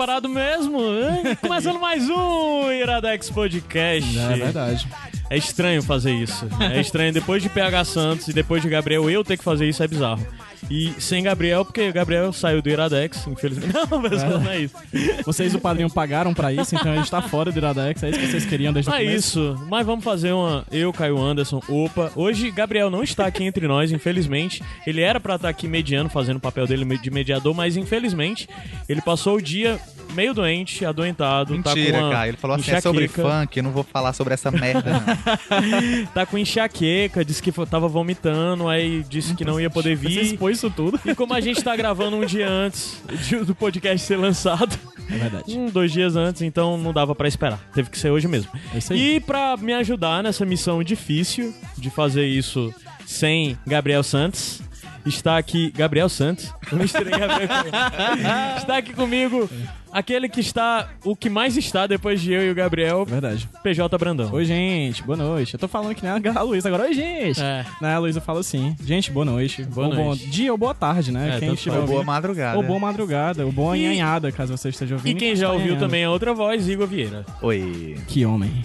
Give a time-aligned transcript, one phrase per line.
[0.00, 0.80] Parado mesmo.
[1.42, 4.18] Começando mais um Iradex Podcast.
[4.18, 4.88] É verdade.
[5.28, 6.48] É estranho fazer isso.
[6.58, 9.82] É estranho depois de PH Santos e depois de Gabriel eu ter que fazer isso
[9.82, 10.26] é bizarro.
[10.70, 13.74] E sem Gabriel, porque Gabriel saiu do Iradex, infelizmente.
[13.90, 14.76] Não, mas não é isso.
[15.24, 18.02] Vocês, o padrinho, pagaram pra isso, então a gente tá fora do Iradex.
[18.02, 19.40] É isso que vocês queriam desde o é começo?
[19.40, 19.66] isso.
[19.68, 20.64] Mas vamos fazer uma.
[20.70, 22.12] Eu, Caio Anderson, opa.
[22.14, 24.62] Hoje Gabriel não está aqui entre nós, infelizmente.
[24.86, 28.48] Ele era pra estar aqui mediando, fazendo o papel dele de mediador, mas infelizmente
[28.88, 29.78] ele passou o dia
[30.14, 31.56] meio doente, adoentado.
[31.62, 32.28] tá Mentira, com uma cara.
[32.28, 33.40] Ele falou assim, é sobre enxaqueca.
[33.40, 36.06] funk, eu não vou falar sobre essa merda, não.
[36.12, 40.22] tá com enxaqueca, disse que tava vomitando, aí disse que não ia poder Você vir.
[40.22, 41.00] expôs isso tudo.
[41.04, 43.00] E como a gente tá gravando um dia antes
[43.46, 44.76] do podcast ser lançado,
[45.10, 45.58] É verdade.
[45.58, 47.58] um, dois dias antes, então não dava pra esperar.
[47.74, 48.50] Teve que ser hoje mesmo.
[48.74, 49.16] É isso aí.
[49.16, 52.72] E pra me ajudar nessa missão difícil de fazer isso
[53.06, 54.60] sem Gabriel Santos,
[55.06, 56.52] está aqui Gabriel Santos.
[56.70, 59.48] Eu misturei Gabriel com- Está aqui comigo
[59.92, 63.48] aquele que está, o que mais está depois de eu e o Gabriel, Verdade.
[63.62, 64.30] PJ Brandão.
[64.32, 65.02] Oi, gente.
[65.02, 65.54] Boa noite.
[65.54, 66.84] Eu tô falando que nem a Luísa agora.
[66.84, 67.40] Oi, gente.
[67.42, 67.64] É.
[67.80, 68.76] Né, a Luísa fala assim.
[68.84, 69.64] Gente, boa noite.
[69.64, 70.28] Boa ou bom noite.
[70.30, 71.36] dia ou boa tarde, né?
[71.36, 71.78] É, quem estiver.
[71.78, 72.56] Ou boa madrugada.
[72.56, 73.44] Ou boa madrugada.
[73.44, 75.16] Ou boa E- anhanhada, caso você esteja ouvindo.
[75.16, 75.86] E quem já ouviu Anhanhada.
[75.86, 77.24] também a outra voz, Igor Vieira.
[77.42, 77.96] Oi.
[78.06, 78.64] Que homem.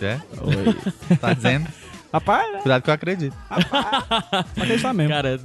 [0.00, 0.18] É?
[0.42, 1.16] Oi.
[1.18, 1.66] Tá dizendo?
[2.14, 2.58] Rapaz, né?
[2.60, 3.36] Cuidado que eu acredito.
[4.56, 5.10] Acreditar mesmo.
[5.12, 5.40] Cara,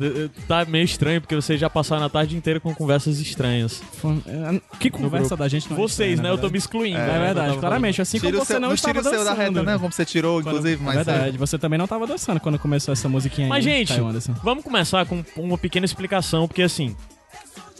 [0.47, 3.81] tá meio estranho porque vocês já passaram a tarde inteira com conversas estranhas.
[4.27, 6.37] É, Que conversa da gente não é Vocês, estranha, né?
[6.37, 6.97] Eu tô me excluindo.
[6.99, 7.15] É né?
[7.17, 8.01] Eu verdade, claramente.
[8.01, 9.55] Assim Tira como você seu, não estava tira o seu da dançando.
[9.59, 10.95] reta, não, como você tirou, Quando- inclusive, mas.
[10.97, 13.49] É verdade, você também não tava dançando quando começou essa musiquinha aí.
[13.49, 14.33] Mas, gente, Anderson.
[14.43, 16.95] vamos começar com uma pequena explicação, porque assim,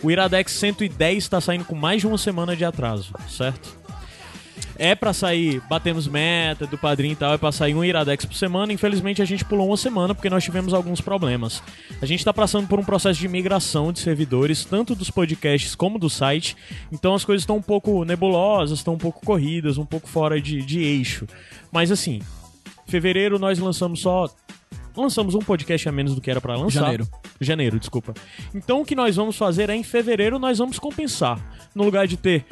[0.01, 3.77] o Iradex 110 tá saindo com mais de uma semana de atraso, certo?
[4.79, 8.33] É pra sair, batemos meta do padrinho e tal, é pra sair um Iradex por
[8.33, 8.71] semana.
[8.71, 11.61] Infelizmente a gente pulou uma semana porque nós tivemos alguns problemas.
[12.01, 15.99] A gente tá passando por um processo de migração de servidores, tanto dos podcasts como
[15.99, 16.55] do site.
[16.93, 20.61] Então as coisas estão um pouco nebulosas, estão um pouco corridas, um pouco fora de,
[20.61, 21.27] de eixo.
[21.73, 22.21] Mas assim,
[22.87, 24.29] fevereiro nós lançamos só
[24.95, 26.81] lançamos um podcast a menos do que era pra lançar.
[26.81, 27.07] Janeiro.
[27.39, 28.13] Janeiro, desculpa.
[28.55, 31.37] Então o que nós vamos fazer é em fevereiro nós vamos compensar.
[31.75, 32.45] No lugar de ter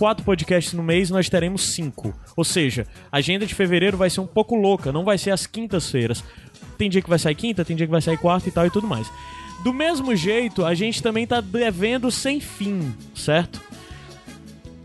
[0.00, 2.18] quatro podcasts no mês, nós teremos cinco.
[2.34, 5.46] Ou seja, a agenda de fevereiro vai ser um pouco louca, não vai ser às
[5.46, 6.24] quintas-feiras.
[6.78, 8.70] Tem dia que vai sair quinta, tem dia que vai sair quarta e tal e
[8.70, 9.12] tudo mais.
[9.62, 13.60] Do mesmo jeito, a gente também tá devendo sem fim, certo?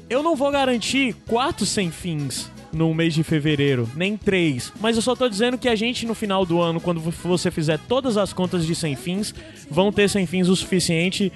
[0.10, 4.74] Eu não vou garantir quatro sem fins no mês de fevereiro, nem três.
[4.82, 7.80] Mas eu só tô dizendo que a gente, no final do ano, quando você fizer
[7.88, 9.34] todas as contas de sem fins,
[9.72, 11.32] vão ter sem fins o suficiente,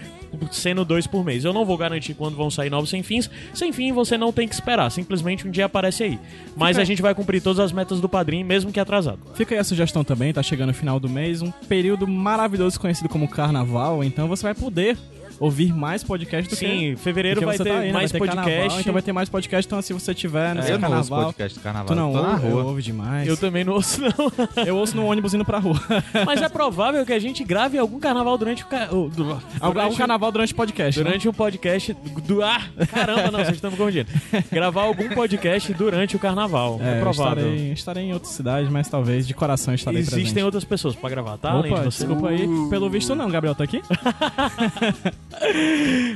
[0.51, 1.44] sendo dois por mês.
[1.44, 3.29] Eu não vou garantir quando vão sair novos sem fins.
[3.53, 4.90] Sem fim, você não tem que esperar.
[4.90, 6.19] Simplesmente um dia aparece aí.
[6.56, 9.19] Mas a gente vai cumprir todas as metas do padrinho, mesmo que atrasado.
[9.35, 13.09] Fica aí a sugestão também, tá chegando o final do mês, um período maravilhoso conhecido
[13.09, 14.97] como Carnaval, então você vai poder
[15.39, 16.66] ouvir mais podcast do que...
[16.66, 17.94] Sim, fevereiro que vai você ter tá aí, né?
[17.94, 18.51] mais vai ter podcast.
[18.51, 21.57] Carnaval, então vai ter mais podcast, então se você tiver nesse Eu não ouço podcast
[21.59, 21.88] do carnaval.
[21.88, 23.27] Tu não ouve, eu demais.
[23.27, 24.09] Eu também não ouço, não.
[24.66, 25.79] Eu ouço no ônibus indo pra rua.
[26.25, 28.67] Mas é provável que a gente grave algum carnaval durante o.
[28.67, 28.88] Ca...
[28.89, 29.09] Algum
[29.73, 30.99] durante o- carnaval durante o podcast.
[30.99, 31.03] né?
[31.05, 31.94] Durante um podcast
[32.25, 32.44] do.
[32.44, 32.61] Ah,
[32.91, 34.09] caramba, não, vocês estão me confundindo.
[34.51, 36.79] Gravar algum podcast durante o carnaval.
[36.81, 37.45] É, É, eu provável.
[37.47, 40.44] estarei, estarei em outra cidade, mas talvez de coração estarei Existem presente.
[40.44, 41.51] outras pessoas pra gravar, tá?
[41.51, 42.05] Além Opa, de você.
[42.05, 42.47] desculpa aí.
[42.69, 43.81] Pelo visto não, Gabriel tá aqui?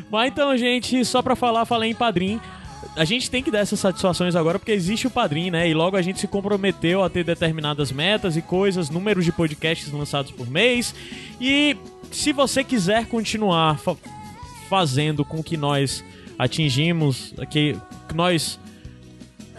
[0.09, 2.41] Mas então, gente, só pra falar, falei em padrinho.
[2.95, 5.67] A gente tem que dar essas satisfações agora porque existe o padrinho, né?
[5.67, 9.91] E logo a gente se comprometeu a ter determinadas metas e coisas, números de podcasts
[9.91, 10.93] lançados por mês.
[11.41, 11.75] E
[12.11, 13.95] se você quiser continuar fa-
[14.69, 16.03] fazendo com que nós
[16.37, 17.75] atingimos, que,
[18.13, 18.59] nós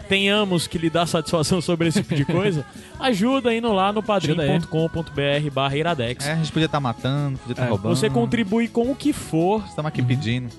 [0.07, 2.65] tenhamos que lhe dar satisfação sobre esse tipo de coisa,
[2.99, 6.25] ajuda indo lá no padrim.com.br barra iradex.
[6.25, 7.95] É, a gente podia estar matando, podia estar É, roubando.
[7.95, 10.49] Você contribui com o que for Estamos aqui pedindo.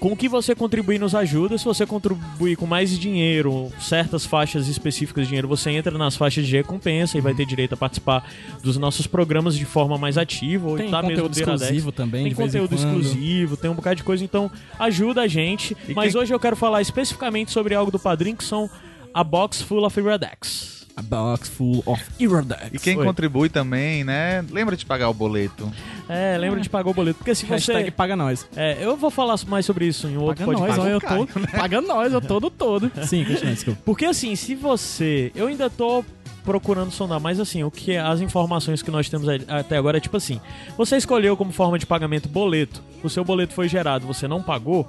[0.00, 1.56] com o que você contribuir nos ajuda.
[1.58, 6.44] Se você contribuir com mais dinheiro, certas faixas específicas de dinheiro, você entra nas faixas
[6.46, 8.28] de recompensa e vai ter direito a participar
[8.62, 10.68] dos nossos programas de forma mais ativa.
[10.68, 14.24] Ou Tem tá conteúdo exclusivo também, Tem conteúdo exclusivo, tem um bocado de coisa.
[14.24, 15.76] Então, ajuda a gente.
[15.88, 18.68] E Mas quem- hoje eu quero falar especificamente sobre algo do Padrim, que são
[19.14, 20.82] a Box Full of Iradex.
[20.94, 22.68] A box full of Iradex.
[22.70, 23.04] E quem Oi.
[23.06, 24.44] contribui também, né?
[24.50, 25.72] Lembra de pagar o boleto.
[26.06, 27.16] É, lembra de pagar o boleto.
[27.16, 27.90] Porque se Hashtag você.
[27.90, 28.46] paga nós.
[28.54, 30.80] É, eu vou falar mais sobre isso em outro Paga nós, podcast.
[30.80, 31.58] ó, eu Caio, tô.
[31.58, 32.92] Paga nós, eu todo todo.
[33.08, 33.80] Sim, continua, desculpa.
[33.86, 35.32] Porque assim, se você.
[35.34, 36.04] Eu ainda tô
[36.44, 40.16] procurando sondar, mas assim, o que as informações que nós temos até agora é tipo
[40.18, 40.40] assim:
[40.76, 44.88] você escolheu como forma de pagamento boleto, o seu boleto foi gerado, você não pagou.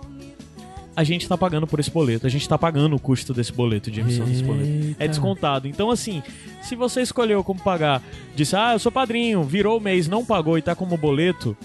[0.96, 3.90] A gente tá pagando por esse boleto, a gente tá pagando o custo desse boleto,
[3.90, 4.68] de emissão desse boleto.
[4.68, 5.08] É Eita.
[5.08, 5.68] descontado.
[5.68, 6.22] Então, assim,
[6.62, 8.02] se você escolheu como pagar,
[8.36, 11.58] disse, ah, eu sou padrinho, virou o mês, não pagou e tá como boleto,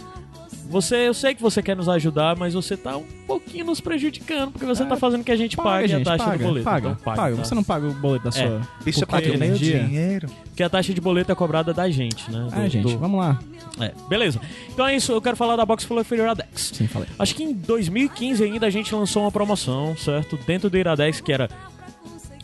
[0.70, 4.50] você, eu sei que você quer nos ajudar, mas você tá um pouquinho nos prejudicando,
[4.50, 6.64] porque você tá fazendo que a gente Paga, pague gente, a taxa paga, do boleto.
[6.64, 7.36] paga, Então, paga, paga.
[7.36, 7.44] tá?
[7.44, 8.60] Você não paga o boleto da sua...
[8.84, 9.82] Bicha, Porque paga meu energia.
[9.84, 10.28] dinheiro.
[10.44, 12.48] Porque a taxa de boleto é cobrada da gente, né?
[12.52, 13.38] Ah, Do- gente, do- vamos lá.
[13.80, 14.40] É, beleza.
[14.68, 16.72] Então é isso, eu quero falar da Box Full of Iradex.
[16.74, 17.08] Sim, falei.
[17.18, 20.38] Acho que em 2015 ainda a gente lançou uma promoção, certo?
[20.46, 21.48] Dentro do Iradex, que era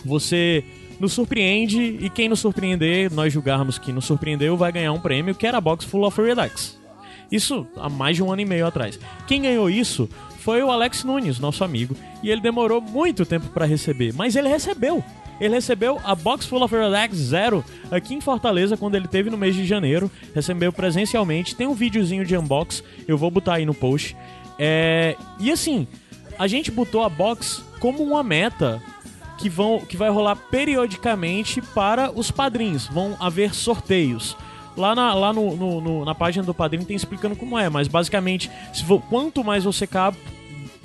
[0.04, 0.64] você
[1.00, 5.34] nos surpreende e quem nos surpreender, nós julgarmos que nos surpreendeu, vai ganhar um prêmio
[5.34, 6.78] que era a Box Full of Iradex.
[7.30, 8.98] Isso há mais de um ano e meio atrás.
[9.26, 10.08] Quem ganhou isso
[10.38, 14.48] foi o Alex Nunes, nosso amigo, e ele demorou muito tempo pra receber, mas ele
[14.48, 15.02] recebeu.
[15.40, 19.36] Ele recebeu a Box Full of Iradex Zero aqui em Fortaleza quando ele teve no
[19.36, 20.10] mês de janeiro.
[20.34, 21.54] Recebeu presencialmente.
[21.56, 24.16] Tem um videozinho de unbox, eu vou botar aí no post.
[24.58, 25.86] É, E assim,
[26.38, 28.80] a gente botou a box como uma meta
[29.38, 32.86] que, vão, que vai rolar periodicamente para os padrinhos.
[32.86, 34.36] Vão haver sorteios.
[34.76, 37.86] Lá, na, lá no, no- no- na página do padrinho tem explicando como é, mas
[37.86, 38.50] basicamente,
[38.84, 40.12] vo- quanto mais você ca-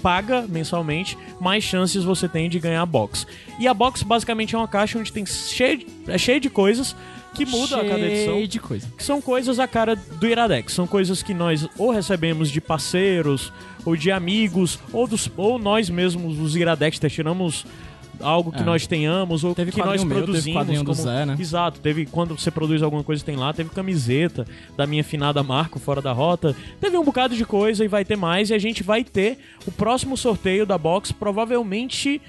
[0.02, 3.28] paga mensalmente, mais chances você tem de ganhar a box.
[3.60, 6.96] E a box basicamente é uma caixa onde tem cheio de, é cheio de coisas
[7.34, 8.88] que muda a cada edição Cheio de coisa.
[8.98, 10.74] que são coisas a cara do Iradex.
[10.74, 13.54] São coisas que nós ou recebemos de parceiros,
[13.86, 17.66] ou de amigos, ou, dos, ou nós mesmos, os Iradexters, tiramos
[18.22, 18.64] algo que É.
[18.66, 20.68] nós tenhamos, ou Teve que nós meu, teve produzimos.
[20.80, 21.36] do como- Zé, né?
[21.40, 24.46] Exato, teve quando você produz alguma coisa tem lá, teve camiseta
[24.78, 28.16] da minha finada Marco fora da rota, teve um bocado de coisa e vai ter
[28.18, 32.22] mais, e a gente vai ter o próximo sorteio da box, provavelmente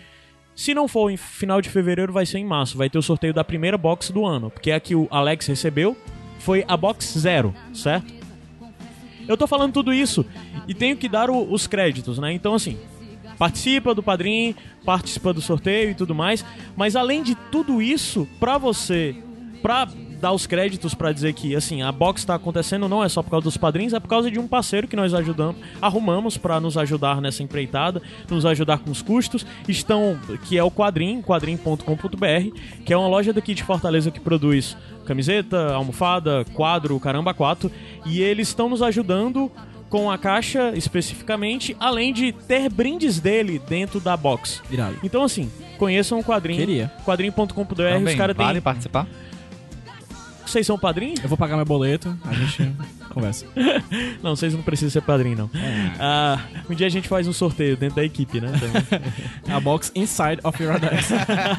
[0.55, 2.77] se não for em final de fevereiro, vai ser em março.
[2.77, 4.51] Vai ter o sorteio da primeira box do ano.
[4.51, 5.97] Porque a que o Alex recebeu
[6.39, 8.13] foi a box zero, certo?
[9.27, 10.27] Eu tô falando tudo isso
[10.69, 12.33] e tenho que dar o- os créditos, né?
[12.33, 12.77] Então, assim,
[13.41, 14.55] participa do padrinho,
[14.85, 16.45] participa do sorteio e tudo mais.
[16.77, 19.17] Mas além de tudo isso, pra você,
[19.63, 19.89] pra
[20.21, 23.31] dar os créditos pra dizer que, assim, a box tá acontecendo não é só por
[23.31, 26.77] causa dos padrinhos, é por causa de um parceiro que nós ajudamos, arrumamos pra nos
[26.77, 29.47] ajudar nessa empreitada, nos ajudar com os custos.
[29.67, 34.77] Estão, que é o Quadrim, quadrim.com.br, que é uma loja daqui de Fortaleza que produz
[35.07, 37.73] camiseta, almofada, quadro, caramba, quatro.
[38.05, 39.51] E eles estão nos ajudando
[39.91, 44.63] com a caixa especificamente, além de ter brindes dele dentro da box.
[44.71, 44.97] Irado.
[45.03, 46.61] Então, assim, conheçam o quadrinho.
[46.61, 46.93] Queria.
[47.05, 47.53] Quadrinho.com.br,
[48.07, 48.47] os caras têm.
[48.47, 49.07] vale participar?
[50.47, 51.15] Vocês são padrinho?
[51.23, 52.73] Eu vou pagar meu boleto, a gente
[53.11, 53.47] conversa.
[54.23, 55.51] Não, vocês não precisam ser padrinho, não.
[55.99, 58.51] Ah, um dia a gente faz um sorteio dentro da equipe, né?
[58.57, 59.01] Então,
[59.57, 61.11] A box inside of Iradex.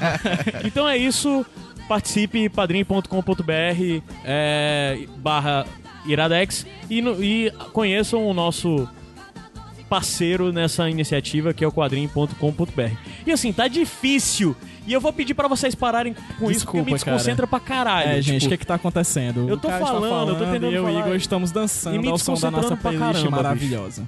[0.66, 1.46] então é isso.
[1.88, 5.66] Participe, padrim.com.br é, barra
[6.06, 8.88] Iradex e, no- e conheçam o nosso
[9.90, 12.92] parceiro nessa iniciativa que é o quadrim.com.br.
[13.26, 14.56] E assim, tá difícil.
[14.88, 17.16] E eu vou pedir pra vocês pararem com isso porque me Desculpa, cara.
[17.18, 18.10] desconcentra pra caralho.
[18.10, 19.48] É, gente, o tipo, que que tá acontecendo?
[19.48, 21.06] Eu tô está falando, eu tô tentando e eu e o falar.
[21.06, 24.08] Igor estamos E dançando me ao som da nossa playlist caramba, maravilhosa.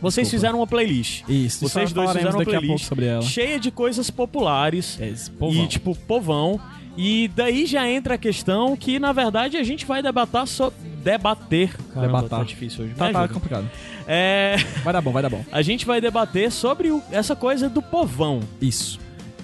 [0.00, 0.30] Vocês Desculpa.
[0.30, 1.24] fizeram uma playlist.
[1.28, 3.22] Isso, Vocês dois fizeram uma playlist sobre ela.
[3.22, 4.98] cheia de coisas populares.
[5.00, 5.12] É.
[5.52, 6.60] E tipo, povão.
[6.96, 10.72] E daí já entra a questão que, na verdade, a gente vai debatar so...
[11.04, 11.70] debater.
[11.92, 12.38] Caramba, Debatar.
[12.40, 12.94] tá difícil hoje.
[12.94, 13.68] Tá, tá complicado.
[14.08, 15.44] É, Vai dar bom, vai dar bom.
[15.52, 18.40] a gente vai debater sobre o- essa coisa do povão.
[18.60, 18.98] Isso.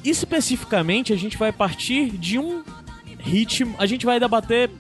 [0.05, 2.63] Especificamente, a gente vai partir de um
[3.19, 3.75] ritmo.
[3.79, 4.71] A gente vai debater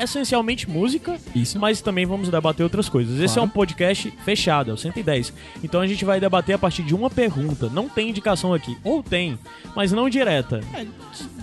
[0.00, 1.58] essencialmente música, Isso.
[1.58, 3.14] mas também vamos debater outras coisas.
[3.20, 3.42] Esse é Claro.
[3.44, 5.32] um podcast fechado, é o 110.
[5.62, 7.68] Então a gente vai debater a partir de uma pergunta.
[7.68, 8.76] Não tem indicação aqui.
[8.84, 9.38] Ou tem,
[9.76, 10.60] mas não direta.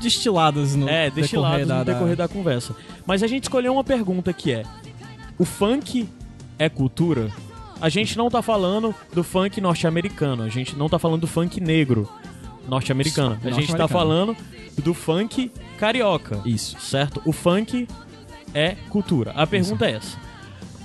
[0.02, 2.76] Destiladas no É, destilados decorrer da, no decorrer da conversa.
[3.06, 4.64] Mas a gente escolheu uma pergunta que é:
[5.38, 6.08] o funk
[6.58, 7.30] é cultura?
[7.82, 11.62] A gente não tá falando do funk norte-americano, a gente não tá falando do funk
[11.62, 12.10] negro
[12.68, 13.40] norte-americano.
[13.44, 14.36] A gente tá falando
[14.84, 16.42] do funk carioca.
[16.46, 16.78] Isso.
[16.80, 17.22] Certo?
[17.26, 17.88] O funk
[18.54, 19.32] é cultura.
[19.36, 20.18] A pergunta é essa.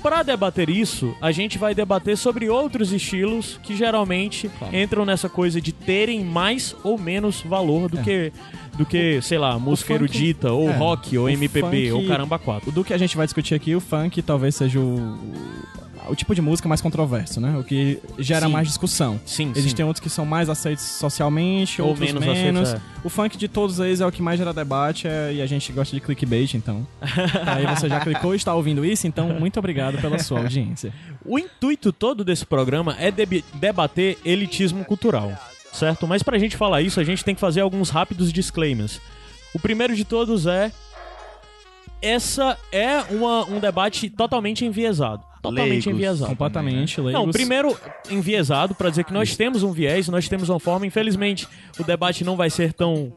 [0.02, 4.76] Para debater isso, a gente vai debater sobre outros estilos que geralmente Claro.
[4.76, 8.02] entram nessa coisa de terem mais ou menos valor do É.
[8.02, 8.32] que
[8.76, 12.38] do que, sei lá, música funk- erudita ou é, rock ou MPB funk- ou caramba
[12.40, 12.72] 4.
[12.72, 15.16] Do que a gente vai discutir aqui, o funk talvez seja o,
[16.08, 17.56] o tipo de música mais controverso, né?
[17.58, 18.52] O que gera Sim.
[18.52, 19.20] mais discussão.
[19.24, 19.88] Sim, Existem sim.
[19.88, 22.68] outros que são mais aceitos socialmente, Ou outros menos menos.
[22.68, 25.46] aceitos, O funk de todos eles é o que mais gera debate é- e a
[25.46, 26.86] gente gosta de clickbait, então.
[27.46, 30.92] Aí você já clicou e está ouvindo isso, então muito obrigado pela sua audiência.
[31.24, 35.32] O intuito todo desse programa é debi- debater elitismo cultural,
[35.72, 36.06] certo?
[36.06, 39.00] Mas pra gente falar isso, a gente tem que fazer alguns rápidos disclaimers.
[39.54, 40.70] O primeiro de todos é.
[42.02, 45.22] Essa é uma- um debate totalmente enviesado.
[45.50, 45.86] Totalmente Leigos.
[45.86, 46.30] enviesado.
[46.30, 47.22] Completamente leigos.
[47.22, 47.76] Não, primeiro
[48.10, 50.86] enviesado pra dizer que nós temos um viés, nós temos uma forma.
[50.86, 51.46] Infelizmente,
[51.78, 53.12] o debate não vai ser tão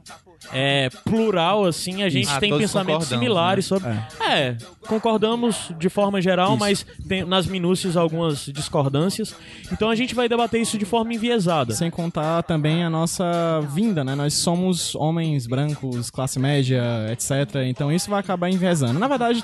[0.53, 2.03] é, plural assim.
[2.03, 3.89] A gente Ah, tem pensamentos similares sobre.
[4.21, 4.55] É.
[4.87, 6.59] concordamos de forma geral, Isso.
[6.59, 9.35] mas tem nas minúcias algumas discordâncias.
[9.71, 11.73] Então a gente vai debater isso de forma enviesada.
[11.73, 13.25] Sem contar também a nossa
[13.73, 14.15] vinda, né?
[14.15, 17.31] Nós somos homens brancos, classe média, etc.
[17.67, 18.97] Então isso vai acabar enviesando.
[18.99, 19.43] Na verdade,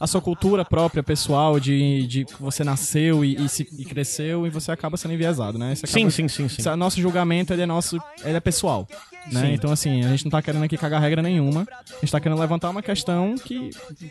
[0.00, 4.46] a sua cultura própria, pessoal, de, de que você nasceu e, e se, e cresceu,
[4.46, 5.72] e você acaba sendo enviesado, né?
[5.72, 6.56] Isso Sim, acaba- sim, sim, sim.
[6.60, 8.86] Esse- Nosso julgamento, ele é nosso, ele é pessoal.
[9.32, 9.40] Né?
[9.40, 9.52] Sim.
[9.54, 11.66] Então, assim, a gente não tá querendo aqui cagar regra nenhuma.
[11.70, 13.70] A gente tá querendo levantar uma questão que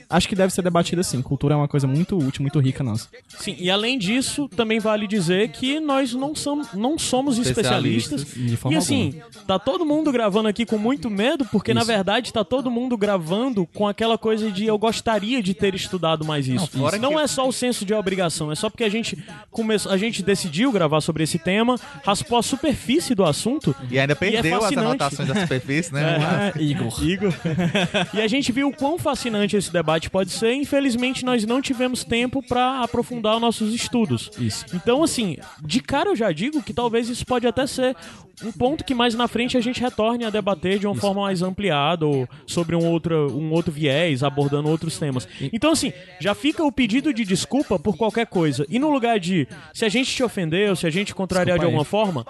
[0.10, 1.22] acho que deve ser debatida assim.
[1.22, 3.08] Cultura é uma coisa muito útil, muito rica nossa.
[3.27, 8.22] Sim, e além disso, também vale dizer que nós não, somos não somos especialistas.
[8.22, 8.51] Especialistas.
[8.51, 11.88] De forma E assim, tá todo mundo gravando aqui com muito medo, porque na Isso.
[11.88, 16.48] verdade tá todo mundo gravando com aquela coisa de eu gostaria de ter estudado mais
[16.48, 16.70] isso.
[16.74, 19.18] Não, fora Não que- é só o senso de obrigação, é só porque a gente
[19.51, 21.75] começou, a gente decidiu gravar sobre esse tema,
[22.06, 23.75] raspou a superfície do assunto.
[23.89, 24.86] E ainda é perdeu as fascinante.
[24.88, 26.12] anotações da superfície, né?
[26.13, 27.03] É, Igor.
[27.03, 27.34] Igor.
[28.13, 30.53] e a gente viu o quão fascinante esse debate pode ser.
[30.53, 34.29] Infelizmente, nós não tivemos tempo pra aprofundar os nossos estudos.
[34.38, 34.65] Isso.
[34.74, 37.96] Então, assim, de cara eu já digo que talvez isso pode até ser
[38.43, 41.41] um ponto que mais na frente a gente retorne a debater de uma forma mais
[41.41, 45.27] ampliada ou sobre um outro, um outro viés, abordando outros temas.
[45.51, 48.65] Então, assim, já fica o pedido de desculpa por qualquer coisa.
[48.70, 51.86] E no lugar de, se a gente te ofendeu, se a gente contrariar de alguma
[51.86, 52.25] forma,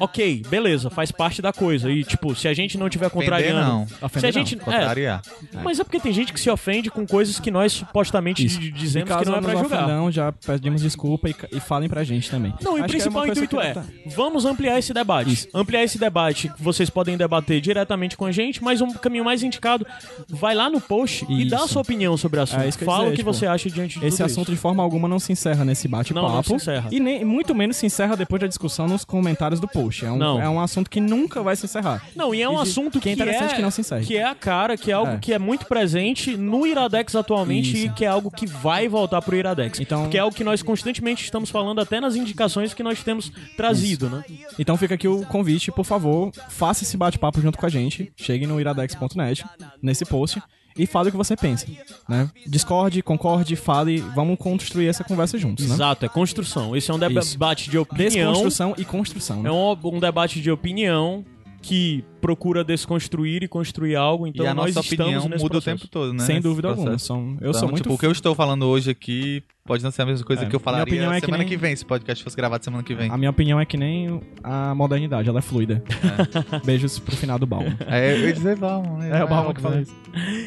[0.00, 1.90] ok, beleza, faz parte da coisa.
[1.90, 3.60] E, tipo, se a gente não tiver contrariando.
[3.60, 3.86] não.
[4.18, 4.56] Se a gente.
[4.56, 4.62] não.
[4.72, 5.22] é, Contrariar.
[5.62, 8.60] mas é porque tem gente que se ofende com coisas que nós supostamente Isso.
[8.60, 9.84] E dizemos caso que não é pra julgar.
[9.84, 12.52] ofendam, já pedimos desculpa e, e falem pra gente também.
[12.60, 15.32] Não, e o é principal coisa intuito é, tá- vamos ampliar esse debate.
[15.32, 15.48] Isso.
[15.54, 19.86] Ampliar esse debate, vocês podem debater diretamente com a gente, mas um caminho mais indicado,
[20.28, 21.50] vai lá no post e Isso.
[21.50, 22.60] dá a sua opinião sobre o assunto.
[22.60, 24.42] É eu ia Fala dizer, o que tipo, você acha diante de Esse tudo assunto
[24.48, 24.52] isso.
[24.52, 26.48] de forma alguma não se encerra nesse Não, não bate-papo.
[26.48, 26.88] se encerra.
[26.90, 30.04] E nem, muito menos se encerra depois da discussão nos comentários do post.
[30.04, 30.40] É um, Não.
[30.40, 32.02] é um assunto que nunca vai se encerrar.
[32.14, 34.04] Não, e é um E assunto que é interessante que não se encerre.
[34.06, 35.18] que é a cara, que é algo É.
[35.18, 37.86] que é muito presente no Iradex atualmente Isso.
[37.86, 39.80] e que é algo que vai voltar pro Iradex.
[39.80, 43.30] Então- Que é algo que nós constantemente estamos falando até nas indicações que nós temos
[43.56, 44.24] trazido, né?
[44.58, 48.12] Então fica aqui o convite, por favor, faça esse bate-papo junto com a gente.
[48.16, 49.44] Chegue no iradex.net,
[49.82, 50.40] nesse post,
[50.78, 51.66] e fale o que você pensa.
[52.08, 52.30] Né?
[52.46, 55.66] Discorde, concorde, fale, vamos construir essa conversa juntos.
[55.66, 55.74] Né?
[55.74, 56.76] Exato, é construção.
[56.76, 57.32] Esse é um Isso.
[57.32, 58.32] debate de opinião.
[58.32, 59.42] Desconstrução e construção.
[59.42, 59.48] Né?
[59.48, 61.24] É um, um debate de opinião
[61.60, 64.26] que procura desconstruir e construir algo.
[64.26, 65.58] Então e a nós nossa estamos opinião muda processo.
[65.58, 66.24] o tempo todo, né?
[66.24, 66.98] Sem dúvida alguma.
[66.98, 69.90] São- eu Então, sou muito tipo, o que eu estou falando hoje aqui pode não
[69.90, 71.56] ser a mesma coisa É, que eu minha falaria opinião é que semana nem- que
[71.56, 73.10] vem, se o podcast fosse gravado semana que vem.
[73.10, 75.82] A minha opinião é que nem a modernidade, ela é fluida.
[76.64, 77.72] Beijos pro final do balão.
[77.86, 79.20] É, eu ia dizer Balmo, né?
[79.20, 79.94] É o balão que fala isso.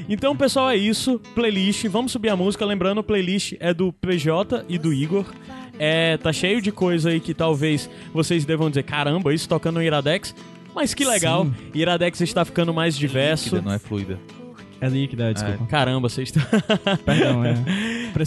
[0.09, 1.19] Então, pessoal, é isso.
[1.35, 1.85] Playlist.
[1.87, 2.65] Vamos subir a música.
[2.65, 5.25] Lembrando, playlist é do PJ e do Igor.
[5.79, 9.83] É, tá cheio de coisa aí que talvez vocês devam dizer: caramba, isso tocando no
[9.83, 10.35] Iradex.
[10.73, 11.45] Mas que legal.
[11.45, 11.53] Sim.
[11.73, 13.55] Iradex está ficando mais diverso.
[13.55, 14.19] Líquida, não é fluida.
[14.79, 15.65] É líquida, é, desculpa.
[15.67, 16.41] Caramba, vocês estão.
[17.05, 17.55] Perdão, é.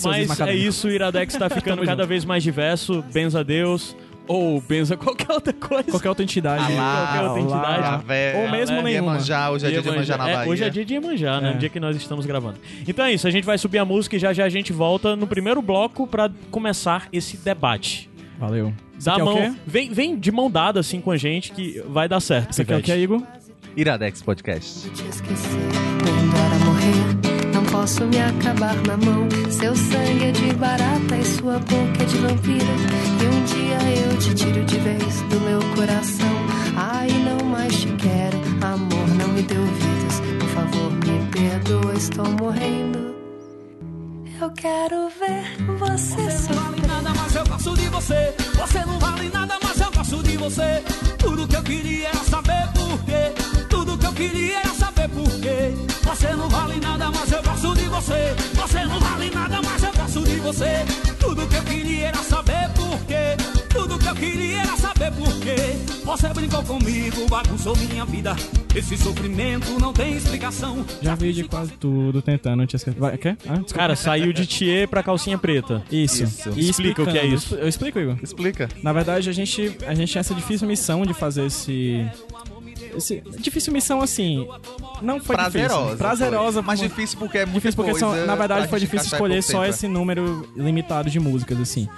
[0.04, 2.08] Mas é isso, o Iradex tá ficando cada junto.
[2.08, 3.02] vez mais diverso.
[3.12, 3.96] Benza a Deus.
[4.26, 5.90] Ou benza qualquer outra coisa.
[5.90, 6.64] Qualquer outra entidade.
[6.64, 7.66] qualquer outra entidade.
[7.66, 7.90] Alá.
[7.90, 9.12] Javé, Ou mesmo Alé, nenhuma.
[9.12, 10.50] Iemanjá, hoje é dia de Iemanjá na É, Bahia.
[10.50, 11.50] hoje é dia de Iemanjá, né?
[11.50, 11.52] É.
[11.52, 12.58] No dia que nós estamos gravando.
[12.88, 15.14] Então é isso, a gente vai subir a música e já já a gente volta
[15.14, 18.08] no primeiro bloco pra começar esse debate.
[18.38, 18.72] Valeu.
[19.02, 22.20] Dá a mão, vem, vem de mão dada assim com a gente que vai dar
[22.20, 22.52] certo.
[22.52, 23.22] Isso aqui é o que, Igor?
[23.76, 24.88] Iradex Podcast.
[24.90, 25.50] te esquecer,
[26.04, 27.52] nem era morrer.
[27.54, 29.28] Não posso me acabar na mão.
[29.50, 32.64] Seu sangue é de barata e sua boca é de vampira.
[33.20, 36.34] E um dia eu te tiro de vez do meu coração.
[36.76, 40.20] Ai, não mais te quero, amor, não me dê ouvidos.
[40.38, 43.13] Por favor, me perdoa, estou morrendo.
[44.40, 48.34] Eu quero ver você Você não vale nada, mas eu gosto de você.
[48.56, 50.82] Você não vale nada, mas eu gosto de você.
[51.18, 53.66] Tudo que eu queria era saber por quê.
[53.68, 55.74] Tudo que eu queria era saber por quê.
[56.02, 58.34] Você não vale nada, mas eu gosto de você.
[58.54, 60.84] Você não vale nada, mas eu gosto de você.
[61.18, 63.53] Tudo que eu queria era saber por quê.
[64.14, 65.56] Eu queria era saber por quê.
[66.04, 68.36] Você brincou comigo, bagunçou minha vida.
[68.74, 70.84] Esse sofrimento não tem explicação.
[71.00, 72.98] Já vi de quase tudo tentando te esquecer.
[72.98, 73.36] Vai, quer?
[73.48, 73.60] Ah.
[73.72, 75.82] Cara, saiu de Thier pra calcinha preta.
[75.90, 76.24] isso.
[76.24, 76.50] Isso.
[76.56, 77.34] E Explica o que é explicando.
[77.34, 77.54] isso.
[77.56, 78.16] Eu explico, Igor.
[78.22, 78.68] Explica.
[78.82, 82.04] Na verdade, a gente, a gente tinha essa difícil missão de fazer esse.
[82.96, 84.46] esse difícil missão assim.
[85.02, 85.76] Não foi Prazerosa.
[85.82, 85.98] difícil.
[85.98, 86.66] Prazerosa, foi.
[86.66, 89.64] Mas por- difícil porque é muito Difícil porque são, na verdade foi difícil escolher só
[89.64, 89.88] esse esse.
[89.88, 91.88] número limitado de músicas, assim.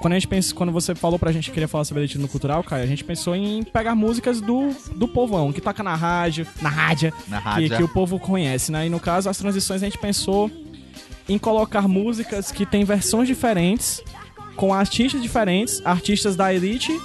[0.00, 2.28] Quando a gente pensa, quando você falou pra gente que queria falar sobre elitivo no
[2.28, 6.46] cultural, Caio, a gente pensou em pegar músicas do, do povão, que toca na rádio,
[6.60, 7.76] na rádio, Na que, rádio.
[7.76, 8.86] que o povo conhece, né?
[8.86, 10.50] E no caso, as transições a gente pensou
[11.28, 14.02] em colocar músicas que têm versões diferentes,
[14.56, 16.98] com artistas diferentes, artistas da elite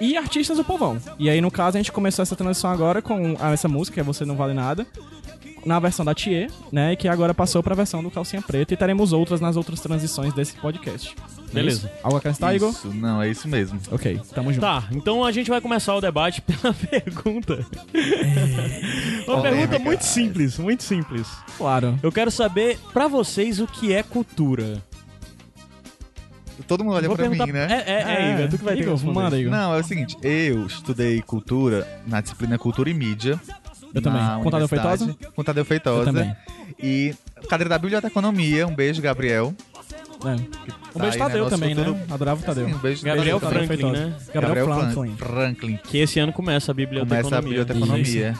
[0.00, 0.98] e artistas do povão.
[1.18, 4.00] E aí, no caso, a gente começou essa transição agora com a- essa música, que
[4.00, 4.86] é Você Não Vale Nada,
[5.64, 6.92] na versão da Thier, né?
[6.92, 10.32] E que agora passou pra versão do Calcinha Preta e teremos outras nas outras transições
[10.32, 11.14] desse podcast.
[11.52, 11.86] Beleza.
[11.86, 11.98] É isso?
[12.02, 12.70] Algo a acrescentar, Igor?
[12.70, 13.78] Isso, não, é isso mesmo.
[13.90, 14.62] Ok, tamo junto.
[14.62, 17.64] Tá, então a gente vai começar o debate pela pergunta.
[19.26, 19.42] Uma Polêmica.
[19.42, 21.28] pergunta muito simples, muito simples.
[21.56, 21.98] Claro.
[22.02, 24.82] Eu quero saber pra vocês o que é cultura.
[26.68, 27.66] Todo mundo olha Vou pra mim, né?
[27.68, 29.50] É, é, é, Igor, tu que vai ter que Igor, manda, Igor.
[29.50, 33.40] Não, é o seguinte, eu estudei cultura na disciplina Cultura e Mídia.
[33.94, 34.20] Eu também.
[34.20, 34.68] na Com Tadeu.
[34.68, 35.16] Feitosa?
[35.34, 36.00] Com Tadeu Feitosa.
[36.00, 36.36] Eu também.
[36.82, 37.14] E
[37.48, 39.54] cadeira da Biblioteconomia, um beijo, Gabriel.
[40.24, 40.28] É.
[40.28, 42.04] Um Tá beijo aí, Tadeu nosso também, futuro- né?
[42.10, 42.66] Adorava o Tadeu.
[42.68, 43.78] Sim, um beijo Gabriel Tadeu também.
[43.78, 44.16] Franklin, né?
[44.32, 44.92] Gabriel, Franklin.
[44.92, 45.16] Franklin.
[45.16, 45.78] Franklin.
[45.84, 47.22] Que esse ano começa a biblioteconomia.
[47.22, 48.34] Começa a biblioteconomia.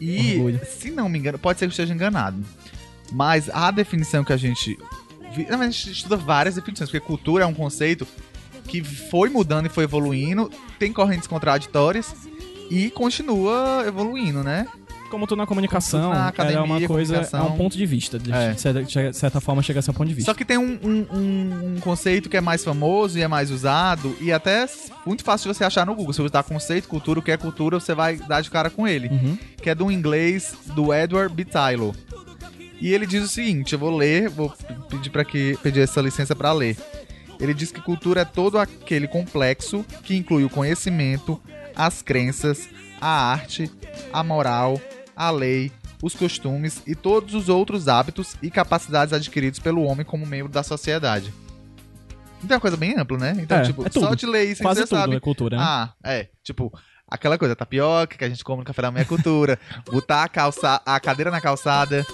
[0.00, 0.60] E, Orgulho.
[0.64, 2.38] se não me engano, pode ser que eu esteja enganado.
[3.12, 4.78] Mas a definição que a gente.
[5.34, 8.06] vi- Não, mas a gente estuda várias definições, porque cultura é um conceito
[8.68, 12.14] que foi mudando e foi evoluindo, tem correntes contraditórias
[12.70, 14.68] e continua evoluindo, né?
[15.10, 18.18] Como tu na comunicação, Na é academia, uma coisa, é um ponto de vista.
[18.18, 18.54] De É.
[18.54, 20.30] certa, certa forma, chega a ser um ponto de vista.
[20.30, 21.06] Só que tem um, um-
[21.76, 25.50] um- conceito que é mais famoso e é mais usado, e até s- muito fácil
[25.50, 26.12] de você achar no Google.
[26.12, 28.86] Se você botar conceito, cultura, o que é cultura, você vai dar de cara com
[28.86, 29.08] ele.
[29.08, 29.38] Uhum.
[29.62, 31.44] Que é do inglês do Edward B.
[31.44, 31.94] Tylor.
[32.80, 34.52] E ele diz o seguinte: eu vou ler, vou
[34.90, 36.76] pedir para que pedir essa licença para ler.
[37.40, 41.40] Ele diz que cultura é todo aquele complexo que inclui o conhecimento,
[41.74, 42.68] as crenças,
[43.00, 43.70] a arte,
[44.12, 44.80] a moral,
[45.18, 50.24] a lei, os costumes e todos os outros hábitos e capacidades adquiridos pelo homem como
[50.24, 51.34] membro da sociedade.
[52.42, 53.36] Então é uma coisa bem ampla, né?
[53.40, 55.16] Então, É, tipo, é só de ler isso Quase você tudo sabe.
[55.16, 55.62] é cultura, né?
[55.66, 56.28] Ah, é.
[56.44, 56.72] Tipo,
[57.10, 59.58] aquela coisa, tapioca que a gente come no café da manhã é cultura.
[59.90, 62.06] Botar a, calça, a cadeira na calçada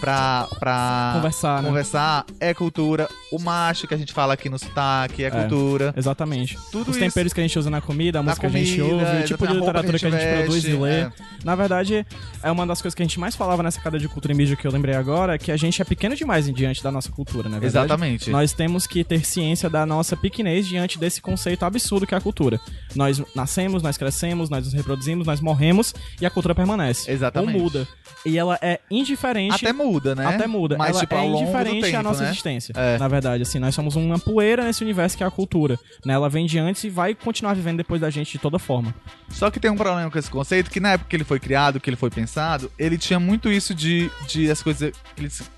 [0.00, 1.68] pra, pra Conversar, né?
[1.68, 3.08] conversar é cultura.
[3.32, 5.92] O macho que a gente fala aqui no sotaque é, cultura.
[5.96, 6.56] Exatamente.
[6.70, 7.04] Tudo Os isso.
[7.04, 9.22] temperos que a gente usa na comida, a Na música que a gente comida, ouve,
[9.22, 10.90] o tipo de a roupa literatura que a gente, veste, produz e lê.
[11.00, 11.12] é.
[11.44, 12.06] Na verdade,
[12.42, 14.56] é uma das coisas que a gente mais falava nessa cadeia de cultura e mídia
[14.56, 17.58] que eu lembrei agora, que a gente é pequeno demais diante da nossa cultura, né?
[17.62, 18.30] Exatamente.
[18.30, 22.20] Nós temos que ter ciência da nossa pequenez diante desse conceito absurdo que é a
[22.20, 22.60] cultura.
[22.94, 27.10] Nós nascemos, nós crescemos, nós nos reproduzimos, nós morremos e a cultura permanece.
[27.10, 27.56] Exatamente.
[27.56, 27.88] Ou muda.
[28.24, 30.26] E ela é indiferente Até muda, né?
[30.26, 30.76] até muda.
[30.76, 32.30] Mas, ela tipo, é indiferente à tempo, nossa né?
[32.30, 32.72] existência.
[32.76, 32.98] É.
[32.98, 35.78] Na verdade, assim, nós somos uma poeira nesse universo que é a cultura.
[36.04, 36.14] Né?
[36.14, 38.94] Ela vem de antes e vai continuar vivendo depois da gente de toda forma.
[39.28, 41.80] Só que tem um problema com esse conceito, que na época que ele foi criado,
[41.80, 44.92] que ele foi pensado, ele tinha muito isso de, de as coisas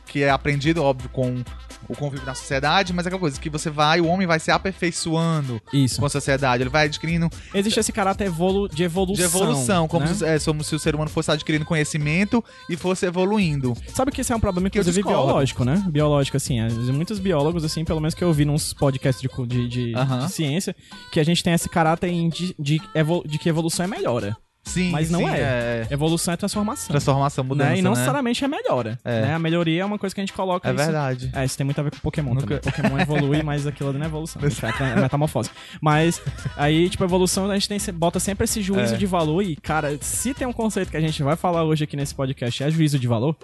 [0.07, 1.43] que é aprendido, óbvio, com
[1.89, 4.51] o convívio na sociedade, mas é aquela coisa que você vai, o homem vai se
[4.51, 6.01] aperfeiçoando Isso.
[6.01, 9.15] com a sociedade, ele vai adquirindo Existe esse caráter evolu de evolução.
[9.17, 10.15] de evolução, como, né?
[10.15, 13.75] se, é, como se o ser humano fosse adquirindo conhecimento e fosse evoluindo.
[13.95, 15.83] Sabe que esse é um problema, Que inclusive, biológico, né?
[15.89, 16.61] Biológico, assim.
[16.61, 20.27] é, Muitos biólogos, assim, pelo menos que eu vi nos podcasts de, de, de- Aham.
[20.27, 20.75] de ciência,
[21.13, 22.81] que a gente tem esse caráter de, de,
[23.27, 24.37] de que evolução é melhora.
[24.67, 25.87] Sim, Mas não sim, é.
[25.91, 26.89] Evolução é transformação.
[26.89, 27.79] Transformação, mudança, né?
[27.79, 27.97] E não né?
[27.97, 28.99] necessariamente é melhora.
[29.05, 29.23] É.
[29.23, 29.35] né?
[29.35, 31.31] A melhoria é uma coisa que a gente coloca É isso- verdade.
[31.33, 32.61] É, isso tem muito a ver com Pokémon Nunca- também.
[32.61, 34.43] Pokémon evolui, mas aquilo ali não é evolução.
[34.47, 35.51] É é metamorfose.
[35.81, 36.21] Mas
[36.57, 38.97] aí, tipo, evolução, a gente tem, bota sempre esse juízo É.
[38.97, 39.41] de valor.
[39.43, 42.63] E, cara, se tem um conceito que a gente vai falar hoje aqui nesse podcast,
[42.65, 43.37] é juízo de valor.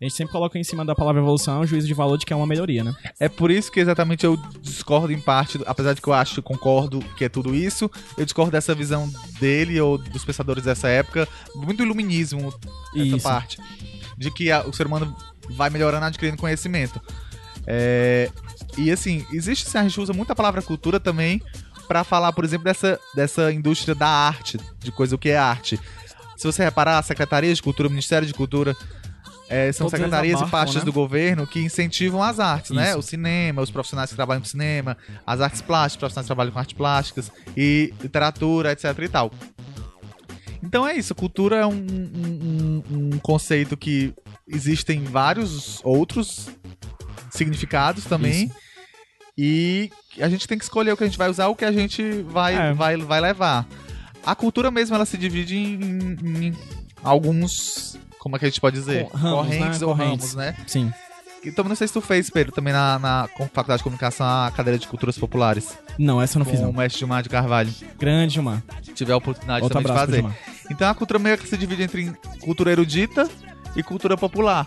[0.00, 2.32] A gente sempre coloca em cima da palavra evolução o juízo de valor de que
[2.32, 2.94] é uma melhoria, né?
[3.18, 6.98] É por isso que exatamente eu discordo em parte, apesar de que eu acho, concordo
[7.16, 11.82] que é tudo isso, eu discordo dessa visão dele ou dos pensadores dessa época, muito
[11.82, 12.52] iluminismo,
[12.94, 13.20] essa Isso.
[13.22, 13.58] parte,
[14.18, 15.16] de que a- o ser humano
[15.50, 17.00] vai melhorando adquirindo conhecimento.
[17.66, 18.30] É,
[18.76, 21.40] e assim, existe, assim, a gente usa muito a palavra cultura também
[21.88, 25.80] pra falar, por exemplo, dessa, dessa indústria da arte, de coisa o que é arte.
[26.36, 28.76] Se você reparar, a Secretaria de Cultura, o Ministério de Cultura,
[29.48, 30.84] é, são Todos secretarias e abarcam, pastas né?
[30.84, 32.90] do governo que incentivam as artes, né?
[32.90, 32.98] Isso.
[32.98, 36.52] O cinema, os profissionais que trabalham com cinema, as artes plásticas, os profissionais que trabalham
[36.52, 39.30] com artes plásticas e literatura, etc e tal.
[40.62, 42.82] Então é isso, cultura é um, um-
[43.14, 44.12] um- conceito que
[44.48, 46.48] existem vários outros
[47.30, 48.50] significados também.
[49.38, 51.70] E a gente tem que escolher o que a gente vai usar, o que a
[51.72, 52.72] gente vai, É.
[52.72, 53.66] vai, vai levar.
[54.24, 56.16] A cultura mesmo, ela se divide em-
[56.48, 56.52] em
[57.02, 57.98] alguns...
[58.26, 59.04] Como é que a gente pode dizer?
[59.04, 59.86] Com- ramos, Correntes né?
[59.86, 60.34] ou Correntes.
[60.34, 60.56] ramos, né?
[60.66, 60.92] Sim.
[61.44, 64.76] Então, não sei se tu fez, Pedro, também na, na Faculdade de Comunicação, a cadeira
[64.76, 65.78] de Culturas Populares.
[65.96, 66.72] Não, essa eu não fiz, com o não.
[66.72, 67.72] mestre Gilmar de Carvalho.
[67.96, 68.64] Grande, Gilmar.
[68.96, 70.24] Tiver a oportunidade Outro também de fazer.
[70.68, 73.30] Então a cultura meio que se divide entre cultura erudita
[73.76, 74.66] e cultura popular.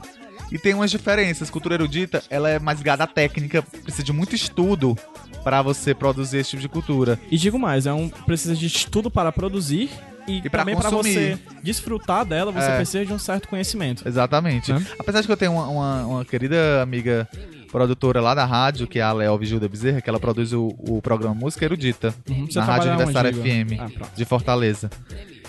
[0.49, 1.49] E tem umas diferenças.
[1.49, 4.97] Cultura erudita, ela é mais ligada à técnica, precisa de muito estudo
[5.43, 7.19] para você produzir esse tipo de cultura.
[7.29, 9.89] E digo mais, é um precisa de estudo para produzir
[10.29, 12.75] e, E pra também para você desfrutar dela, você É.
[12.77, 14.07] precisa de um certo conhecimento.
[14.07, 14.71] Exatamente.
[14.71, 14.85] Né?
[14.99, 17.27] Apesar de que eu tenho uma, uma- uma querida amiga
[17.71, 21.01] produtora lá da rádio, que é a Léo Vigilda Bezerra, que ela produz o, o
[21.01, 22.47] programa Música Erudita, Uhum.
[22.55, 23.07] Na Rádio Igor?
[23.13, 24.89] FM, Ah, de Fortaleza.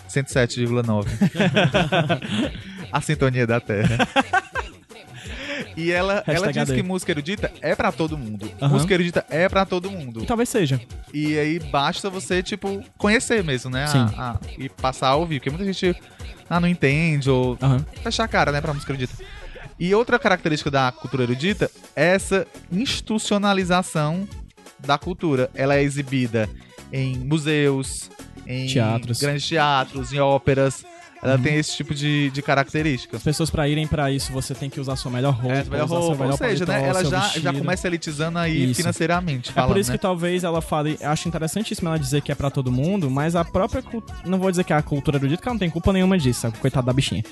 [0.08, 1.06] 107,9.
[2.92, 3.98] a sintonia da Terra.
[5.76, 6.74] E ela, ela diz AD.
[6.74, 8.50] que música erudita é pra todo mundo.
[8.60, 8.72] Aham.
[8.74, 10.24] Música erudita é pra todo mundo.
[10.26, 10.80] Talvez seja.
[11.14, 13.84] E aí basta você, tipo, conhecer mesmo, né?
[13.84, 13.98] A- Sim.
[14.16, 15.38] a- e passar a ouvir.
[15.40, 15.94] Porque muita gente
[16.48, 17.84] ah, não entende ou Aham.
[18.02, 19.14] fechar a cara, né, pra música erudita.
[19.78, 22.46] E outra característica da cultura erudita é essa
[23.20, 24.28] institucionalização
[24.78, 25.50] da cultura.
[25.54, 26.48] Ela é exibida
[26.92, 28.10] em museus,
[28.46, 29.20] em Teatros.
[29.20, 30.84] grandes teatros, em óperas.
[31.22, 33.16] Ela tem esse tipo de, de característica.
[33.16, 35.86] As pessoas pra irem pra isso, você tem que usar sua melhor roupa, É, melhor
[35.86, 36.14] roupa.
[36.16, 38.76] melhor Ou seja, né, paletó, ela seu já, já começa elitizando aí Isso.
[38.76, 39.50] financeiramente.
[39.50, 39.98] É Falando, por isso né?
[39.98, 43.44] que talvez ela fale, acho interessantíssimo ela dizer que é pra todo mundo, mas a
[43.44, 45.92] própria cultura, não vou dizer que é a cultura erudita, porque ela não tem culpa
[45.92, 46.56] nenhuma disso, sabe?
[46.58, 47.22] coitada da bichinha.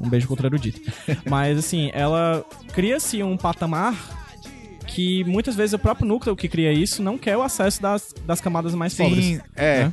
[0.00, 0.80] Um beijo cultura erudita.
[1.28, 3.94] mas assim, ela cria-se um patamar
[4.86, 8.40] que muitas vezes o próprio núcleo que cria isso não quer o acesso das, das
[8.40, 9.24] camadas mais pobres.
[9.24, 9.84] Sim, é.
[9.84, 9.92] né?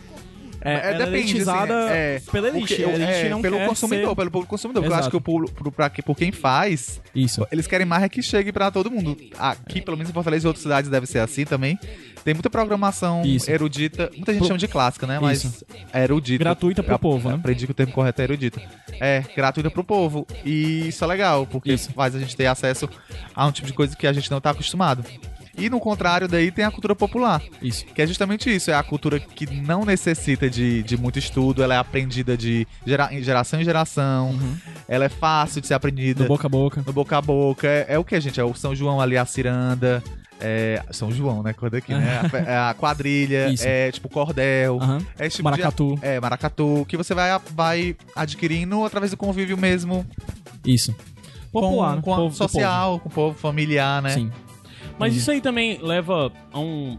[0.63, 2.73] É, é depende, elitizada assim, é, pela elite.
[2.81, 4.81] elite é, não pelo consumidor, ser- pelo público consumidor.
[4.83, 7.45] Porque eu acho que o público, pra, por quem faz, Isso.
[7.51, 9.17] eles querem mais é que chegue pra todo mundo.
[9.37, 11.77] Aqui, pelo menos em Fortaleza e outras cidades deve ser assim também.
[12.23, 13.51] Tem muita programação Isso.
[13.51, 14.09] erudita.
[14.15, 15.19] Muita gente Pro- chama de clássica, né?
[15.19, 15.65] Mas Isso.
[15.91, 16.41] é erudita.
[16.43, 17.35] Gratuita pro Eu povo, né?
[17.35, 18.61] Aprendi que o termo correto é erudita.
[19.01, 20.25] É, gratuita pro povo.
[20.45, 21.91] E isso é legal, porque Isso.
[21.91, 22.89] faz a gente ter acesso
[23.35, 25.03] a um tipo de coisa que a gente não tá acostumado.
[25.57, 27.41] E no contrário, daí tem a cultura popular.
[27.61, 27.85] Isso.
[27.85, 31.75] Que é justamente isso, é a cultura que não necessita de, de muito estudo, ela
[31.75, 34.39] é aprendida de gera, geração em geração,
[34.87, 36.83] ela é fácil de ser aprendida Do boca a boca.
[36.85, 37.67] no boca a boca.
[37.67, 38.39] É, é o que, gente?
[38.39, 40.03] É o São João ali, a ciranda,
[40.41, 41.53] é, São João, né?
[41.53, 42.21] Cor daqui, né?
[42.21, 43.65] A, é a quadrilha, Isso.
[43.67, 45.05] é tipo cordel, Aham.
[45.17, 45.95] é tipo Maracatu.
[45.95, 50.05] De, é, maracatu, que você vai, vai adquirindo através do convívio mesmo
[50.65, 50.95] Isso.
[51.51, 54.09] Popular, com, com a do social, com o povo familiar, né?
[54.09, 54.31] Sim.
[54.97, 56.97] Mas isso aí também leva a um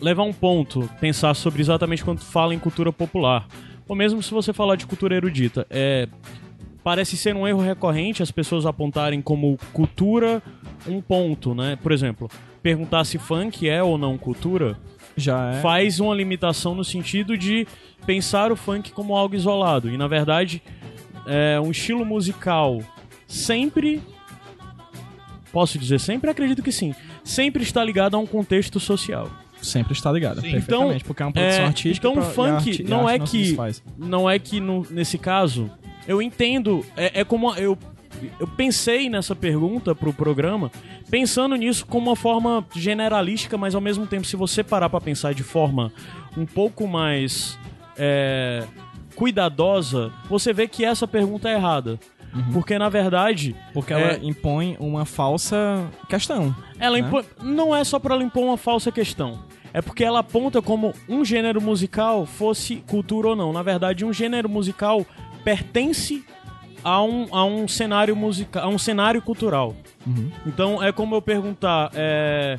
[0.00, 3.46] leva a um ponto pensar sobre exatamente quando fala em cultura popular.
[3.88, 6.08] Ou mesmo se você falar de cultura erudita, é
[6.84, 10.42] parece ser um erro recorrente as pessoas apontarem como cultura
[10.86, 11.76] um ponto, né?
[11.82, 12.30] Por exemplo,
[12.62, 14.78] perguntar se funk é ou não cultura
[15.16, 15.60] Já é.
[15.60, 17.66] faz uma limitação no sentido de
[18.06, 19.90] pensar o funk como algo isolado.
[19.90, 20.62] E na verdade,
[21.26, 22.80] é um estilo musical
[23.26, 24.00] sempre.
[25.52, 26.30] Posso dizer sempre?
[26.30, 26.94] Acredito que sim.
[27.24, 29.30] Sempre está ligado a um contexto social.
[29.60, 30.40] Sempre está ligada.
[30.40, 30.50] Sim.
[30.52, 30.96] Perfeitamente.
[30.96, 32.06] Então, porque é uma produção é, artística.
[32.08, 33.56] então pra- o funk não é que
[33.98, 35.70] não é que no- nesse caso
[36.06, 37.76] eu entendo é, é como eu
[38.40, 40.70] eu pensei nessa pergunta pro programa
[41.10, 45.34] pensando nisso como uma forma generalística, mas ao mesmo tempo se você parar pra pensar
[45.34, 45.92] de forma
[46.36, 47.58] um pouco mais
[47.96, 48.64] é,
[49.16, 51.98] cuidadosa, você vê que essa pergunta é errada.
[52.52, 56.54] Porque na verdade, Porque é, ela impõe uma falsa questão.
[56.78, 57.06] ela né?
[57.06, 59.38] impõe- não é só pra ela impor uma falsa questão.
[59.72, 63.52] É porque ela aponta como um gênero musical fosse cultura ou não.
[63.52, 65.04] Na verdade, um gênero musical
[65.44, 66.24] pertence
[66.84, 69.74] a um, a um cenário musical, a um cenário cultural.
[70.06, 70.30] Uhum.
[70.46, 72.58] Então é como eu perguntar, é,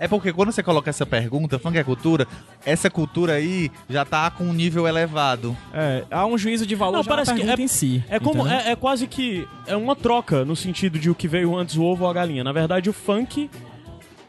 [0.00, 2.26] É porque quando você coloca essa pergunta, funk é cultura,
[2.64, 5.56] essa cultura aí já tá com um nível elevado.
[5.72, 8.04] É, há um juízo de valor Não, já parece que é- em si.
[8.08, 11.56] é como é, é quase que é uma troca no sentido de o que veio
[11.56, 12.44] antes o ovo ou a galinha.
[12.44, 13.50] Na verdade, o funk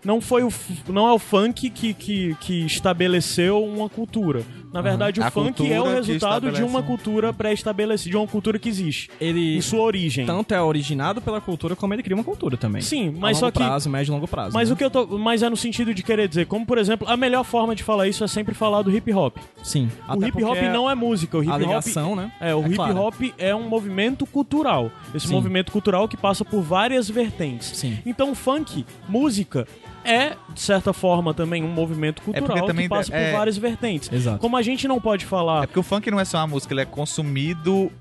[0.03, 0.49] não foi o
[0.87, 4.43] não é o funk que, que, que estabeleceu uma cultura.
[4.71, 8.59] Na verdade, o A funk é o resultado de uma cultura pré-estabelecida, de uma cultura
[8.59, 9.09] que existe.
[9.19, 10.25] Ele Em sua origem.
[10.27, 12.81] tanto é originado pela cultura como ele cria uma cultura também.
[12.81, 14.53] Sim, a mas longo só que prazo, médio e longo prazo.
[14.53, 14.73] mas né?
[14.73, 17.17] o que eu tô, mas é no sentido de querer dizer, como por exemplo, a
[17.17, 19.37] melhor forma de falar isso é sempre falar do hip hop.
[19.63, 19.89] Sim.
[20.07, 22.31] o hip hop porque não é música, o hip a hop ligação, né?
[22.39, 24.91] É, o É hip hop é um movimento cultural.
[25.15, 25.33] Esse Sim.
[25.33, 27.75] movimento cultural que passa por várias vertentes.
[27.75, 27.97] Sim.
[28.05, 29.67] Então, funk, música,
[30.09, 34.11] é, de certa forma, também um movimento cultural também que passa é- por várias vertentes.
[34.11, 34.39] Exato.
[34.39, 35.63] Como a gente não pode falar.
[35.63, 37.91] É porque o funk não é só uma música, ele é consumido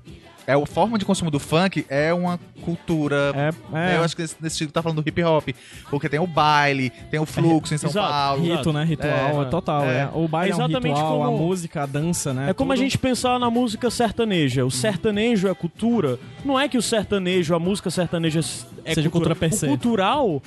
[0.47, 3.31] é a forma de consumo do funk é uma cultura.
[3.71, 3.97] É, é.
[3.97, 5.47] Eu acho que nesse, nesse sentido tá falando do hip hop.
[5.91, 8.11] Porque tem o baile, tem o fluxo em São Exato.
[8.11, 8.41] Paulo.
[8.43, 8.83] Rito, né?
[8.83, 9.83] Ritual, É, é, total.
[9.83, 9.97] é.
[9.99, 10.09] É.
[10.11, 12.49] O baile é, um Exatamente ritual, a como- música, a dança, né?
[12.49, 14.65] É como a tudo- gente pensar na música sertaneja.
[14.65, 16.17] O sertanejo é cultura.
[16.43, 18.39] Não é que o sertanejo, a música sertaneja
[18.85, 19.65] é Seja cultura per se.
[19.65, 20.41] O cultural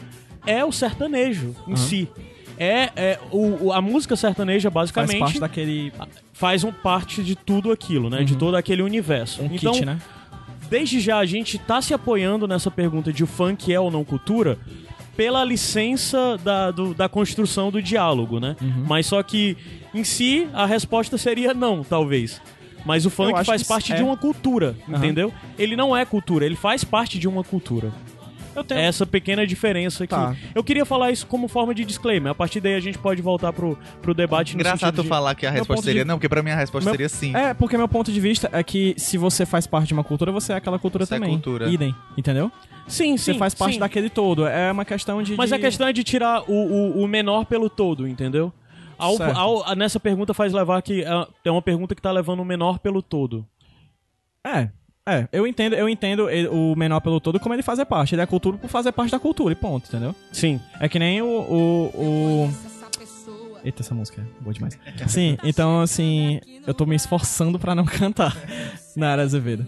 [0.46, 2.08] é o sertanejo em si.
[2.58, 5.92] É, é o, a música sertaneja, faz basicamente, parte daquele
[6.32, 8.22] faz um parte de tudo aquilo, né?
[8.22, 9.42] De todo aquele universo.
[9.42, 9.98] um então, kit, né?
[10.72, 14.04] desde já a gente tá se apoiando nessa pergunta de o funk é ou não
[14.04, 14.58] cultura
[15.14, 18.56] pela licença da, do- da construção do diálogo, né?
[18.60, 18.84] Uhum.
[18.88, 19.56] Mas só que
[19.94, 22.40] em si a resposta seria não, talvez.
[22.84, 23.96] Mas o funk faz parte é.
[23.96, 24.96] de uma cultura, Aham.
[24.96, 25.32] entendeu?
[25.58, 27.92] Ele não é cultura, ele faz parte de uma cultura.
[28.54, 28.80] Eu tenho.
[28.80, 30.14] Essa pequena diferença aqui.
[30.14, 30.36] Tá.
[30.54, 32.32] Eu queria falar isso como forma de disclaimer.
[32.32, 35.34] A partir daí a gente pode voltar pro, pro debate no Engraçado tu de- falar
[35.34, 37.34] que a Meu resposta seria de- não, porque pra mim a resposta Meu- seria sim.
[37.34, 40.30] É, porque meu ponto de vista é que se você faz parte de uma cultura,
[40.32, 41.30] você é aquela cultura Você é também.
[41.32, 41.68] cultura.
[41.68, 42.50] Idem, entendeu?
[42.86, 43.38] Sim, Você sim.
[43.38, 43.80] faz parte sim.
[43.80, 44.46] daquele todo.
[44.46, 45.36] É uma questão de.
[45.36, 45.54] Mas de...
[45.54, 46.52] a questão é de tirar o,
[46.98, 48.52] o, o menor pelo todo, entendeu?
[48.98, 52.44] Ao- ao- nessa pergunta faz levar que é, é uma pergunta que tá levando o
[52.44, 53.46] menor pelo todo.
[54.46, 54.68] É.
[55.08, 58.14] É, eu entendo, eu entendo ele- o menor pelo todo como ele fazer parte.
[58.14, 60.14] Ele é cultura por fazer parte da cultura e ponto, entendeu?
[60.30, 60.60] Sim.
[60.78, 61.26] É que nem o.
[61.26, 61.86] o,
[62.46, 62.52] o...
[63.64, 64.78] Eita, essa música é boa demais.
[65.08, 68.36] Sim, então assim, eu tô me esforçando pra não cantar
[68.96, 69.66] na área Azevedo.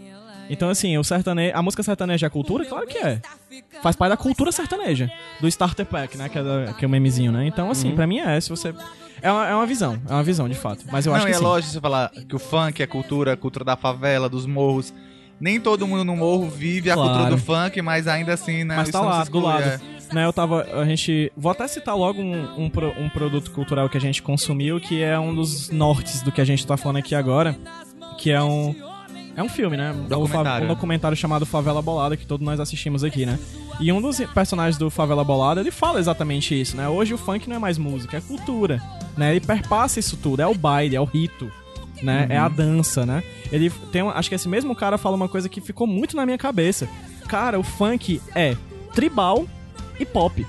[0.49, 1.51] Então, assim, o sertane...
[1.53, 2.65] a música sertaneja é cultura?
[2.67, 3.21] Claro que é.
[3.83, 5.11] Faz parte da cultura sertaneja.
[5.41, 6.29] Do Starter Pack, né?
[6.29, 7.47] Que é, da- que é o memezinho, né?
[7.47, 8.39] Então, assim, pra mim é.
[8.41, 8.75] Se você.
[9.23, 10.85] É uma, é uma visão, é uma visão, de fato.
[10.93, 11.43] Mas eu não, acho que é sim.
[11.43, 14.93] lógico você falar que o funk é cultura, a cultura da favela, dos morros.
[15.45, 17.11] Nem todo mundo no morro vive a Claro.
[17.11, 18.77] cultura do funk, mas ainda assim, né?
[18.77, 19.63] Mas tá lá, do lado.
[19.63, 19.81] é.
[20.11, 20.63] Né, eu tava.
[20.73, 21.31] A gente.
[21.37, 25.19] Vou até citar logo um, um, um produto cultural que a gente consumiu, que é
[25.21, 27.55] um dos nortes do que a gente tá falando aqui agora.
[28.17, 28.75] Que é um.
[29.37, 29.95] É um filme, né?
[30.09, 30.65] Documentário.
[30.65, 33.39] Um documentário chamado Favela Bolada, que todos nós assistimos aqui, né?
[33.79, 36.89] E um dos personagens do Favela Bolada, ele fala exatamente isso, né?
[36.89, 38.81] Hoje o funk não é mais música, é cultura,
[39.15, 39.33] né?
[39.33, 41.51] Ele perpassa isso tudo, é o baile, é o rito,
[42.03, 42.27] né?
[42.29, 43.23] É a dança, né?
[43.53, 46.39] Ele tem, acho que esse mesmo cara fala uma coisa que ficou muito na minha
[46.39, 46.89] cabeça.
[47.29, 48.57] Cara, o funk é
[48.95, 49.47] tribal
[49.99, 50.47] e pop.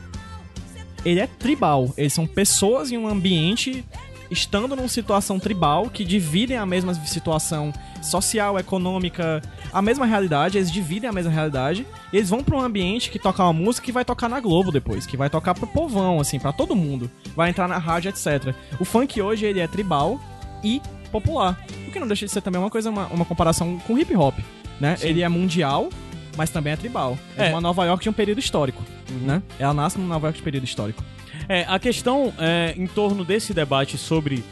[1.04, 3.86] Ele é tribal, eles são pessoas em um ambiente
[4.30, 10.72] estando numa situação tribal que dividem a mesma situação social, econômica, a mesma realidade, eles
[10.72, 13.92] dividem a mesma realidade, e eles vão pra um ambiente que toca uma música que
[13.92, 17.50] vai tocar na Globo depois, que vai tocar pro povão, assim, pra todo mundo, vai
[17.50, 18.54] entrar na rádio, etc.
[18.80, 20.20] O funk hoje, ele é tribal
[20.64, 20.82] e
[21.20, 24.14] popular, o que não deixa de ser também uma coisa, uma, uma comparação com hip
[24.16, 24.38] hop,
[24.82, 24.98] né?
[25.02, 25.90] Ele é mundial,
[26.36, 27.18] mas também é tribal.
[27.38, 27.50] É, É.
[27.52, 28.84] uma Nova York de um período histórico,
[29.22, 29.42] né?
[29.58, 31.02] Ela nasce numa Nova York de período histórico.
[31.48, 34.44] É, a questão é, em torno desse debate sobre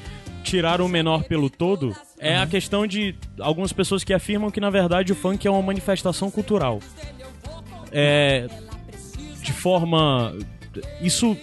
[0.44, 4.70] tirar o menor pelo todo é a questão de algumas pessoas que afirmam que, na
[4.70, 6.80] verdade, o funk é uma manifestação cultural.
[7.92, 8.48] É,
[9.42, 10.34] de forma.
[11.02, 11.38] Isso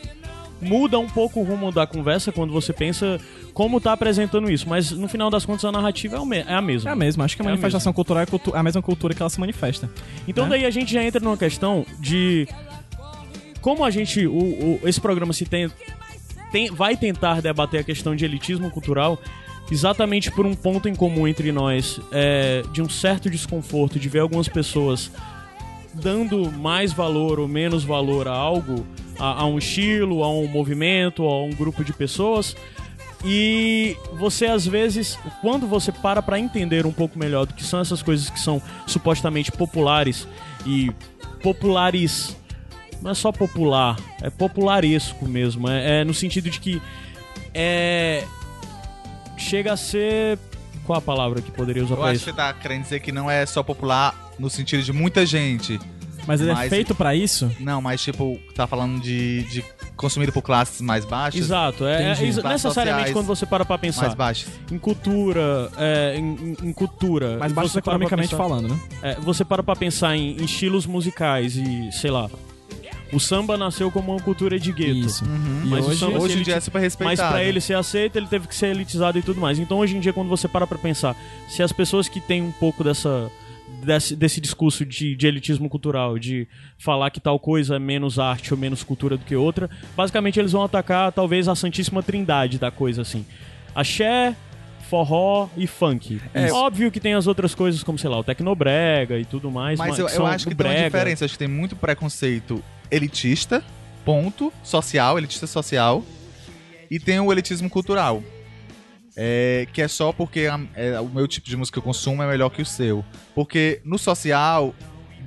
[0.60, 3.18] muda um pouco o rumo da conversa quando você pensa
[3.60, 6.88] como tá apresentando isso, mas no final das contas a narrativa é, é a mesma.
[6.88, 9.12] É a mesma, acho que a É a manifestação cultural é cultu- a mesma cultura
[9.12, 9.90] que ela se manifesta.
[10.26, 10.52] Então né?
[10.52, 12.48] daí a gente já entra numa questão de
[13.60, 15.70] como a gente, o, o- esse programa se tem,
[16.50, 19.18] tem- vai tentar debater a questão de elitismo cultural
[19.70, 24.20] exatamente por um ponto em comum entre nós, é, de um certo desconforto de ver
[24.20, 25.10] algumas pessoas
[25.92, 28.86] dando mais valor ou menos valor a algo,
[29.18, 32.56] a, a um estilo, a um movimento, a um grupo de pessoas.
[33.24, 37.80] E você às vezes, quando você para pra entender um pouco melhor do que são
[37.80, 40.26] essas coisas que são supostamente populares
[40.64, 40.90] e
[41.42, 42.36] populares,
[43.02, 46.80] não é só popular, é popularesco mesmo, é, é no sentido de que
[47.52, 48.24] é
[49.36, 50.38] chega a ser
[50.84, 52.24] qual a palavra que poderia usar Eu acho isso?
[52.24, 55.78] que você tá querendo dizer que não é só popular no sentido de muita gente.
[56.26, 57.50] Mas ele é Mas- feito pra isso?
[57.58, 59.64] Não, mas tipo, tá falando de, de
[59.96, 61.40] consumido por classes mais baixas.
[61.40, 64.48] Exato, é, é exa- Classes necessariamente quando você para pra Mais pensar baixas.
[64.70, 68.80] em cultura, é, em, em- cultura, Mas baixo você para pra economicamente pensar- falando, né?
[69.02, 72.30] É, você para pra pensar em, em estilos musicais e, sei lá,
[73.12, 74.92] o samba nasceu como uma cultura de gueto.
[74.92, 75.24] Isso.
[75.24, 75.62] Uhum.
[75.64, 77.20] Mas o hoje, samba- Hoje em ele- dia é super respeitado.
[77.22, 79.58] Mas pra ele ser aceito, ele teve que ser elitizado e tudo mais.
[79.58, 81.16] Então hoje em dia, quando você para pra pensar,
[81.48, 83.30] se as pessoas que têm um pouco dessa.
[83.84, 86.46] Desse, desse discurso de, de elitismo cultural, de
[86.78, 90.52] falar que tal coisa é menos arte ou menos cultura do que outra, basicamente eles
[90.52, 93.24] vão atacar talvez a santíssima trindade da coisa, assim.
[93.74, 94.36] Axé,
[94.90, 96.20] forró e funk.
[96.34, 96.52] É.
[96.52, 99.78] Óbvio que tem as outras coisas, como, sei lá, o tecnobrega e tudo mais.
[99.78, 100.90] Mas eu, eu são acho que o tem uma brega.
[100.90, 101.24] diferença.
[101.24, 103.62] Acho que tem muito preconceito elitista,
[104.04, 106.04] ponto, social, elitista social,
[106.90, 108.20] e tem o elitismo cultural.
[109.16, 112.22] É, que é só porque a- é, o meu tipo de música que eu consumo
[112.22, 113.04] é melhor que o seu.
[113.34, 114.74] Porque no social,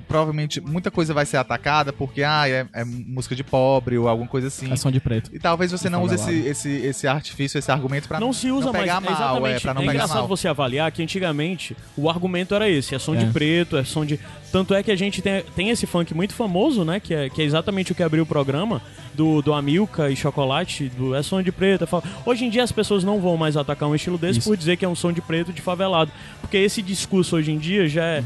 [0.06, 4.28] provavelmente muita coisa vai ser atacada porque ah, é, é música de pobre ou alguma
[4.28, 4.70] coisa assim.
[4.72, 5.30] É som de preto.
[5.34, 8.66] E talvez você não use esse, esse, esse artifício, esse argumento pra não se usa
[8.66, 9.18] não pegar mais.
[9.18, 9.56] mal, exatamente.
[9.56, 10.28] é, pra não é pegar engraçado mal.
[10.28, 13.28] você avaliar que antigamente o argumento era esse: é som de É.
[13.30, 14.18] preto, é som de.
[14.52, 17.00] Tanto é que a gente tem, tem esse funk muito famoso, né?
[17.00, 18.80] Que é, que é exatamente o que abriu o programa
[19.12, 21.82] do, do Amilca e Chocolate, do é som de preto.
[21.84, 24.48] é fa- Hoje em dia as pessoas não vão mais atacar um estilo desse Isso.
[24.48, 26.12] por dizer que é um som de preto de favelado.
[26.40, 28.24] Porque esse discurso hoje em dia já é.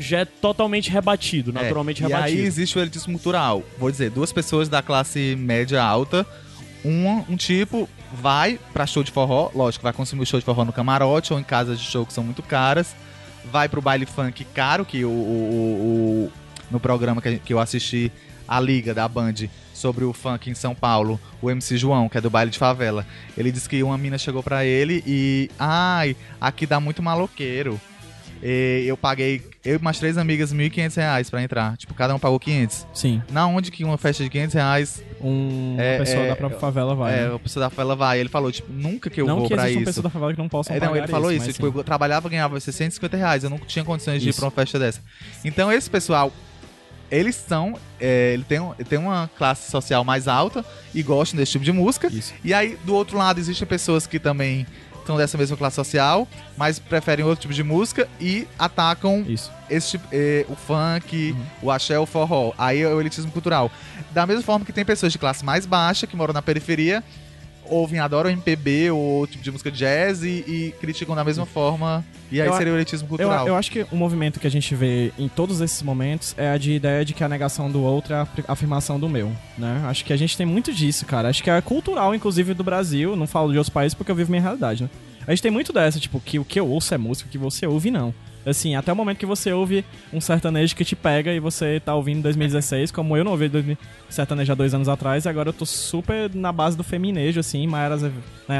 [0.00, 2.38] Já é totalmente rebatido, É, naturalmente e rebatido.
[2.38, 3.62] aí existe o elitismo cultural.
[3.78, 6.26] Vou dizer, duas pessoas da classe média alta,
[6.84, 10.64] um, um tipo vai pra show de forró, lógico, vai consumir o show de forró
[10.64, 12.96] no camarote ou em casas de show que são muito caras,
[13.52, 15.12] vai pro baile funk caro, que o, o-
[16.28, 16.32] o-
[16.70, 18.10] no programa que, que eu assisti,
[18.48, 19.34] a Liga da Band,
[19.72, 23.06] sobre o funk em São Paulo, o MC João, que é do baile de favela,
[23.38, 27.80] ele disse que uma mina chegou pra ele e, ai, aqui dá muito maloqueiro.
[28.42, 31.76] E eu paguei, eu e umas três amigas, 1.500 reais pra entrar.
[31.76, 32.86] Tipo, cada um pagou 500.
[32.94, 33.22] Sim.
[33.30, 36.58] Na onde que uma festa de 500 reais, Um, uma É, pessoa é, da própria
[36.58, 37.12] favela vai.
[37.12, 37.34] é, né?
[37.34, 38.18] a pessoa da favela vai.
[38.18, 39.88] Ele falou, tipo, nunca que eu não vou que pra exista uma isso.
[39.90, 41.76] pessoa da favela que não possa É, não, ele falou isso, mas tipo, sim.
[41.76, 44.38] eu trabalhava e ganhava 650 reais, eu não tinha condições de ir Isso.
[44.38, 45.02] pra uma festa dessa.
[45.44, 46.32] Então esse pessoal,
[47.10, 51.64] eles são, é, ele tem, tem uma classe social mais alta e gostam desse tipo
[51.66, 52.06] de música.
[52.10, 52.32] Isso.
[52.42, 54.66] E aí, do outro lado, existem pessoas que também
[55.06, 59.50] são dessa mesma classe social, mas preferem outro tipo de música e atacam Isso.
[59.68, 61.44] esse tipo, eh, o funk, Uhum.
[61.62, 62.52] o axé, o forró.
[62.58, 63.70] Aí é o elitismo cultural.
[64.12, 67.02] Da mesma forma que tem pessoas de classe mais baixa que moram na periferia,
[67.70, 72.04] ouvem, adoram MPB ou tipo de música jazz e, e criticam da mesma forma.
[72.30, 73.46] E aí Eu seria o elitismo Eu, cultural.
[73.46, 76.56] eu acho que o movimento que a gente vê em todos esses momentos é a
[76.58, 79.82] de ideia de que a negação do outro é a afir- afirmação do meu, né?
[79.86, 81.28] Acho que a gente tem muito disso, cara.
[81.28, 83.16] Acho que é cultural, inclusive, do Brasil.
[83.16, 84.90] Não falo de outros países porque eu vivo minha realidade, né?
[85.26, 87.38] A gente tem muito dessa, tipo, que o que eu ouço é música, o que
[87.38, 88.12] você ouve não.
[88.44, 91.94] Assim, até o momento que você ouve um sertanejo que te pega e você tá
[91.94, 93.76] ouvindo em 2016, como eu não ouvi 2000
[94.08, 97.66] sertanejo há dois anos atrás, e agora eu tô super na base do feminejo, assim,
[97.66, 97.98] Mayara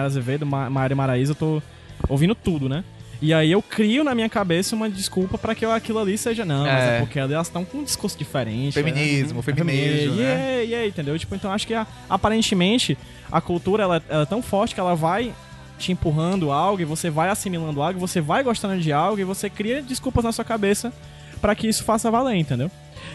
[0.04, 1.62] Azevedo, Ma Mayara Maraíza, eu tô
[2.08, 2.84] ouvindo tudo, né?
[3.22, 6.64] E aí eu crio na minha cabeça uma desculpa pra que aquilo ali seja não,
[6.64, 6.96] mas É.
[6.96, 8.72] é porque elas estão com um discurso diferente.
[8.72, 9.42] Feminismo, né?
[9.42, 10.56] feminejo, E né?
[10.60, 11.18] aí, e aí, entendeu?
[11.18, 11.74] Tipo, então acho que
[12.08, 12.96] aparentemente
[13.30, 15.32] a cultura ela, ela é tão forte que ela vai
[15.80, 19.50] te empurrando algo e você vai assimilando algo, você vai gostando de algo e você
[19.50, 20.92] cria desculpas na sua cabeça
[21.40, 22.70] pra que isso faça valer, entendeu?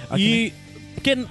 [0.10, 0.54] Aqui E
[0.96, 1.26] porque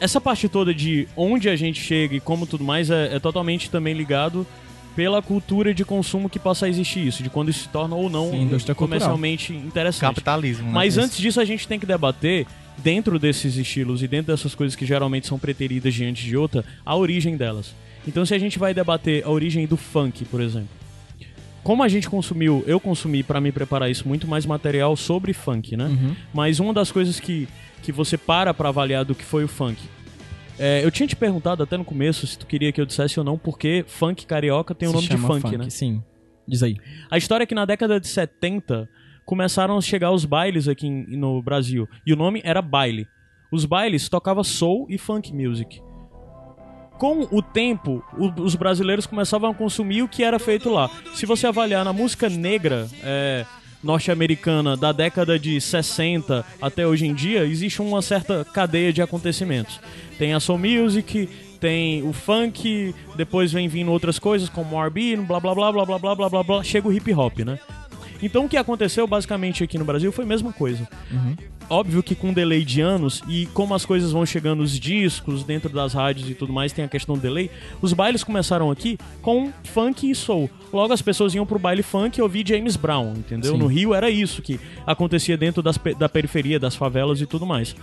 [0.00, 3.70] essa parte toda de onde a gente chega e como tudo mais é, é totalmente
[3.70, 4.46] também ligado
[4.94, 8.10] pela cultura de consumo que passa a existir isso, de quando isso se torna ou
[8.10, 9.00] não Sim, indústria cultural.
[9.00, 10.00] comercialmente interessante.
[10.00, 10.72] Capitalismo, né?
[10.72, 14.74] Mas antes disso a gente tem que debater dentro desses estilos e dentro dessas coisas
[14.74, 17.74] que geralmente são preteridas diante de outra, a origem delas.
[18.06, 20.78] Então se a gente vai debater a origem do funk, por exemplo,
[21.62, 25.76] como a gente consumiu, eu consumi pra me preparar isso muito mais material sobre funk,
[25.76, 25.86] né?
[25.86, 26.16] Uhum.
[26.32, 27.46] Mas uma das coisas que,
[27.82, 29.78] que você para pra avaliar do que foi o funk.
[30.58, 33.24] É, eu tinha te perguntado até no começo se tu queria que eu dissesse ou
[33.24, 35.70] não, porque funk carioca tem o se nome de chama funk, né?
[35.70, 36.02] Sim.
[36.46, 36.76] Diz aí.
[37.10, 38.88] A história é que na década de 70
[39.26, 41.86] começaram a chegar os bailes aqui no Brasil.
[42.06, 43.06] E o nome era baile.
[43.52, 45.82] Os bailes tocava soul e funk music.
[46.98, 48.02] Com o tempo,
[48.36, 50.90] os brasileiros começavam a consumir o que era feito lá.
[51.14, 53.46] Se você avaliar na música negra é,
[53.82, 59.80] norte-americana da década de 60 até hoje em dia, existe uma certa cadeia de acontecimentos.
[60.18, 61.28] Tem a soul music,
[61.60, 65.86] tem o funk, depois vem vindo outras coisas como o R&B, blá blá blá blá
[65.86, 67.60] blá blá blá blá, chega o hip hop, né?
[68.22, 70.88] Então o que aconteceu basicamente aqui no Brasil foi a mesma coisa.
[71.70, 75.44] Óbvio que com um delay de anos e como as coisas vão chegando os discos
[75.44, 77.50] dentro das rádios e tudo mais, tem a questão do delay.
[77.82, 80.50] Os bailes começaram aqui com funk e soul.
[80.72, 83.52] Logo as pessoas iam pro baile funk e ouvir James Brown, entendeu?
[83.52, 83.58] Sim.
[83.58, 87.76] No Rio era isso que acontecia dentro das da periferia, das favelas e tudo mais.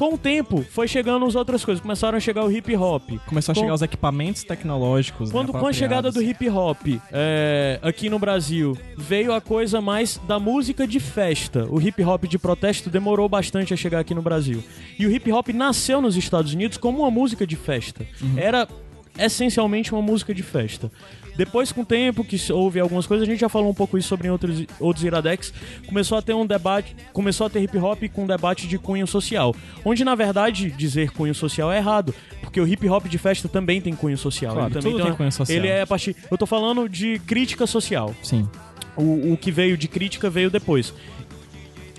[0.00, 1.82] Com o tempo, foi chegando as outras coisas.
[1.82, 3.02] Começaram a chegar o hip hop.
[3.26, 5.30] Começou a Com- chegar os equipamentos tecnológicos.
[5.30, 6.78] quando, né, com a chegada do hip hop
[7.12, 11.66] é, aqui no Brasil, veio a coisa mais da música de festa.
[11.70, 14.64] O hip hop de protesto demorou bastante a chegar aqui no Brasil.
[14.98, 18.06] E o hip hop nasceu nos Estados Unidos como uma música de festa.
[18.38, 18.66] Era
[19.18, 20.90] essencialmente uma música de festa.
[21.36, 24.08] Depois, com o tempo que houve algumas coisas, a gente já falou um pouco isso
[24.08, 25.52] sobre outros, outros iradex,
[25.86, 29.06] começou a ter um debate, começou a ter hip hop com um debate de cunho
[29.06, 29.54] social.
[29.84, 33.80] Onde, na verdade, dizer cunho social é errado, porque o hip hop de festa também
[33.80, 34.54] tem cunho social.
[34.54, 35.58] Claro, ele também tudo tem cunho social.
[35.58, 36.16] Ele é a partir.
[36.30, 38.14] Eu tô falando de crítica social.
[38.22, 38.48] Sim.
[38.96, 40.92] O, o que veio de crítica veio depois.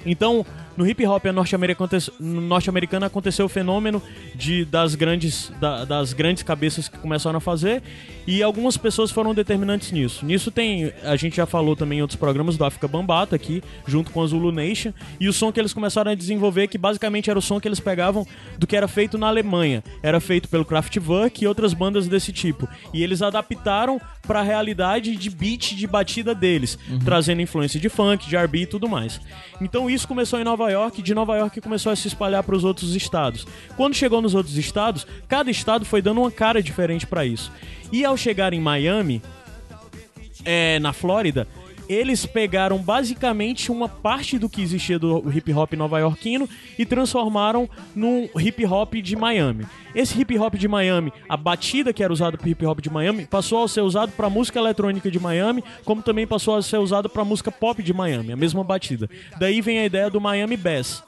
[0.06, 0.46] Então,
[0.82, 4.02] no hip hop norte-americano aconte- no norte-americano aconteceu o fenômeno
[4.36, 7.84] de, das, grandes, da- das grandes cabeças que começaram a fazer
[8.28, 10.24] E algumas pessoas foram determinantes nisso.
[10.24, 14.12] Nisso tem, a gente já falou também em outros programas do África Bambata aqui, junto
[14.12, 17.40] com a Zulu Nation, e o som que eles começaram a desenvolver, que basicamente era
[17.40, 18.26] o som que eles pegavam
[18.60, 19.84] do que era feito na Alemanha.
[20.04, 22.70] Era feito pelo Kraftwerk e outras bandas desse tipo.
[22.94, 28.30] E eles adaptaram para a realidade de beat, de batida deles, trazendo influência de funk,
[28.30, 29.20] de R&B e tudo mais.
[29.60, 32.64] Então isso começou em Nova York, de Nova York começou a se espalhar para os
[32.64, 33.46] outros estados.
[33.78, 37.52] Quando chegou nos outros estados, cada estado foi dando uma cara diferente para isso.
[37.92, 39.22] E ao chegar em Miami,
[40.44, 41.48] é, na Flórida,
[41.92, 48.30] eles pegaram basicamente uma parte do que existia do hip hop nova-iorquino e transformaram num
[48.38, 49.66] hip hop de Miami.
[49.94, 53.26] Esse hip hop de Miami, a batida que era usada pro hip hop de Miami,
[53.26, 57.10] passou a ser usado para música eletrônica de Miami, como também passou a ser usado
[57.10, 59.10] para música pop de Miami, a mesma batida.
[59.38, 61.04] Daí vem a ideia do Miami Bass.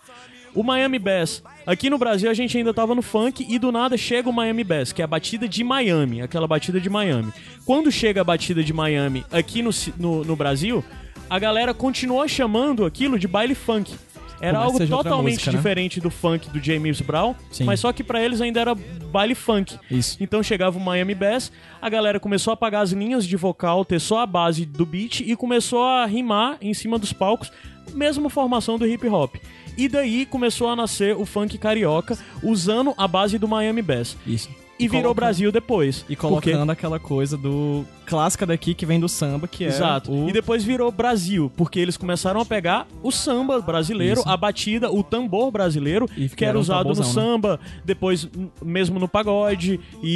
[0.56, 1.44] O Miami Bass.
[1.66, 4.64] Aqui no Brasil a gente ainda tava no funk e do nada chega o Miami
[4.64, 7.32] Bass, que é a batida de Miami, aquela batida de Miami.
[7.66, 10.84] Quando chega a batida de Miami aqui no, no, no Brasil,
[11.30, 13.96] a galera continuou chamando aquilo de baile funk.
[14.44, 15.58] Era algo outra totalmente música, né?
[15.58, 17.64] diferente do funk do James Brown, Sim.
[17.64, 19.80] mas só que pra eles ainda era baile funk.
[19.90, 20.18] Isso.
[20.20, 21.50] Então chegava o Miami Bass,
[21.82, 25.22] a galera começou a apagar as linhas de vocal, ter só a base do beat
[25.22, 27.54] e começou a rimar em cima dos palcos,
[27.94, 29.36] mesma formação do hip hop.
[29.78, 34.16] E daí começou a nascer o funk carioca, usando a base do Miami Bass.
[34.26, 34.63] Isso.
[34.80, 36.00] E, virou Brasil depois.
[36.10, 40.12] E Porque- colocando aquela coisa do clássica daqui que vem do samba, que é Exato.
[40.12, 40.28] o...
[40.30, 44.28] E depois virou Brasil, porque eles começaram a pegar o samba brasileiro, Isso.
[44.30, 47.04] a batida, o tambor brasileiro, E que era era usado no né?
[47.04, 50.10] samba, depois n- mesmo no pagode e,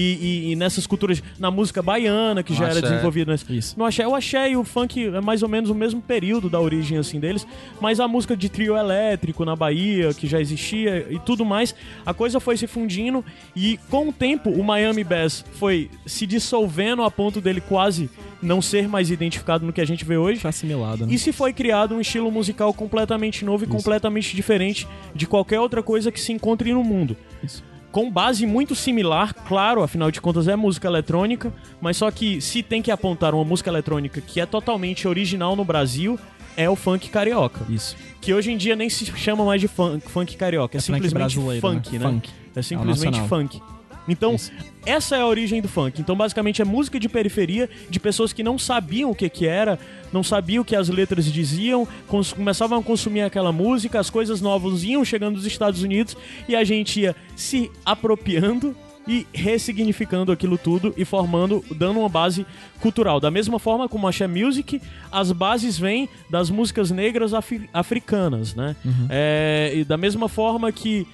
[0.48, 2.90] e- e nessas culturas, na música baiana, que No já era axé.
[2.90, 3.32] desenvolvida.
[3.32, 3.80] nesse- Isso.
[3.80, 6.60] No axé, o axé e o funk é mais ou menos o mesmo período da
[6.60, 7.48] origem assim deles,
[7.80, 11.74] mas a música de trio elétrico na Bahia, que já existia e tudo mais,
[12.06, 13.24] a coisa foi se fundindo
[13.56, 18.10] e com o tempo o Miami Bass foi se dissolvendo a ponto dele quase
[18.42, 20.40] não ser mais identificado no que a gente vê hoje.
[20.40, 21.14] Foi assimilado, né?
[21.14, 25.82] E se foi criado um estilo musical completamente novo e completamente diferente de qualquer outra
[25.82, 27.16] coisa que se encontre no mundo.
[27.44, 27.64] Isso.
[27.92, 32.62] Com base muito similar, claro, afinal de contas é música eletrônica, mas só que se
[32.62, 36.20] tem que apontar uma música eletrônica que é totalmente original no Brasil,
[36.56, 37.62] é o funk carioca.
[37.70, 37.96] Isso.
[38.20, 41.14] Que hoje em dia nem se chama mais de funk, funk carioca, é, É simplesmente
[41.14, 42.00] brasileiro, funk, né?
[42.00, 42.12] né?
[42.12, 42.30] Funk.
[42.56, 43.28] É simplesmente nacional.
[43.28, 43.62] funk.
[44.08, 44.52] Então, Isso.
[44.86, 46.00] essa é a origem do funk.
[46.02, 49.78] Então, basicamente, é música de periferia de pessoas que não sabiam o que, que era,
[50.14, 54.84] não sabiam o que as letras diziam, começavam a consumir aquela música, as coisas novas
[54.84, 56.16] iam chegando dos Estados Unidos
[56.48, 58.76] e a gente ia se apropriando
[59.10, 62.46] e ressignificando aquilo tudo e formando, dando uma base
[62.82, 63.22] cultural.
[63.22, 68.54] Da mesma forma como a Axé Music, as bases vêm das músicas negras afri- africanas,
[68.54, 68.76] né?
[69.10, 71.08] É, e da mesma forma que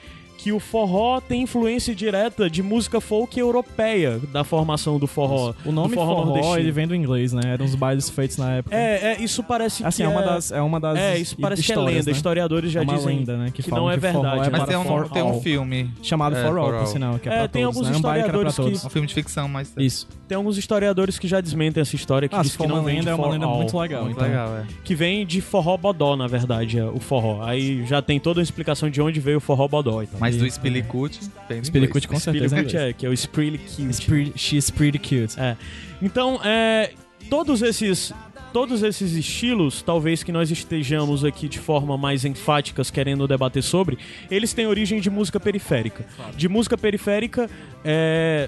[0.43, 5.53] que o forró tem influência direta de música folk europeia da formação do forró.
[5.65, 6.57] O nome do forró, nordestino.
[6.57, 7.41] ele vem do inglês, né?
[7.53, 8.75] Eram os bailes feitos na época.
[8.75, 11.63] É, é, isso parece Assim, que é uma das, é uma das É, isso parece
[11.63, 12.03] que é lenda.
[12.07, 12.11] né?
[12.11, 14.35] Historiadores já É uma dizem lenda, né, que que, não é que forró verdade.
[14.35, 14.49] é né?
[14.51, 15.91] Mas para tem um, tem um filme.
[16.01, 17.95] Chamado É, For All, por sinal, que é, É, pra tem todos, alguns né?
[17.95, 18.85] É um baile que era pra historiadores todos.
[18.85, 19.73] Um filme de ficção, mas.
[19.77, 20.07] Isso.
[20.27, 22.97] Tem alguns historiadores que já desmentem essa história, que Ah, diz que não uma vem
[22.97, 24.03] lenda, é uma lenda muito legal.
[24.03, 24.27] Muito então.
[24.27, 24.65] legal, é.
[24.83, 27.43] Que vem de forró bodó, na verdade, é o forró.
[27.43, 30.01] Aí já tem toda a explicação de onde veio o forró bodó.
[30.01, 30.19] Então.
[30.19, 32.55] Mas do Isso, Spillicut, tem em Spillicut com certeza.
[32.55, 35.39] é Spillicut é, que é o pretty- She's pretty cute.
[35.39, 35.55] É.
[36.01, 36.91] Então, é,
[37.29, 38.13] todos esses
[38.51, 43.97] todos esses estilos, talvez que nós estejamos aqui de forma mais enfáticas querendo debater sobre,
[44.29, 46.05] eles têm origem de música periférica.
[46.37, 47.49] De música periférica,
[47.83, 48.47] é,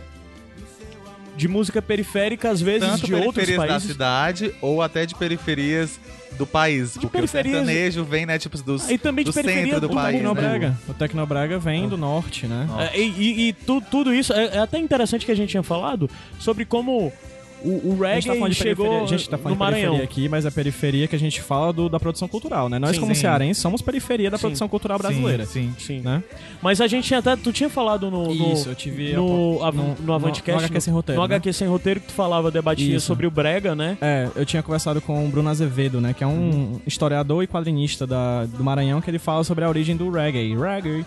[1.36, 3.92] de música periférica às vezes Tanto de outros periferias da países.
[3.92, 6.00] cidade ou até de periferias
[6.38, 6.92] do país.
[6.94, 9.94] porque periferias- o sertanejo vem, né, tipo, dos, E também de do centro do do
[9.94, 10.20] país, né?
[10.20, 10.78] Tecnobrega.
[10.88, 12.68] O Tecnobrega vem do norte, né?
[12.94, 15.64] É, e e- e tu- tudo isso é, é até interessante que a gente tinha
[15.64, 16.10] falado
[16.40, 17.12] sobre como
[17.66, 19.56] o, o A gente tá reggae falando de chegou periferia, a gente tá falando no
[19.56, 19.92] de Maranhão.
[19.96, 22.80] periferia aqui, mas é periferia que a gente fala do- da produção cultural, né?
[22.80, 23.22] Nós, Sim, como sim.
[23.22, 24.42] cearenses, somos periferia da Sim.
[24.42, 25.46] produção cultural brasileira.
[25.46, 26.02] Sim, Sim.
[26.02, 26.24] Né?
[26.62, 27.36] Mas a gente tinha até.
[27.36, 28.34] Tu tinha falado no.
[28.34, 30.52] no Isso, eu tive no, a- no- no Avantcast.
[30.62, 31.36] no HQ sem roteiro, No né?
[31.36, 33.06] HQ sem roteiro que tu falava, debatia Isso.
[33.06, 33.98] sobre o Brega, né?
[34.02, 36.14] É, eu tinha conversado com o Bruno Azevedo, né?
[36.14, 39.96] Que é um historiador e quadrinista da, do Maranhão, que ele fala sobre a origem
[39.96, 40.56] do reggae.
[40.56, 41.06] Reggae.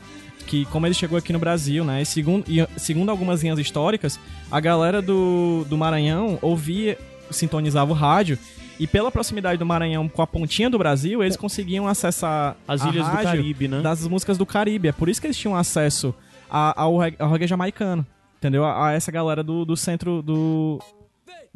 [0.49, 2.01] Que como ele chegou aqui no Brasil, né?
[2.01, 4.19] E segundo, e, segundo algumas linhas históricas,
[4.51, 6.99] a galera do, do Maranhão ouvia,
[7.31, 8.39] sintonizava o rádio.
[8.81, 13.07] E pela proximidade do Maranhão com a pontinha do Brasil, eles conseguiam acessar As ilhas
[13.07, 13.83] do Caribe, né?
[13.83, 14.89] das músicas do Caribe.
[14.89, 16.15] É por isso que eles tinham acesso
[16.49, 18.07] ao reggae jamaicano.
[18.39, 18.65] Entendeu?
[18.65, 20.81] A, a essa galera do, do centro do.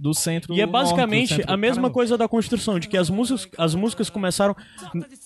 [0.03, 1.91] Do centro E é basicamente a mesma Caramba.
[1.91, 4.57] coisa da construção, de que as músicas, as músicas começaram.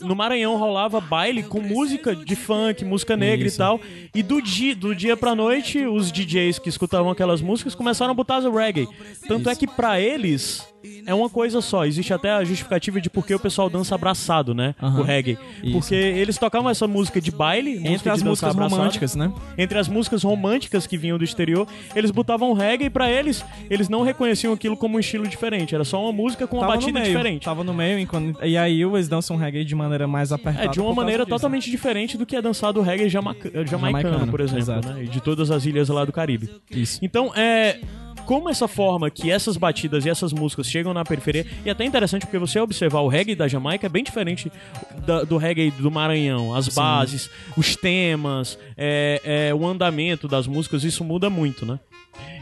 [0.00, 3.56] No Maranhão rolava baile com música de funk, música negra Isso.
[3.56, 3.80] e tal.
[4.14, 8.14] E do dia, do dia pra noite, os DJs que escutavam aquelas músicas começaram a
[8.14, 8.86] botar o reggae.
[9.26, 10.62] Tanto é que pra eles
[11.06, 11.84] é uma coisa só.
[11.86, 14.74] Existe até a justificativa de por que o pessoal dança abraçado, né?
[14.80, 15.00] Aham.
[15.00, 15.38] O reggae.
[15.62, 15.72] Isso.
[15.72, 18.76] Porque eles tocavam essa música de baile, música Entre as de músicas abraçado.
[18.78, 19.32] românticas, né?
[19.56, 23.88] Entre as músicas românticas que vinham do exterior, eles botavam reggae e pra eles, eles
[23.88, 25.74] não reconheciam aquilo como um estilo diferente.
[25.74, 27.44] Era só uma música com uma Tava batida meio, diferente.
[27.44, 28.44] Tava no meio, enquanto...
[28.44, 30.66] e aí eles dançam reggae de maneira mais apertada.
[30.66, 31.36] É, de uma maneira disso.
[31.36, 35.04] totalmente diferente do que é dançado o reggae jamaca- jamaicano, Jamaicano, por exemplo, né?
[35.04, 36.50] E de todas as ilhas lá do Caribe.
[36.70, 36.98] Isso.
[37.02, 37.78] Então, é.
[38.24, 41.84] Como essa forma que essas batidas e essas músicas chegam na periferia, e é até
[41.84, 44.50] interessante porque você observar o reggae da Jamaica é bem diferente
[45.06, 46.52] da- do reggae do Maranhão.
[46.52, 51.78] As bases, os temas, é, é, o andamento das músicas, isso muda muito, né?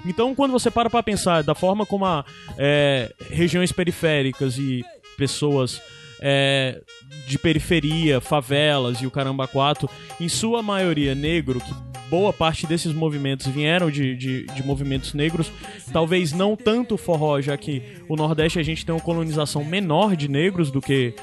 [0.05, 2.25] Então, quando você para pra pensar da forma como a,
[2.59, 4.85] é, regiões periféricas e
[5.17, 5.81] pessoas
[6.21, 6.81] é,
[7.27, 9.89] de periferia, favelas e o caramba 4,
[10.21, 11.73] em sua maioria negro, que
[12.11, 15.51] boa parte desses movimentos vieram de, de, de movimentos negros,
[15.93, 20.29] talvez não tanto forró, já que o Nordeste a gente tem uma colonização menor de
[20.29, 21.15] negros do que.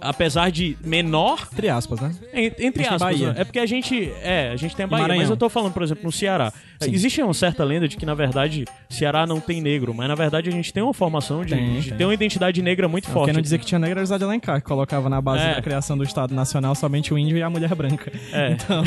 [0.00, 2.14] Apesar de menor, Entre aspas, né?
[2.32, 3.34] en- entre tem aspas, né?
[3.36, 4.10] é porque a gente.
[4.22, 6.50] É, a gente tem a Bahia, mas eu tô falando, por exemplo, no Ceará.
[6.88, 10.48] Existe uma certa lenda de que, na verdade, Ceará não tem negro, mas na verdade
[10.48, 11.98] a gente tem uma formação de, Tem, de tem.
[11.98, 13.26] ter uma identidade negra muito forte.
[13.26, 15.54] Quem não dizia que tinha negra era de Alencar, que colocava na base É.
[15.54, 18.10] da criação do Estado Nacional somente o índio e a mulher branca.
[18.32, 18.56] É.
[18.60, 18.82] Então,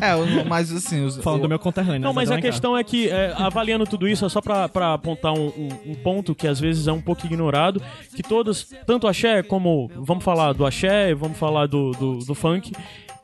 [0.00, 2.00] É, o- mas assim, os, falando o- do meu conterrâneo.
[2.00, 4.94] Não, né, mas a questão é que, é, avaliando tudo isso, é só pra, pra
[4.94, 7.80] apontar um, um- um ponto que às vezes é um pouco ignorado,
[8.14, 12.72] que todas, tanto axé como, vamos falar do axé, vamos falar do, do, do funk,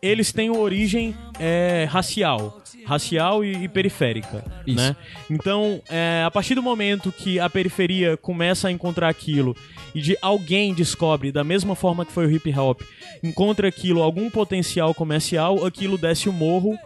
[0.00, 2.60] eles têm origem é, racial.
[2.88, 4.76] Racial e, e periférica, Isso.
[4.76, 4.96] né?
[5.28, 9.54] Então, é, a partir do momento que a periferia começa a encontrar aquilo
[9.94, 12.80] e de alguém descobre, da mesma forma que foi o hip hop,
[13.22, 16.78] encontra aquilo, algum potencial comercial, aquilo desce o morro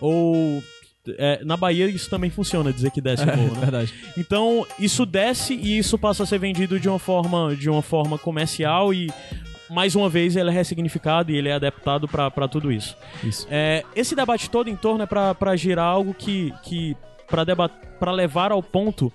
[0.00, 0.62] ou...
[1.18, 3.60] é, na Bahia isso também funciona, dizer que desce o morro, É né?
[3.60, 3.94] verdade.
[4.16, 8.16] Então, isso desce e isso passa a ser vendido de uma forma, de uma forma
[8.16, 9.10] comercial e
[9.70, 12.96] mais uma vez ele é ressignificado e ele é adaptado pra tudo isso.
[13.22, 13.46] Isso.
[13.50, 16.96] É, esse debate todo em torno é pra girar algo que que
[17.28, 19.12] para para levar ao ponto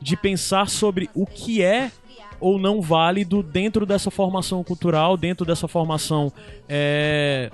[0.00, 1.90] de pensar sobre o que é
[2.40, 6.32] ou não válido dentro dessa formação cultural, dentro dessa formação
[6.68, 7.50] é,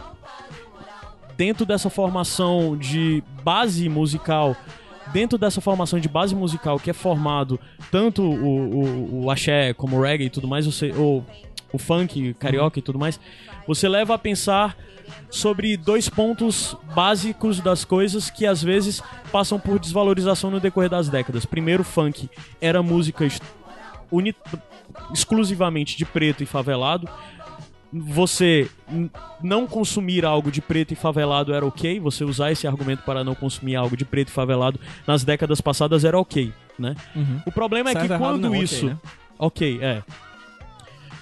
[1.37, 4.57] dentro dessa formação de base musical,
[5.13, 9.97] dentro dessa formação de base musical que é formado tanto o, o, o axé como
[9.97, 11.25] o reggae e tudo mais, você, ou
[11.73, 13.19] o funk, carioca e tudo mais,
[13.67, 14.77] você leva a pensar
[15.31, 21.09] sobre dois pontos básicos das coisas que às vezes passam por desvalorização no decorrer das
[21.09, 21.45] décadas.
[21.45, 22.29] Primeiro, funk
[22.61, 23.27] era música
[24.11, 24.35] uni-
[25.13, 27.09] exclusivamente de preto e favelado
[27.93, 28.69] você
[29.41, 33.35] não consumir algo de preto e favelado era ok, você usar esse argumento para não
[33.35, 36.95] consumir algo de preto e favelado nas décadas passadas era ok, né?
[37.47, 38.87] O problema é que ou errado, quando não, isso.
[38.87, 38.99] né?
[39.39, 40.03] ok, é.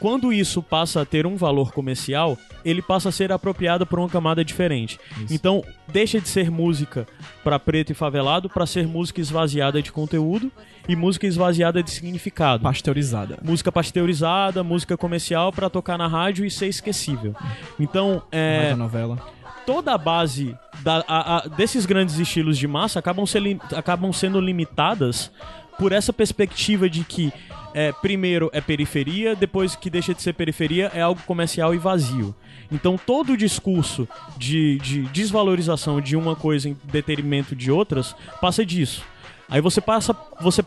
[0.01, 4.09] Quando isso passa a ter um valor comercial, ele passa a ser apropriado por uma
[4.09, 4.99] camada diferente.
[5.31, 7.07] Então, deixa de ser música
[7.43, 10.51] para preto e favelado para ser música esvaziada de conteúdo
[10.89, 13.39] e música esvaziada de significado Pasteurizada.
[13.43, 17.35] música pasteurizada, música comercial pra tocar na rádio e ser esquecível.
[17.81, 18.75] Então, é, É...
[18.75, 19.19] novela.
[19.67, 23.43] toda a base da- a- a- desses grandes estilos de massa acabam, ser
[23.75, 25.31] acabam sendo limitadas
[25.79, 27.33] por essa perspectiva de que
[27.75, 32.35] é, primeiro é periferia, depois que deixa de ser periferia é algo comercial e vazio.
[32.73, 34.09] Então todo o discurso
[34.39, 39.03] de, de desvalorização de uma coisa em detrimento de outras passa disso.
[39.49, 40.17] Aí você passa.
[40.41, 40.65] Você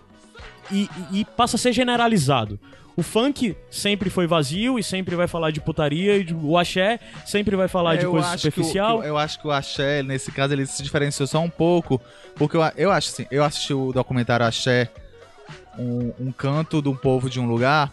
[0.71, 2.59] e, e- passa a ser generalizado.
[2.95, 6.99] O funk sempre foi vazio e sempre vai falar de putaria, e de- o axé
[7.25, 8.99] sempre vai falar de É, eu coisa acho que o- superficial.
[8.99, 12.01] que o- eu acho que o Axé, nesse caso, ele se diferenciou só um pouco.
[12.35, 14.89] Porque eu, eu acho assim, eu assisti o documentário Axé,
[15.77, 17.91] um, um canto de um povo de um lugar.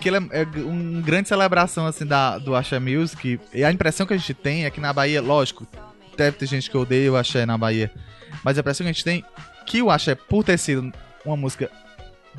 [0.00, 3.40] Que é, é uma grande celebração assim da, do Axé Music.
[3.54, 5.66] E a impressão que a gente tem é que na Bahia, lógico,
[6.16, 7.90] deve ter gente que odeia o Axé na Bahia.
[8.44, 9.24] Mas a impressão que a gente tem
[9.64, 10.92] que o Axé, por ter sido
[11.24, 11.70] uma música,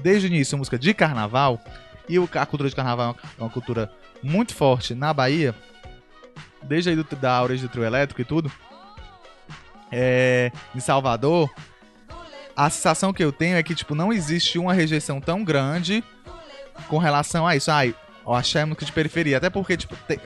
[0.02, 1.60] desde o início, uma música de carnaval,
[2.08, 3.92] e a cultura de carnaval é uma- é uma cultura
[4.24, 5.54] muito forte na Bahia,
[6.64, 8.52] desde aí do, da origem do trio elétrico e tudo,
[9.92, 11.50] é, em Salvador,
[12.58, 16.04] a sensação que eu tenho é que, tipo, não existe uma rejeição tão grande
[16.88, 17.70] com relação a isso.
[17.72, 17.94] Ai,
[18.26, 19.38] o axé é música de periferia.
[19.38, 20.20] Até porque, tipo, tem-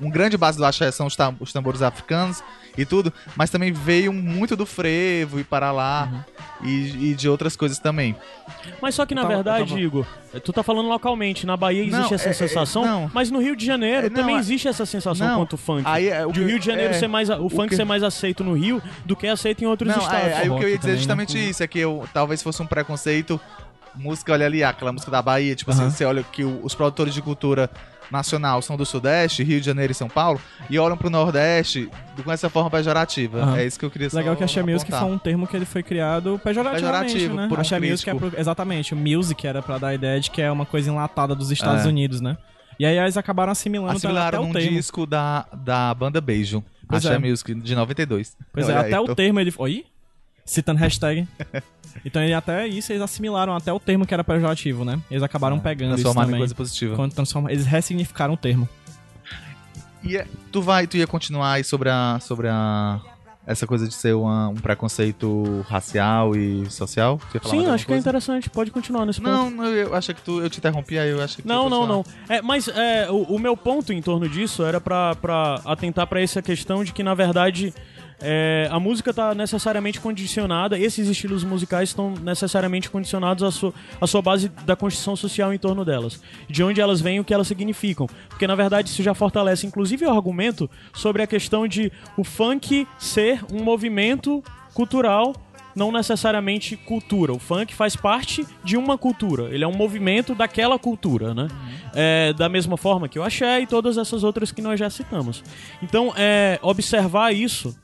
[0.00, 2.42] um grande base do axé são os, tam- os tambores africanos
[2.76, 6.26] e tudo, mas também veio muito do frevo e para lá
[6.62, 8.14] e, e de outras coisas também.
[8.80, 10.06] Mas só que na tava- verdade, tava- Igor,
[10.44, 11.46] tu tá falando localmente.
[11.46, 13.10] Na Bahia existe Não, essa é- é- sensação, não.
[13.14, 15.56] mas no Rio de Janeiro É, não, também é- existe essa sensação não, quanto o
[15.56, 15.82] funk.
[15.86, 17.84] aí é o de Rio de Janeiro é, ser mais o, o funk que- ser
[17.84, 20.14] mais aceito no Rio do que aceito em outros estados.
[20.28, 20.98] é, aí o que eu ia dizer é né?
[20.98, 23.40] justamente isso, é que eu, talvez fosse um preconceito.
[23.94, 25.86] Música, olha ali, aquela música da Bahia, tipo Aham.
[25.86, 27.70] assim, você olha que os produtores de cultura
[28.10, 30.40] nacional são do Sudeste, Rio de Janeiro e São Paulo,
[30.70, 31.88] e olham pro Nordeste
[32.24, 33.38] com essa forma pejorativa.
[33.40, 33.56] Aham.
[33.58, 35.00] É isso que eu queria Legal que Axé Music apontar.
[35.00, 37.48] foi um termo que ele foi criado pejorativamente, Pejorativo, né?
[37.48, 40.30] por um Axé Music é pro- exatamente, o music era pra dar a ideia de
[40.30, 41.88] que é uma coisa enlatada dos Estados É.
[41.88, 42.36] Unidos, né?
[42.78, 44.70] E aí eles acabaram assimilando até Assimilaram o num termo.
[44.76, 47.18] disco da, da banda Beijo, Pois Axé é.
[47.18, 48.36] Music, de 92.
[48.52, 49.52] Pois é, Olha aí, até tô- o termo ele.
[49.56, 49.84] Oi?
[50.46, 51.26] Citando hashtag.
[52.04, 54.98] então ele até isso eles assimilaram até o termo que era pejorativo, né?
[55.10, 56.40] Eles acabaram pegando isso transformado em também.
[56.40, 56.96] coisa positiva.
[56.96, 58.68] Quando transforma, eles ressignificaram o termo.
[60.02, 63.00] E é- tu vai, tu ia continuar aí sobre a, sobre a
[63.44, 67.20] essa coisa de ser uma- um preconceito racial e social?
[67.44, 68.50] Sim, acho que é interessante.
[68.50, 69.30] Pode continuar nesse ponto.
[69.30, 71.68] Não, não, eu acho que tu, eu te interrompi aí, eu acho que tu Não,
[71.68, 72.04] não, não.
[72.28, 76.42] É, mas é, o, o meu ponto em torno disso era pra atentar pra essa
[76.42, 77.72] questão de que, na verdade,
[78.20, 84.06] é, a música tá necessariamente condicionada, esses estilos musicais estão necessariamente condicionados à sua, à
[84.06, 86.20] sua base da construção social em torno delas.
[86.48, 88.06] De onde elas vêm e o que elas significam.
[88.28, 92.86] Porque, na verdade, isso já fortalece, inclusive, o argumento sobre a questão de o funk
[92.98, 94.42] ser um movimento
[94.72, 95.34] cultural
[95.76, 97.34] não necessariamente cultura.
[97.34, 99.54] O funk faz parte de uma cultura.
[99.54, 101.48] Ele é um movimento daquela cultura, né?
[101.94, 105.44] É, da mesma forma que o axé e todas essas outras que nós já citamos.
[105.82, 107.76] Então, é, observar isso.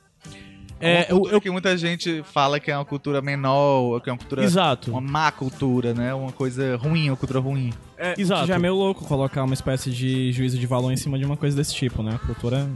[0.83, 4.13] É, É, eu, eu- que muita gente fala que é uma cultura menor, que é
[4.13, 4.43] uma cultura.
[4.43, 4.91] Exato.
[4.91, 6.13] Uma má cultura, né?
[6.13, 7.73] Uma coisa ruim, uma cultura ruim.
[7.97, 8.47] É, Exato.
[8.47, 11.37] Já é meio louco colocar uma espécie de juízo de valor em cima de uma
[11.37, 12.13] coisa desse tipo, né?
[12.17, 12.69] A cultura.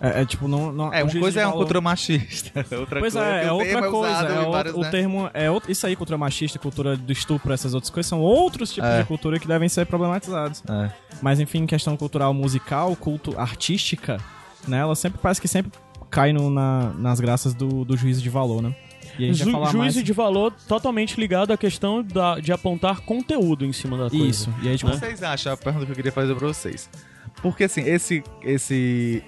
[0.00, 0.70] É, é tipo, não.
[0.72, 2.64] não É, o uma coisa é uma cultura machista.
[2.78, 4.26] Outra Pois coisa é, é o outra coisa.
[4.28, 4.90] É o, vários, o né?
[4.90, 8.72] termo é outro, isso aí, cultura machista, cultura do estupro, essas outras coisas são outros
[8.72, 9.00] tipos É.
[9.00, 10.62] de cultura que devem ser problematizados.
[10.70, 10.90] É.
[11.20, 14.18] Mas enfim, questão cultural musical, culto artística,
[14.68, 14.78] né?
[14.78, 15.72] Ela sempre parece que sempre
[16.10, 18.74] cai no- na- nas graças do, do juízo de valor, né?
[19.18, 20.04] E a gente ju- vai falar juízo mais...
[20.06, 24.26] de valor totalmente ligado à questão da- de apontar conteúdo em cima da coisa.
[24.26, 24.54] Isso.
[24.62, 25.52] E aí, tipo, O que vocês acham?
[25.52, 26.88] A pergunta que eu queria fazer pra vocês.
[27.42, 29.22] Porque, assim, esse, esse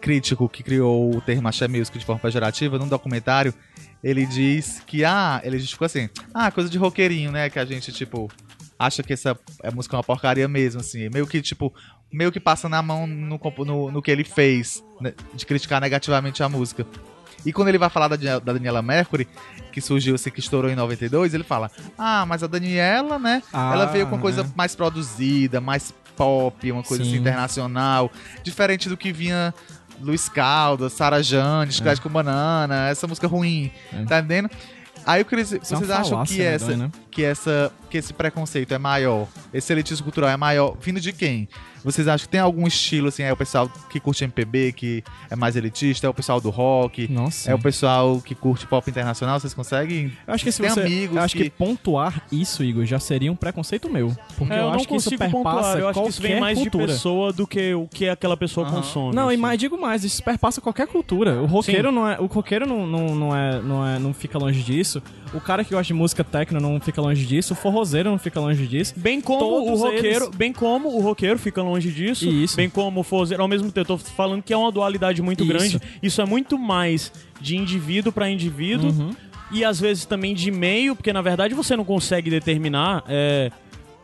[0.00, 3.54] crítico que criou o termo Axé Music de forma pejorativa, num documentário,
[4.02, 7.48] ele diz que, ah, ele justificou assim, ah, coisa de roqueirinho, né?
[7.48, 8.28] Que a gente, tipo,
[8.78, 9.38] acha que essa
[9.72, 11.08] música é uma porcaria mesmo, assim.
[11.08, 11.72] Meio que, tipo,
[12.12, 16.42] meio que passa na mão no, no, no que ele fez, né, de criticar negativamente
[16.42, 16.86] a música.
[17.44, 19.26] E quando ele vai falar da, Daniela- da Daniela Mercury,
[19.72, 23.42] que surgiu assim, que estourou em 92, ele fala: Ah, mas a Daniela, né?
[23.52, 24.46] Ah, ela veio com coisa é.
[24.54, 27.18] mais produzida, mais pop, uma coisa assim Sim.
[27.18, 28.12] internacional,
[28.44, 29.52] diferente do que vinha
[30.00, 34.04] Luiz Caldas, Sara Jane, Chiclete com Banana, essa música ruim, É.
[34.04, 34.50] tá entendendo?
[35.04, 36.90] Aí dizer, Isso é uma vocês acham que né, essa, Dói, né?
[37.10, 41.48] que essa que esse preconceito é maior, esse elitismo cultural é maior, vindo de quem?
[41.84, 45.36] Vocês acham que tem algum estilo assim, é o pessoal que curte MPB, que é
[45.36, 47.50] mais elitista, é o pessoal do rock, Nossa.
[47.50, 50.12] é o pessoal que curte pop internacional, vocês conseguem?
[50.26, 51.44] Eu acho que se Tem você, amigos eu acho que...
[51.44, 54.88] que- pontuar isso, Igor, já seria um preconceito meu, porque É, eu, eu, não acho
[54.88, 55.78] que isso perpassa pontuar.
[55.78, 56.86] Eu acho que isso vem mais cultura.
[56.86, 58.76] de pessoa do que o que aquela pessoa Aham.
[58.76, 59.14] consome.
[59.14, 59.42] Não, e assim.
[59.42, 61.40] mais, digo mais, isso perpassa qualquer cultura.
[61.42, 64.62] O roqueiro não é, o roqueiro não, não, não é, não é, não fica longe
[64.62, 65.02] disso.
[65.34, 67.54] O cara que gosta de música techno não fica longe disso.
[67.54, 68.92] O forrozeiro não fica longe disso.
[68.96, 72.56] Bem como Todos o roqueiro, eles- bem como o roqueiro fica longe disso, Isso.
[72.56, 75.42] bem como o forrozeiro, ao mesmo tempo eu tô falando que é uma dualidade muito
[75.44, 75.52] Isso.
[75.52, 75.80] grande.
[76.02, 79.10] Isso é muito mais de indivíduo pra indivíduo Uhum.
[79.50, 83.50] e às vezes também de meio, porque na verdade você não consegue determinar é,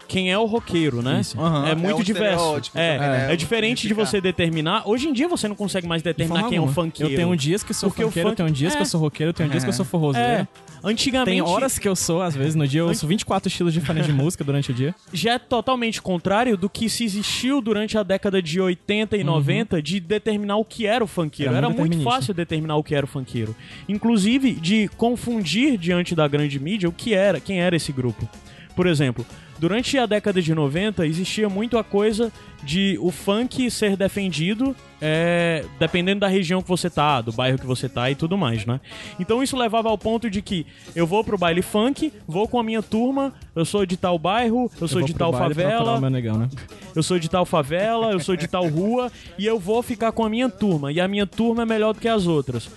[0.09, 1.21] quem é o roqueiro, né?
[1.37, 2.57] Aham, É é muito um diverso.
[2.75, 3.33] É, também, né?
[3.33, 4.83] é diferente de você determinar.
[4.89, 6.73] Hoje em dia você não consegue mais De determinar quem é o alguma.
[6.75, 7.13] funkeiro.
[7.13, 8.83] Eu tenho dias que sou Porque o funkeiro, eu funk- tenho dias que é.
[8.83, 10.27] eu sou roqueiro, eu tenho dias que eu sou forrozeiro.
[10.29, 10.49] É,
[10.83, 14.07] antigamente Tem horas que eu sou, às vezes, no dia eu ouço 24 estilos diferentes
[14.07, 14.95] de música durante o dia.
[15.13, 19.83] já é totalmente contrário do que se existiu durante a década de 80 e 90
[19.83, 21.53] de determinar o que era o funkeiro.
[21.55, 23.55] Era Era, muito fácil determinar o que era o funkeiro.
[23.89, 28.29] Inclusive de confundir diante da grande mídia o que era, quem era esse grupo.
[28.77, 29.27] Por exemplo,
[29.59, 32.33] durante a década de 90 existia muito a coisa
[32.63, 37.67] de o funk ser defendido é, dependendo da região que você tá, do bairro que
[37.67, 38.81] você tá e tudo mais, né?
[39.19, 42.63] Então isso levava ao ponto de que eu vou pro baile funk, vou com a
[42.63, 46.11] minha turma, eu sou de tal bairro, eu sou vou de tal baile favela, meu
[46.11, 46.49] negão, né?
[46.95, 50.25] eu sou de tal favela, eu sou de tal rua e eu vou ficar com
[50.25, 50.91] a minha turma.
[50.91, 52.69] E a minha turma é melhor do que as outras.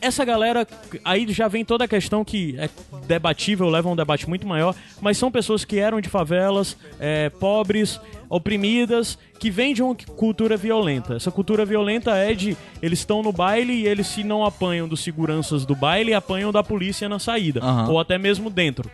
[0.00, 0.66] Essa galera,
[1.04, 2.68] aí já vem toda a questão que é
[3.06, 7.28] debatível, leva a um debate muito maior, mas são pessoas que eram de favelas, é,
[7.30, 11.14] pobres, oprimidas, que vêm de uma cultura violenta.
[11.16, 15.00] Essa cultura violenta é de eles estão no baile e eles se não apanham dos
[15.00, 17.90] seguranças do baile, apanham da polícia na saída, Aham.
[17.90, 18.90] ou até mesmo dentro.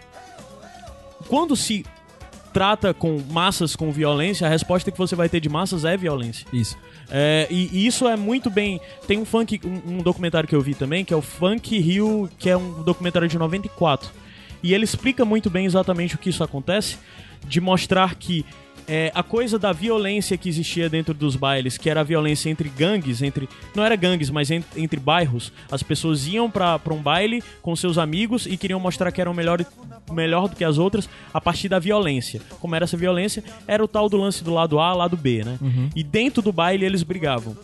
[1.28, 1.84] Quando se
[2.52, 6.46] trata com massas com violência, a resposta que você vai ter de massas é violência.
[6.52, 6.76] Isso.
[7.10, 8.80] É, e, isso é muito bem.
[9.06, 12.28] Tem um funk, um, um documentário que eu vi também, que é o Funk Rio,
[12.38, 14.10] que é um documentário de 94.
[14.62, 16.98] E ele explica muito bem exatamente o que isso acontece,
[17.46, 18.44] de mostrar que
[18.88, 22.68] é, a coisa da violência que existia dentro dos bailes, que era a violência entre
[22.68, 23.48] gangues, entre.
[23.74, 25.52] Não era gangues, mas en- entre, bairros.
[25.70, 29.34] As pessoas iam pra, pra um baile com seus amigos e queriam mostrar que eram
[29.34, 29.64] melhor,
[30.12, 32.40] melhor do que as outras a partir da violência.
[32.60, 33.42] Como era essa violência?
[33.66, 35.58] Era o tal do lance do lado A, lado B, né?
[35.94, 37.56] E dentro do baile eles brigavam.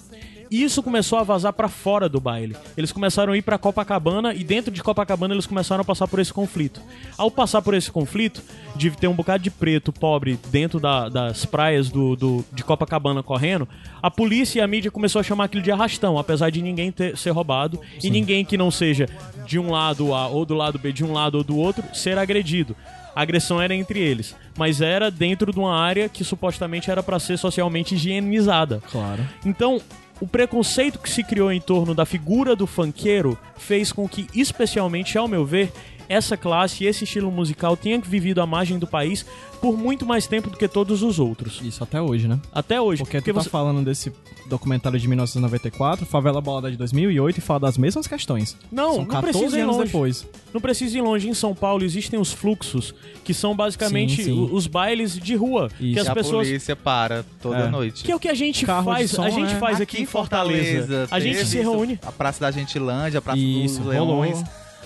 [0.53, 2.55] Isso começou a vazar pra fora do baile.
[2.77, 6.19] Eles começaram a ir pra Copacabana e dentro de Copacabana eles começaram a passar por
[6.21, 6.81] esse conflito.
[7.17, 8.43] Ao passar por esse conflito,
[8.77, 13.23] de ter um bocado de preto pobre dentro da- das praias do, do- de Copacabana
[13.23, 13.67] correndo,
[14.03, 17.17] a polícia e a mídia começou a chamar aquilo de arrastão, apesar de ninguém ter,
[17.17, 19.09] ser roubado e ninguém que não seja
[19.47, 22.19] de um lado A ou do lado B, de um lado ou do outro, ser
[22.19, 22.77] agredido.
[23.15, 27.19] A agressão era entre eles, mas era dentro de uma área que supostamente era pra
[27.19, 28.83] ser socialmente higienizada.
[28.91, 29.23] Claro.
[29.45, 29.81] Então,
[30.23, 35.19] o preconceito que se criou em torno da figura do funkeiro fez com que, especialmente
[35.19, 35.73] ao meu ver,
[36.09, 39.25] essa classe e esse estilo musical tenha vivido à margem do país
[39.61, 41.61] por muito mais tempo do que todos os outros.
[41.63, 42.41] Isso até hoje, né?
[42.53, 43.03] Até hoje.
[43.03, 44.13] Porque tu tá você- falando desse
[44.49, 48.57] documentário de 1994, Favela Bolada de 2008, e fala das mesmas questões.
[48.73, 49.87] Não, São não 14 precisa ir anos longe.
[49.87, 50.27] depois.
[50.53, 51.29] Não precisa ir longe.
[51.29, 52.93] Em São Paulo existem os fluxos,
[53.25, 54.49] que são basicamente Sim, sim.
[54.53, 55.71] os bailes de rua.
[55.81, 55.95] Isso.
[55.95, 56.49] Que as a pessoas.
[56.49, 57.69] polícia para toda É.
[57.71, 58.03] noite.
[58.03, 59.11] Que é o que a gente Carro faz.
[59.13, 59.61] som, a gente né?
[59.61, 61.07] faz aqui, em Fortaleza.
[61.11, 62.01] A gente se reúne.
[62.05, 64.25] A Praça da Gentilândia, a Praça Isso, dos rolou.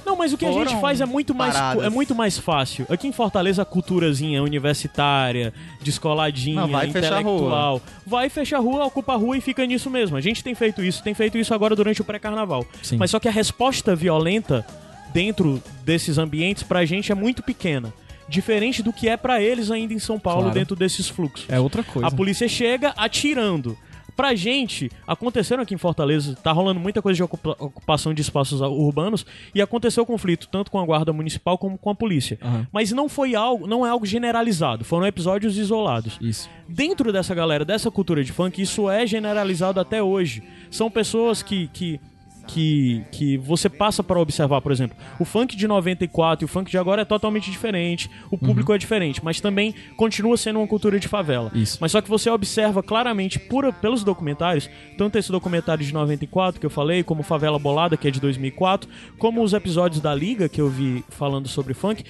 [0.07, 1.85] Não, mas o que a gente faz é muito mais paradas.
[1.85, 2.87] é muito mais fácil.
[2.89, 5.53] Aqui em Fortaleza a culturazinha universitária,
[5.83, 9.91] descoladinha, Não, vai fechar intelectual, vai fechar a rua, ocupa a rua e fica nisso
[9.91, 10.17] mesmo.
[10.17, 12.65] A gente tem feito isso, tem feito isso agora durante o pré-carnaval.
[12.99, 14.65] Mas só que a resposta violenta
[15.13, 17.93] dentro desses ambientes pra gente é muito pequena.
[18.29, 20.55] Diferente do que é pra eles ainda em São Paulo, Claro.
[20.59, 21.47] dentro desses fluxos.
[21.49, 22.09] É outra coisa.
[22.09, 23.77] A polícia chega atirando.
[24.17, 28.61] Pra gente, aconteceram aqui em Fortaleza, tá rolando muita coisa de ocupa- ocupação de espaços
[28.63, 32.39] urbanos e aconteceu conflito tanto com a guarda municipal como com a polícia.
[32.43, 32.67] Aham.
[32.73, 36.17] Mas não foi algo, não é algo generalizado, foram episódios isolados.
[36.21, 36.49] Isso.
[36.67, 40.43] Dentro dessa galera, dessa cultura de funk, isso é generalizado até hoje.
[40.71, 42.01] São pessoas que que
[42.47, 46.71] que, que você passa para observar, por exemplo, o funk de 94 e o funk
[46.71, 50.99] de agora é totalmente diferente, o público é diferente, mas também continua sendo uma cultura
[50.99, 51.51] de favela.
[51.55, 51.79] Isso.
[51.81, 56.67] Mas só que você observa claramente por, pelos documentários, tanto esse documentário de 94 que
[56.67, 58.89] eu falei, como Favela Bolada, que é de 2004,
[59.19, 62.05] como os episódios da Liga que eu vi falando sobre funk,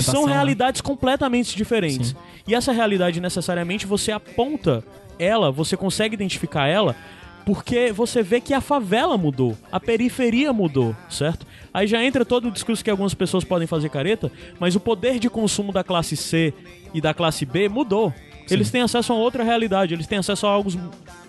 [0.00, 0.32] são né?
[0.32, 2.08] realidades completamente diferentes.
[2.10, 2.16] Sim.
[2.46, 4.84] E essa realidade necessariamente você aponta
[5.18, 6.96] ela, você consegue identificar ela
[7.44, 11.46] porque você vê que a favela mudou, a periferia mudou, certo?
[11.72, 15.18] Aí já entra todo o discurso que algumas pessoas podem fazer careta, mas o poder
[15.18, 16.52] de consumo da classe C
[16.92, 18.12] e da classe B mudou.
[18.50, 20.70] Eles têm acesso a outra realidade, eles têm acesso a algo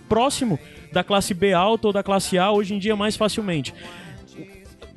[0.09, 0.59] próximo
[0.91, 3.73] da classe B alta ou da classe A hoje em dia mais facilmente.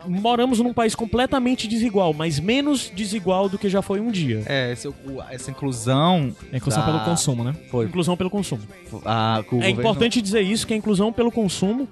[0.07, 4.43] Moramos num país completamente desigual, mas menos desigual do que já foi um dia.
[4.47, 4.95] É, esse- o-
[5.31, 6.35] essa inclusão.
[6.53, 7.55] É inclusão da- pelo consumo, né?
[7.71, 7.87] Foi.
[7.87, 8.63] Inclusão pelo consumo.
[9.05, 11.89] a- que o É governo- importante dizer isso, que a inclusão pelo consumo,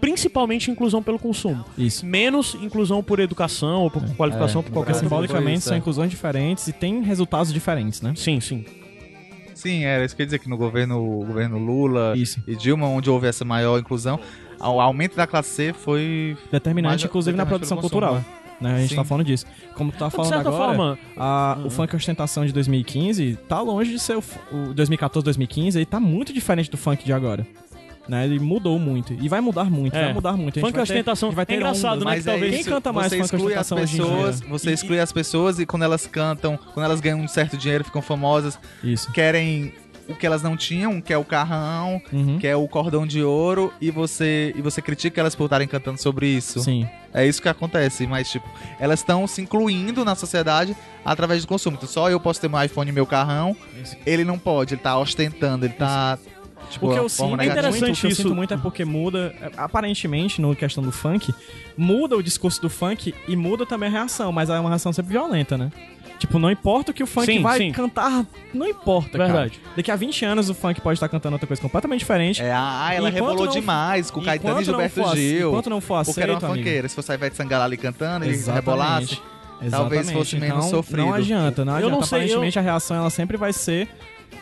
[0.00, 1.64] principalmente inclusão pelo consumo.
[1.78, 2.04] Isso.
[2.04, 5.00] Menos inclusão por educação ou por qualificação, por qualquer coisa.
[5.08, 5.78] simbolicamente isso, são é.
[5.78, 8.12] inclusões diferentes e tem resultados diferentes, né?
[8.16, 8.64] Sim, sim.
[9.54, 12.42] Sim, era isso que eu ia dizer que no governo, governo Lula Isso.
[12.48, 14.18] e Dilma, onde houve essa maior inclusão,
[14.70, 16.36] o aumento da classe C foi.
[16.50, 18.14] Determinante, inclusive, na produção cultural.
[18.14, 18.74] consumo, Né?
[18.76, 18.96] A gente Sim.
[18.96, 19.44] tá falando disso.
[19.74, 23.60] Como tu tá de falando certa agora, forma- a- o funk ostentação de 2015 tá
[23.60, 27.44] longe de ser o, o 2014, 2015, ele tá muito diferente do funk de agora.
[28.08, 28.24] Né?
[28.24, 29.14] Ele mudou muito.
[29.20, 30.04] E vai mudar muito, É.
[30.06, 30.54] vai mudar muito.
[30.60, 31.30] Funk vai ter- ostentação.
[31.30, 33.16] vai ter É engraçado, ondas, né, Mas que é talvez- isso, Quem canta mais você
[33.18, 34.48] funk exclui as ostentação hoje em pessoas, dia?
[34.50, 38.02] você exclui as pessoas e quando elas cantam, quando elas ganham um certo dinheiro, ficam
[38.02, 39.10] famosas, Isso.
[39.12, 39.72] querem
[40.08, 42.38] o que elas não tinham, que é o carrão, Uhum.
[42.38, 46.00] que é o cordão de ouro, e você e você critica elas por estarem cantando
[46.00, 46.60] sobre isso.
[46.60, 46.86] Sim.
[47.14, 48.48] É isso que acontece, mas tipo,
[48.80, 51.76] elas estão se incluindo na sociedade através do consumo.
[51.76, 53.54] Então, só eu posso ter meu iPhone e meu carrão,
[54.06, 56.18] ele não pode, ele tá ostentando, ele tá
[56.70, 57.52] tipo, O que eu sinto, negativa.
[57.52, 58.22] interessante muito, o que eu isso.
[58.22, 61.34] sinto muito é porque muda, é, aparentemente, no questão do funk,
[61.76, 65.12] muda o discurso do funk e muda também a reação, mas é uma reação sempre
[65.12, 65.70] violenta, né?
[66.22, 67.72] Tipo, não importa o que o funk Sim, vai sim.
[67.72, 69.58] cantar, não importa, Verdade.
[69.58, 69.72] cara.
[69.76, 72.40] Daqui a 20 anos o funk pode estar cantando outra coisa completamente diferente.
[72.40, 75.48] É, ah, ela rebolou não- demais com Caetano e Gilberto for- Gil.
[75.48, 76.54] Enquanto não for Porque era uma amigo.
[76.54, 76.88] funkeira.
[76.88, 78.54] Se fosse a Ivete Sangalo ali cantando e Exatamente.
[78.64, 79.16] rebolasse,
[79.68, 80.12] talvez Exatamente.
[80.12, 81.06] fosse menos então, sofrido.
[81.06, 81.96] Não adianta, não Eu adianta.
[81.96, 83.88] não sei, Aparentemente a reação ela sempre vai ser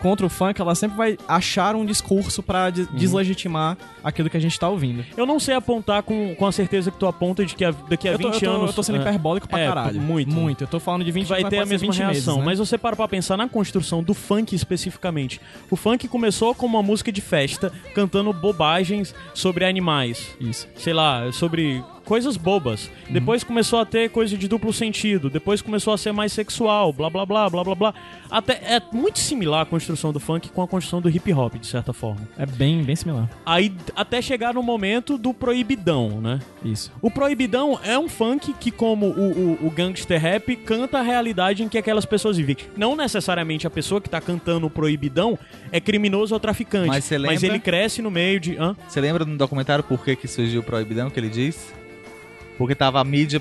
[0.00, 2.70] contra o funk, ela sempre vai achar um discurso pra Uhum.
[2.70, 5.04] de- deslegitimar aquilo que a gente tá ouvindo.
[5.16, 8.08] Eu não sei apontar com, com a certeza que tu aponta de que a- daqui
[8.08, 8.70] a Eu tô, 20 eu tô- anos.
[8.70, 10.00] eu tô sendo é, hiperbólico pra é, caralho.
[10.00, 10.30] muito.
[10.32, 10.64] Muito.
[10.64, 12.38] Eu tô falando de 20 vai ter a mesma 20 meses, reação.
[12.38, 12.44] né?
[12.46, 15.40] Mas você para pra pensar na construção do funk especificamente.
[15.70, 20.36] O funk começou como uma música de festa, cantando bobagens sobre animais.
[20.40, 20.66] Isso.
[20.76, 22.86] Sei lá, sobre coisas bobas.
[23.06, 23.12] Uhum.
[23.12, 25.30] Depois começou a ter coisa de duplo sentido.
[25.30, 27.94] Depois começou a ser mais sexual, blá blá blá, blá blá blá.
[28.28, 31.68] Até é muito similar a construção do funk com a construção do hip hop, de
[31.68, 32.28] certa forma.
[32.36, 33.30] É bem, bem similar.
[33.46, 36.40] Aí até chegar no momento do proibidão, né?
[36.64, 36.90] Isso.
[37.00, 41.62] O Proibidão é um funk que, como o, o, o gangster rap, canta a realidade
[41.62, 42.56] em que aquelas pessoas vivem.
[42.76, 45.38] Não necessariamente a pessoa que tá cantando o Proibidão
[45.70, 46.88] é criminoso ou traficante.
[46.88, 47.46] Mas você lembra?
[47.46, 48.56] ele cresce no meio de.
[48.88, 51.72] Você lembra no documentário por que, que surgiu o Proibidão que ele diz?
[52.60, 53.40] Porque tava a mídia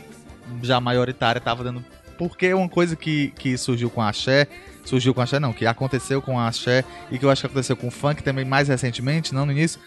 [0.64, 1.84] já maioritária, tava dando.
[2.18, 4.48] Porque uma coisa que, que surgiu com a Axé,
[4.86, 7.48] surgiu com a Axé não, que aconteceu com a Axé e que eu acho que
[7.48, 9.78] aconteceu com o funk também mais recentemente, não no início,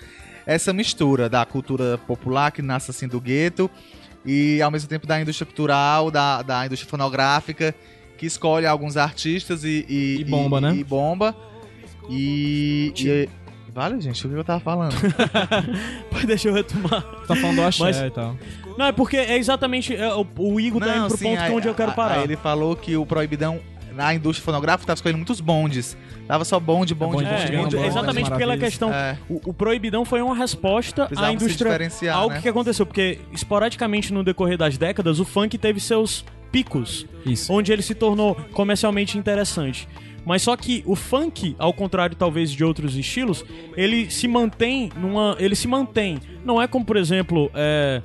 [0.44, 3.70] essa mistura da cultura popular que nasce assim do gueto
[4.22, 7.74] e ao mesmo tempo da indústria cultural, da, da indústria fonográfica,
[8.18, 9.86] que escolhe alguns artistas e.
[9.88, 10.74] E, E bomba, né?
[10.76, 11.34] E bomba.
[12.10, 12.92] E.
[12.98, 13.28] e-
[13.74, 14.94] Vale, gente, o que eu tava falando?
[16.10, 17.02] Pode deixar eu retomar.
[17.26, 18.36] Tá falando do axé Mas- e tal.
[18.76, 19.94] Não, é porque é exatamente.
[19.94, 21.90] é, o, o Igor tá indo pro sim, ponto que é aí- onde eu quero
[21.90, 22.22] aí parar.
[22.22, 23.60] ele falou que o Proibidão,
[23.94, 25.96] na indústria fonográfica, tava escolhendo muitos bondes.
[26.26, 28.92] Tava só bonde, bonde, bonde, bonde, É, bonde, bonde, bonde, exatamente pela questão.
[28.92, 29.18] É.
[29.28, 32.12] O, o Proibidão foi uma resposta Precisava à indústria.
[32.14, 32.40] Algo né?
[32.40, 37.06] que aconteceu, porque esporadicamente no decorrer das décadas, o funk teve seus picos.
[37.24, 37.50] Isso.
[37.52, 39.88] onde ele se tornou comercialmente interessante.
[40.24, 43.44] Mas só que o funk, ao contrário talvez de outros estilos,
[43.76, 46.18] ele se mantém numa, ele se mantém.
[46.44, 48.02] Não é como por exemplo, é,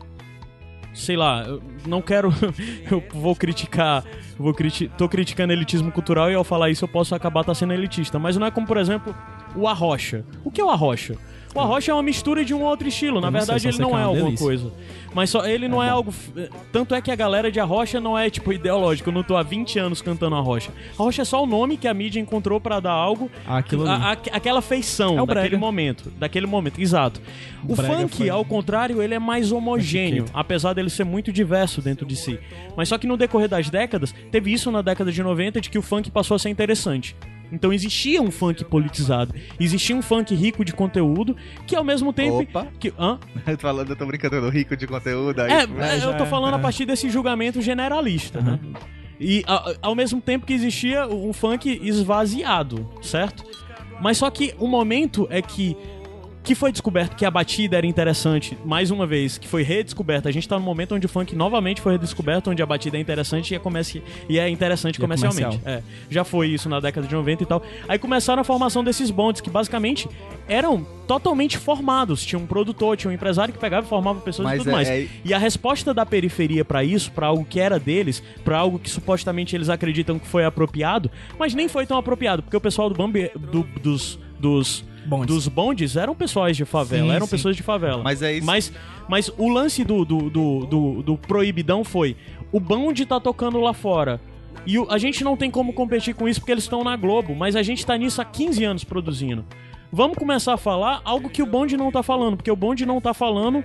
[0.94, 2.34] sei lá, eu não quero,
[2.90, 4.04] eu vou criticar,
[4.38, 7.74] vou criti tô criticando elitismo cultural e ao falar isso eu posso acabar tá sendo
[7.74, 8.18] elitista.
[8.18, 9.16] Mas não é como por exemplo
[9.56, 10.26] o arrocha.
[10.44, 11.16] O que é o arrocha?
[11.58, 13.20] O arrocha é uma mistura de um outro estilo.
[13.20, 14.46] Na verdade, ele não é é uma alguma delícia.
[14.46, 14.72] coisa.
[15.14, 16.12] Mas só ele não é, algo.
[16.12, 16.32] f-
[16.72, 19.10] Tanto é que a galera de Arrocha não é, tipo, ideológico.
[19.10, 20.70] Eu não tô há 20 anos cantando Arrocha.
[20.94, 23.32] Arrocha é só o nome que a mídia encontrou pra dar algo.
[23.48, 24.04] Aquilo ali.
[24.04, 26.12] a- a- aquela feição É o daquele momento.
[26.20, 27.20] Daquele momento, exato.
[27.68, 30.26] O brega funk, foi- ao contrário, ele é mais homogêneo.
[30.34, 32.38] Apesar dele ser muito diverso dentro de si.
[32.76, 35.80] Mas só que no decorrer das décadas, teve isso na década de 90 de que
[35.80, 37.16] o funk passou a ser interessante.
[37.52, 41.36] Então existia um funk politizado, existia um funk rico de conteúdo,
[41.66, 42.40] que ao mesmo tempo.
[42.42, 42.68] Opa.
[42.80, 43.20] Que, hã?
[43.46, 45.52] Eu tô falando, eu tô brincando, do rico de conteúdo aí.
[45.52, 46.62] É, É, é, eu tô é, falando a é.
[46.62, 48.60] partir desse julgamento generalista, né?
[49.20, 53.44] E a- ao mesmo tempo que existia um funk esvaziado, certo?
[54.02, 55.76] Mas só que o momento é que
[56.48, 60.30] que foi descoberto que a batida era interessante, mais uma vez, que foi redescoberta.
[60.30, 63.02] A gente tá no momento onde o funk novamente foi redescoberto, onde a batida é
[63.02, 64.02] interessante e é, comerci...
[64.30, 65.58] e é interessante E é comercialmente.
[65.60, 65.74] comercial.
[65.76, 67.62] É, já foi isso na década de 90 e tal.
[67.88, 70.08] Aí começaram a formação desses bondes, que basicamente
[70.48, 72.26] eram totalmente formados.
[72.26, 74.74] Tinha um produtor, tinha um empresário que pegava e formava pessoas Mas e tudo é-
[74.74, 74.88] mais.
[74.90, 78.80] é- E a resposta da periferia pra isso, pra algo que era deles, pra algo
[78.80, 82.88] que supostamente eles acreditam que foi apropriado, mas nem foi tão apropriado, porque o pessoal
[82.90, 85.28] do Bambi, do- dos dos Bondes.
[85.36, 87.32] dos bondes eram pessoas de favela, Sim, eram sim.
[87.32, 88.04] pessoas de favela.
[88.04, 88.46] Mas é isso.
[88.46, 88.74] Mas,
[89.08, 92.16] mas o lance do, do, do, do, do proibidão foi:
[92.52, 94.20] o bonde tá tocando lá fora.
[94.66, 97.34] E o- a gente não tem como competir com isso porque eles estão na Globo,
[97.36, 99.46] mas a gente tá nisso há 15 anos produzindo.
[99.92, 103.00] Vamos começar a falar algo que o bonde não tá falando, porque o bonde não
[103.00, 103.64] tá falando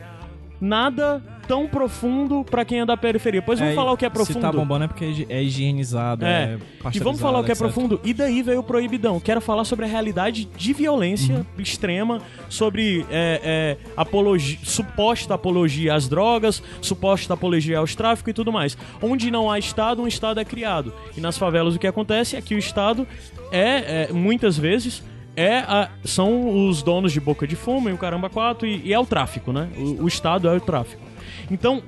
[0.60, 1.22] nada
[1.52, 3.42] tão profundo pra quem é da periferia.
[3.42, 4.34] Pois vamos falar o que é profundo.
[4.34, 6.54] Se tá bombando é porque é é higienizado, É.
[6.54, 6.58] é,
[6.94, 7.62] E vamos falar o que é etc.
[7.66, 8.00] profundo.
[8.02, 9.20] E daí veio o Proibidão.
[9.20, 11.44] Quero falar sobre a realidade de violência Uhum.
[11.58, 18.50] extrema, sobre é, é, apologia, suposta apologia às drogas, suposta apologia aos tráficos e tudo
[18.50, 18.76] mais.
[19.02, 20.92] Onde não há Estado, um Estado é criado.
[21.16, 23.06] E nas favelas o que acontece é que o Estado
[23.52, 25.02] é, é, muitas vezes,
[25.36, 28.92] é a- são os donos de boca de fumo e o caramba quatro, e, e
[28.94, 29.68] é o tráfico, né?
[29.76, 31.02] O, o Estado é o tráfico.
[31.50, 31.82] Então,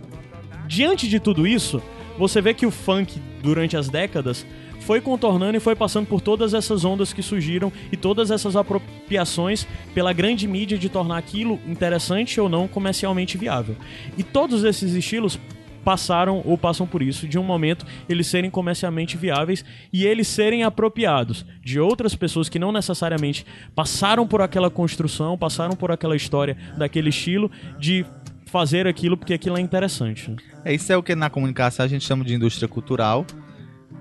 [0.66, 1.82] diante de tudo isso,
[2.18, 4.46] você vê que o funk, durante as décadas,
[4.80, 9.66] foi contornando e foi passando por todas essas ondas que surgiram e todas essas apropriações
[9.94, 13.76] pela grande mídia de tornar aquilo interessante ou não comercialmente viável.
[14.16, 15.38] E todos esses estilos
[15.84, 20.64] passaram ou passam por isso, de um momento eles serem comercialmente viáveis e eles serem
[20.64, 26.56] apropriados de outras pessoas que não necessariamente passaram por aquela construção, passaram por aquela história
[26.76, 28.04] daquele estilo de
[28.54, 30.30] fazer aquilo porque aquilo é interessante.
[30.30, 30.36] né?
[30.64, 33.26] É, isso é o que na comunicação a gente chama de indústria cultural,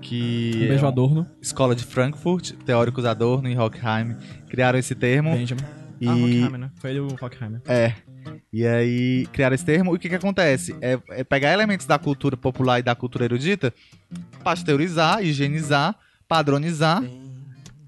[0.00, 1.26] que Um beijo é Adorno.
[1.42, 4.14] escola de Frankfurt, teóricos Adorno e Horkheim
[4.48, 5.32] criaram esse termo.
[5.32, 5.62] Benjamin.
[6.00, 6.70] E Ah, Horkheimer, né?
[6.76, 7.60] Foi do Horkheimer.
[7.66, 7.94] é.
[8.52, 9.92] E aí criaram esse termo.
[9.92, 10.74] E o que que acontece?
[10.80, 13.74] É, é pegar elementos da cultura popular e da cultura erudita,
[14.44, 15.96] pasteurizar, higienizar,
[16.28, 17.02] padronizar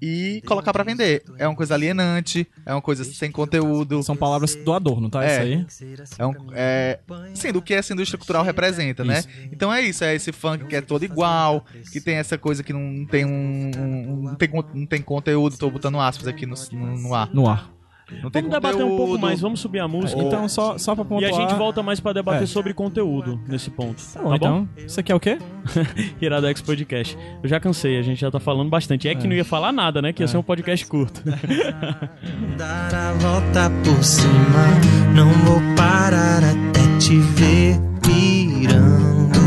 [0.01, 1.23] e colocar pra vender.
[1.37, 4.01] É uma coisa alienante, é uma coisa sem conteúdo.
[4.03, 5.23] São palavras do Adorno, tá?
[5.23, 5.27] É.
[5.27, 5.97] Isso aí.
[6.19, 6.99] É, um, é
[7.33, 9.23] sim, do que essa indústria cultural representa, né?
[9.51, 12.73] Então é isso, é esse funk que é todo igual, que tem essa coisa que
[12.73, 16.97] não tem um, um- não, tem, não tem conteúdo, tô botando aspas aqui no, no,
[16.97, 17.29] no ar.
[17.33, 17.76] No ar.
[18.23, 20.21] Não tem Vamos debater um pouco mais, vamos subir a música.
[20.21, 21.29] Então, só, só pra E pontuar...
[21.29, 22.45] a gente volta mais pra debater É.
[22.45, 24.01] sobre conteúdo nesse ponto.
[24.13, 25.37] Tá bom, então, você quer o quê?
[26.21, 27.17] Iradex Podcast.
[27.43, 29.07] Eu já cansei, a gente já tá falando bastante.
[29.09, 30.13] É que não ia falar nada, né?
[30.13, 31.21] Que ia ser um podcast curto.
[32.57, 39.37] Dar a volta por cima, não vou parar até te ver pirando.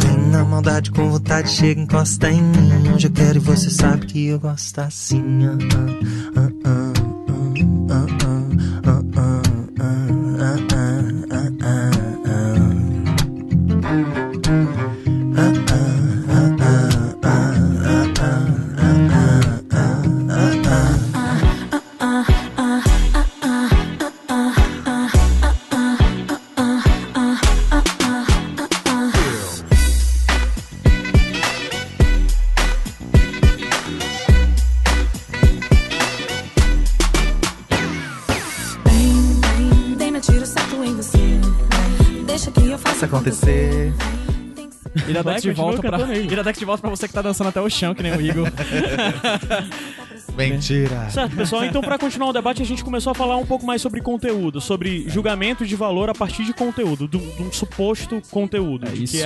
[0.00, 2.90] Vem na maldade com vontade, chega, encosta em mim.
[2.94, 5.22] Hoje eu quero e você sabe que eu gosto assim.
[5.46, 5.58] ah,
[6.36, 6.92] ah, ah,
[45.20, 46.16] Iradex de volta pra...
[46.16, 48.48] Iradex de volta pra você que tá dançando até o chão, que nem o Igor.
[50.36, 51.10] Mentira.
[51.10, 51.64] Certo, pessoal.
[51.64, 54.60] Então, pra continuar o debate, a gente começou a falar um pouco mais sobre conteúdo,
[54.60, 59.16] sobre julgamento de valor a partir de conteúdo, do- de um suposto conteúdo, É, isso-
[59.16, 59.22] que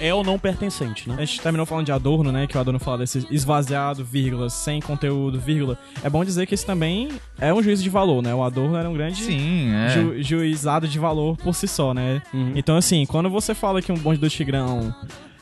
[0.00, 1.16] é, é ou não pertencente, né?
[1.18, 2.46] A gente terminou falando de Adorno, né?
[2.46, 5.76] Que o Adorno fala desse esvaziado, vírgula, sem conteúdo, vírgula.
[6.02, 7.08] É bom dizer que isso também
[7.40, 8.32] é um juízo de valor, né?
[8.32, 9.88] O Adorno era um grande Sim, é.
[9.90, 12.22] ju- juizado de valor por si só, né?
[12.32, 12.52] Uhum.
[12.54, 14.94] Então, assim, quando você fala que um bonde do Tigrão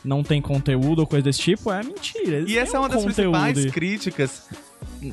[0.05, 2.37] não tem conteúdo ou coisa desse tipo, é mentira.
[2.39, 4.49] Eles E essa é um uma das principais críticas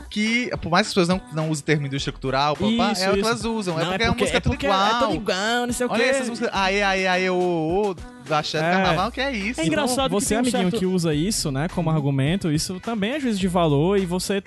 [0.09, 3.03] que, por mais que as pessoas não, não usem o termo indústria cultural, papá, Isso,
[3.03, 3.79] é o que elas usam.
[3.79, 4.85] é Não, porque é, uma música tudo igual.
[4.87, 6.09] É tudo igual, não sei o Olha quê.
[6.09, 6.49] essas músicas.
[6.53, 8.71] Aê, aê, aê, ô, ô, ô, axé do É.
[8.71, 9.61] carnaval, que é isso.
[9.61, 12.79] É engraçado Você, que tem um amiguinho certo- que usa isso, né, como argumento, isso
[12.79, 14.43] também é juízo de valor e você.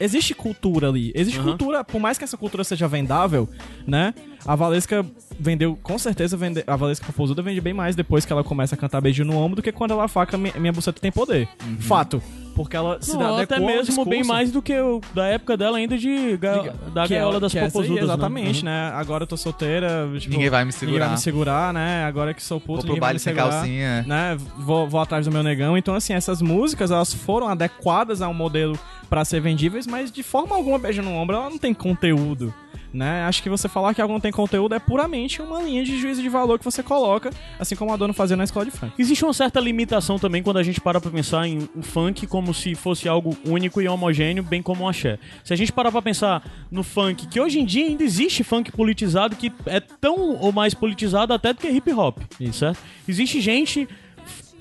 [0.00, 1.12] Existe cultura ali.
[1.14, 1.48] Existe Aham.
[1.50, 3.48] cultura, por mais que essa cultura seja vendável,
[3.86, 4.14] né?
[4.44, 5.04] A Valesca
[5.38, 8.78] vendeu, com certeza, vende, a Valesca Popozuda vende bem mais depois que ela começa a
[8.78, 11.48] cantar beijo no ombro do que quando ela faca minha, minha buceta tem poder.
[11.80, 12.22] Fato.
[12.54, 15.78] Porque ela se Não, dá até mesmo bem mais do que o da época dela
[15.78, 18.06] ainda de ga- da que gaiola ela- das que é essa aí, popozudas.
[18.08, 18.12] né?
[18.14, 18.64] Exatamente, Uhum.
[18.66, 18.90] né?
[18.94, 20.06] Agora eu tô solteira.
[20.18, 21.04] tipo, Ninguém vai me Ninguém segurar.
[21.06, 22.04] vai me segurar, né?
[22.04, 23.54] Agora que sou puto, Vou pro ninguém vai baile me sem segurar.
[23.54, 24.02] calcinha.
[24.06, 24.36] Né?
[24.58, 25.78] Vou, vou atrás do meu negão.
[25.78, 28.78] Então, assim, essas músicas, elas foram adequadas a um modelo
[29.08, 32.52] pra ser vendíveis, mas de forma alguma, beijo no ombro, ela não tem conteúdo.
[32.92, 33.24] Né?
[33.24, 36.20] Acho que você falar que algo não tem conteúdo é puramente uma linha de juízo
[36.20, 38.92] de valor que você coloca, assim como a dona fazia na escola de funk.
[38.98, 42.52] Existe uma certa limitação também quando a gente para pra pensar em o funk como
[42.52, 45.18] se fosse algo único e homogêneo, bem como o axé.
[45.42, 48.70] Se a gente parar pra pensar no funk, que hoje em dia ainda existe funk
[48.72, 52.18] politizado que é tão ou mais politizado até do que hip hop,
[52.52, 52.78] certo?
[53.08, 53.88] Existe gente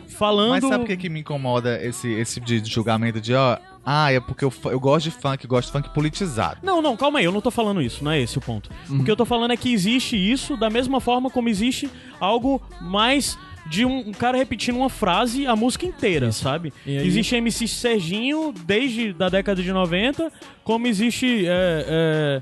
[0.07, 0.51] falando...
[0.51, 4.19] Mas sabe o que, que me incomoda esse, esse de julgamento de, ó, ah, é
[4.19, 6.59] porque eu, eu gosto de funk, gosto de funk politizado.
[6.63, 8.69] Não, não, calma aí, eu não tô falando isso, não é esse o ponto.
[8.89, 12.61] O que eu tô falando é que existe isso da mesma forma como existe algo
[12.82, 16.73] mais de um, um cara repetindo uma frase a música inteira, sabe?
[16.86, 20.32] E aí- Existe MC Serginho desde da década de 90,
[20.63, 22.41] como existe é, é,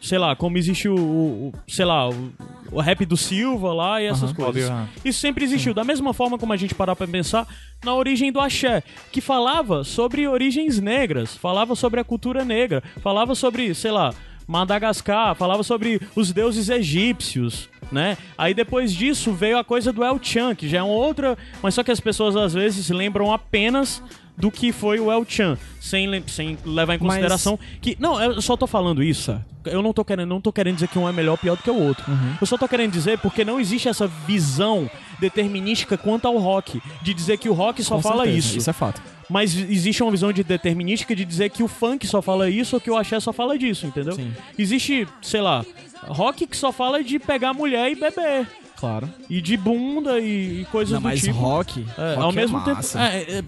[0.00, 2.32] sei lá, como existe o, o- o- sei lá, o,
[2.72, 4.34] o rap do Silva lá e essas Aham.
[4.34, 4.48] coisas.
[4.64, 4.88] Óbvio, aham.
[5.04, 5.72] Isso sempre existiu.
[5.74, 7.46] Da mesma forma como a gente parar pra pensar
[7.84, 8.82] na origem do axé,
[9.12, 14.12] que falava sobre origens negras, falava sobre a cultura negra, falava sobre, sei lá,
[14.46, 18.16] Madagascar, falava sobre os deuses egípcios, né?
[18.38, 21.74] Aí depois disso veio a coisa do El Chan, que já é uma outra, mas
[21.74, 24.00] só que as pessoas às vezes lembram apenas
[24.36, 28.40] do que foi o El Chan, sem, sem levar em Mas- consideração que não, eu
[28.42, 29.38] só tô falando isso.
[29.64, 31.62] Eu não tô querendo, não tô querendo dizer que um é melhor ou pior do
[31.62, 32.04] que o outro.
[32.40, 37.12] Eu só tô querendo dizer porque não existe essa visão determinística quanto ao rock, de
[37.14, 38.58] dizer que o rock só Com fala certeza, isso.
[38.58, 39.02] Isso é fato.
[39.28, 42.80] Mas existe uma visão de determinística de dizer que o funk só fala isso ou
[42.80, 44.12] que o axé só fala disso, entendeu?
[44.12, 44.32] Sim.
[44.56, 45.64] Existe, sei lá,
[46.06, 48.46] rock que só fala de pegar mulher e beber.
[48.78, 49.08] Claro.
[49.30, 51.32] e de bunda e, e coisas Não, do mas tipo.
[51.34, 52.80] rock, É, rock ao é mesmo tempo.
[52.98, 53.44] É, é,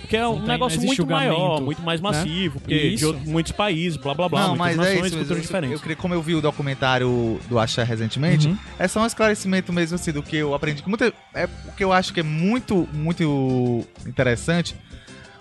[0.00, 2.08] porque é um tem- negócio muito maior, muito mais né?
[2.10, 3.06] massivo, porque de Isso.
[3.08, 5.72] outros- muitos países, blá blá blá, Não, muitas mas nações, é isso culturas Eu, diferentes.
[5.76, 8.56] eu, creio- como eu vi o documentário do Axé recentemente, Uhum.
[8.78, 10.82] é só um esclarecimento mesmo assim do que eu aprendi.
[10.82, 14.74] Que muita, é o que eu acho que é muito, muito interessante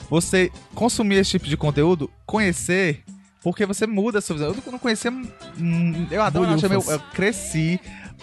[0.09, 3.03] você consumir esse tipo de conteúdo, conhecer,
[3.43, 4.49] porque você muda a sua visão.
[4.65, 5.11] Eu não conhecia.
[5.11, 6.93] hum, Eu adoro Axé, meu, Bolhufas.
[6.95, 7.80] eu cresci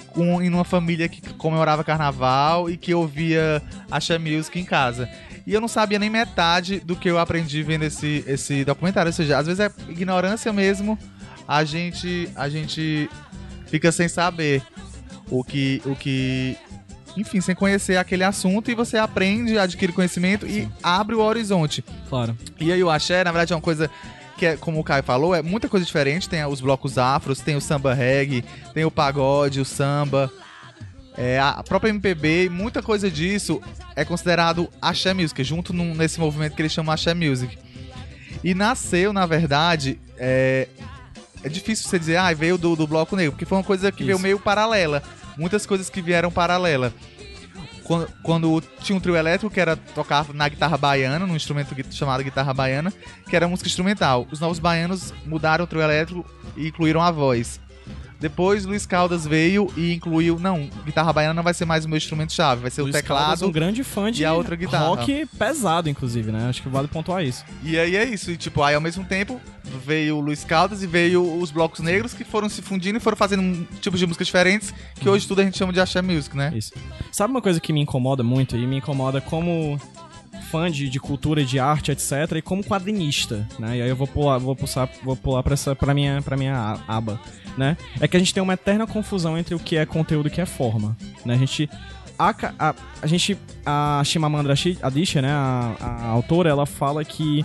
[0.08, 5.08] com, em uma família que comemorava carnaval e que ouvia Axé Music em casa.
[5.46, 9.10] E eu não sabia nem metade do que eu aprendi vendo esse, esse documentário.
[9.10, 10.98] Ou seja, às vezes é ignorância mesmo.
[11.46, 13.08] A gente, a gente
[13.66, 14.62] fica sem saber
[15.30, 16.56] o que, o que.
[17.16, 21.82] Enfim, sem conhecer aquele assunto e você aprende, adquire conhecimento e abre o horizonte.
[22.08, 22.36] Claro.
[22.60, 23.88] E aí o axé, na verdade, é uma coisa
[24.36, 26.28] que é, como o Caio falou, é muita coisa diferente.
[26.28, 30.30] Tem os blocos afros, tem o samba reggae, tem o pagode, o samba,
[31.16, 33.60] é, a própria MPB, muita coisa disso
[33.94, 37.56] é considerado axé music, junto num- nesse movimento que eles chamam axé music.
[38.44, 40.68] E nasceu, na verdade, é,
[41.42, 44.04] é difícil você dizer, ah, veio do, do bloco negro, porque foi uma coisa que
[44.04, 44.22] veio Isso.
[44.22, 45.02] meio paralela.
[45.38, 46.92] Muitas coisas que vieram paralela.
[47.86, 52.24] Quando, quando tinha um trio elétrico que era tocar na guitarra baiana, num instrumento chamado
[52.24, 52.92] guitarra baiana,
[53.28, 54.26] que era música instrumental.
[54.32, 57.60] Os novos baianos mudaram o trio elétrico e incluíram a voz.
[58.26, 61.96] Depois Luiz Caldas veio e incluiu, não, guitarra baiana não vai ser mais o meu
[61.96, 63.48] instrumento chave, vai ser Luiz o Caldas teclado.
[63.48, 64.84] um grande fã de e a outra guitarra.
[64.86, 66.48] rock pesado, inclusive, né?
[66.48, 67.44] Acho que vale pontuar isso.
[67.62, 69.40] E aí é isso, e tipo, aí ao mesmo tempo
[69.86, 73.16] veio o Luiz Caldas e veio os blocos negros que foram se fundindo e foram
[73.16, 76.36] fazendo um tipos de músicas diferentes, que hoje tudo a gente chama de axé music,
[76.36, 76.52] né?
[76.52, 76.72] Isso.
[77.12, 78.56] Sabe uma coisa que me incomoda muito?
[78.56, 79.80] E me incomoda como
[80.50, 82.12] fã de, de cultura de arte, etc.
[82.36, 83.78] E como quadrinista, né?
[83.78, 86.78] E aí eu vou pular, vou pular, vou pular pra, essa, pra, minha, pra minha
[86.88, 87.20] aba,
[87.56, 87.76] né?
[88.00, 90.32] É que a gente tem uma eterna confusão entre o que é conteúdo e o
[90.32, 91.34] que é forma, né?
[91.34, 91.68] A gente...
[92.18, 93.38] A, a, a gente...
[93.64, 95.30] A Shimamanda Shi- Adichie, né?
[95.30, 97.44] A, a autora, ela fala que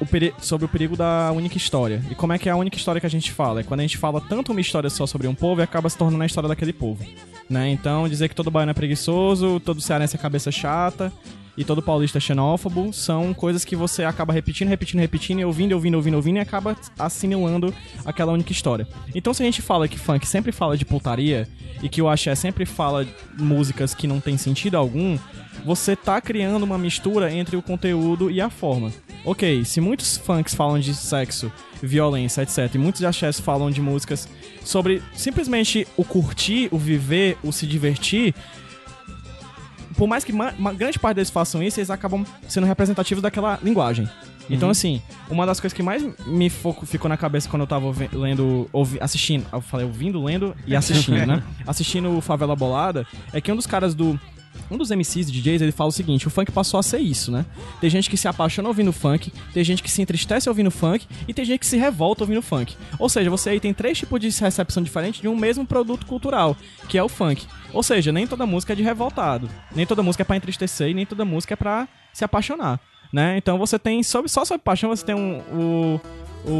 [0.00, 0.06] o
[0.44, 2.02] sobre o perigo da única história.
[2.10, 3.60] E como é que é a única história que a gente fala?
[3.60, 5.96] É quando a gente fala tanto uma história só sobre um povo e acaba se
[5.96, 7.04] tornando a história daquele povo.
[7.48, 7.70] Né?
[7.70, 11.12] Então, dizer que todo baiano é preguiçoso, todo cearense é cabeça chata
[11.56, 15.94] e todo paulista xenófobo são coisas que você acaba repetindo, repetindo, repetindo, e ouvindo, ouvindo,
[15.96, 17.74] ouvindo, ouvindo e acaba assimilando
[18.04, 18.86] aquela única história.
[19.14, 21.48] Então, se a gente fala que funk sempre fala de putaria
[21.82, 23.06] e que o axé sempre fala
[23.38, 25.18] músicas que não tem sentido algum,
[25.64, 28.92] você tá criando uma mistura entre o conteúdo e a forma.
[29.24, 34.28] Ok, se muitos funks falam de sexo, violência, etc., e muitos axés falam de músicas
[34.64, 38.34] sobre simplesmente o curtir, o viver, o se divertir,
[40.02, 43.56] por mais que ma- uma grande parte deles façam isso, eles acabam sendo representativos daquela
[43.62, 44.08] linguagem.
[44.50, 45.00] Então, assim,
[45.30, 48.98] uma das coisas que mais me foco, ficou na cabeça quando eu tava lendo, ouvi,
[49.00, 51.40] assistindo, eu falei ouvindo, lendo e assistindo, né?
[51.64, 54.18] Assistindo o Favela Bolada, é que um dos caras do.
[54.70, 57.44] Um dos MCs DJs, ele fala o seguinte: o funk passou a ser isso, né?
[57.80, 61.34] Tem gente que se apaixona ouvindo funk, tem gente que se entristece ouvindo funk e
[61.34, 62.76] tem gente que se revolta ouvindo funk.
[62.98, 66.56] Ou seja, você aí tem três tipos de recepção diferentes de um mesmo produto cultural,
[66.88, 67.46] que é o funk.
[67.72, 70.94] Ou seja, nem toda música é de revoltado, nem toda música é pra entristecer e
[70.94, 72.78] nem toda música é pra se apaixonar,
[73.12, 73.36] né?
[73.38, 76.00] Então você tem, sobre, só sobre paixão, você tem um, o,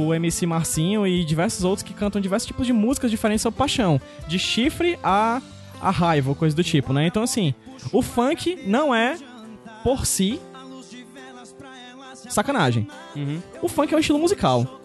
[0.08, 4.00] o MC Marcinho e diversos outros que cantam diversos tipos de músicas diferentes sobre paixão,
[4.26, 5.42] de chifre a,
[5.82, 7.06] a raiva, ou coisa do tipo, né?
[7.06, 7.52] Então, assim,
[7.92, 9.18] o funk não é,
[9.82, 10.40] por si,
[12.28, 12.86] sacanagem.
[13.60, 14.80] O funk é um estilo musical.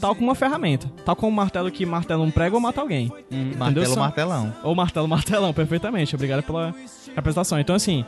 [0.00, 0.90] Tal como uma ferramenta.
[1.04, 3.12] Tal como um martelo que martela um prego ou mata alguém.
[3.30, 3.56] Entendeu?
[3.58, 4.54] Martelo, São- martelão.
[4.64, 6.14] ou martelo, martelão, perfeitamente.
[6.14, 6.74] Obrigado pela
[7.14, 7.58] representação.
[7.60, 8.04] Então, assim,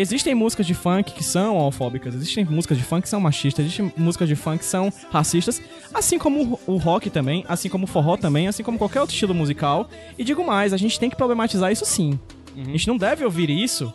[0.00, 3.92] existem músicas de funk que são homofóbicas, existem músicas de funk que são machistas, existem
[3.96, 5.60] músicas de funk que são racistas,
[5.92, 9.34] assim como o rock também, assim como o forró também, assim como qualquer outro estilo
[9.34, 9.88] musical.
[10.16, 12.18] E digo mais, a gente tem que problematizar isso sim.
[12.56, 13.92] A gente não deve ouvir isso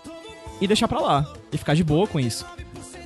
[0.62, 1.34] e deixar pra lá.
[1.52, 2.46] E ficar de boa com isso.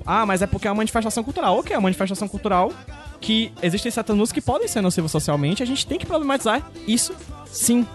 [0.06, 1.58] Ah, mas é porque é uma manifestação cultural.
[1.58, 2.72] Ok, é uma manifestação cultural
[3.20, 5.64] que existem certas músicas que podem ser nocivas socialmente.
[5.64, 7.86] A gente tem que problematizar isso sim.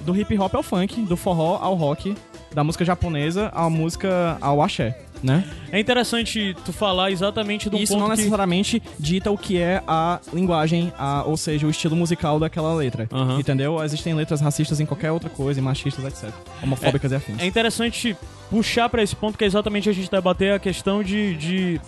[0.00, 2.16] Do hip hop ao funk, do forró ao rock,
[2.54, 5.44] da música japonesa à música ao axé, né?
[5.72, 8.16] É interessante tu falar exatamente de um Isso ponto não que...
[8.16, 13.08] necessariamente dita o que é a linguagem, a, ou seja, o estilo musical daquela letra.
[13.12, 13.40] Aham.
[13.40, 13.82] Entendeu?
[13.82, 16.32] Existem letras racistas em qualquer outra coisa, machistas, etc.
[16.62, 17.40] Homofóbicas e afins.
[17.40, 18.16] É interessante
[18.50, 21.80] puxar pra esse ponto que é exatamente a gente debater a questão de, de,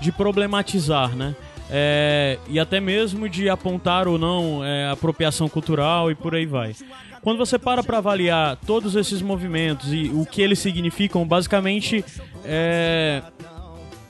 [0.00, 1.34] de problematizar, né?
[1.70, 6.74] É, e até mesmo de apontar ou não é, apropriação cultural e por aí vai.
[7.22, 12.04] Quando você para pra avaliar todos esses movimentos e o que eles significam, basicamente
[12.44, 13.22] é,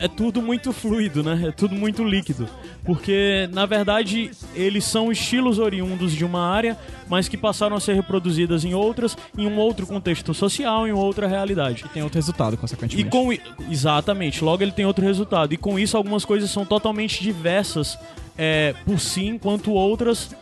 [0.05, 1.47] é tudo muito fluido, né?
[1.49, 2.47] É tudo muito líquido.
[2.85, 6.77] Porque, na verdade, eles são estilos oriundos de uma área,
[7.09, 11.27] mas que passaram a ser reproduzidas em outras, em um outro contexto social, em outra
[11.27, 11.85] realidade.
[11.87, 13.09] E tem outro resultado, E consequentemente.
[13.11, 13.41] com i-
[13.71, 15.55] exatamente, logo ele tem outro resultado.
[15.55, 17.99] E com isso algumas coisas são totalmente diversas
[18.37, 20.35] é, por si, enquanto outras,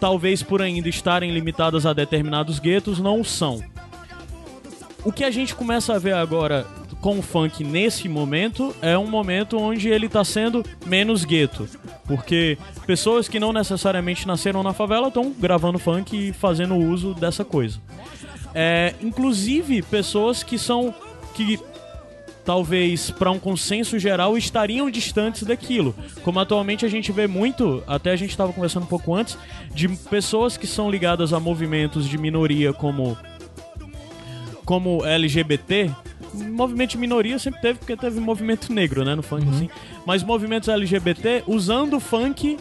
[0.00, 3.62] talvez por ainda estarem limitadas a determinados guetos, não o são.
[5.04, 6.66] O que a gente começa a ver agora
[7.04, 11.68] com o funk nesse momento é um momento onde ele está sendo menos gueto.
[12.06, 12.56] Porque
[12.86, 17.78] pessoas que não necessariamente nasceram na favela estão gravando funk e fazendo uso dessa coisa.
[18.54, 20.94] É, inclusive pessoas que são
[21.34, 21.60] que
[22.42, 25.94] talvez para um consenso geral estariam distantes daquilo.
[26.22, 29.36] Como atualmente a gente vê muito, até a gente estava conversando um pouco antes,
[29.74, 33.14] de pessoas que são ligadas a movimentos de minoria como
[34.64, 35.90] como LGBT.
[36.34, 39.68] Movimento de minoria sempre teve, porque teve movimento negro, né, no funk, assim.
[40.06, 42.58] Mas movimentos LGBT usando o funk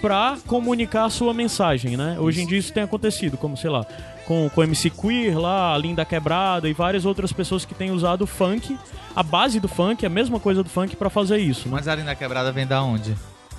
[0.00, 2.16] pra comunicar a sua mensagem, né?
[2.18, 3.84] Hoje em dia isso tem acontecido, como, sei lá,
[4.26, 7.90] com, com o MC Queer lá, a Linda Quebrada e várias outras pessoas que têm
[7.90, 8.78] usado o funk,
[9.14, 11.74] a base do funk, a mesma coisa do funk pra fazer isso, né?
[11.74, 13.14] Mas a Linda Quebrada vem da onde?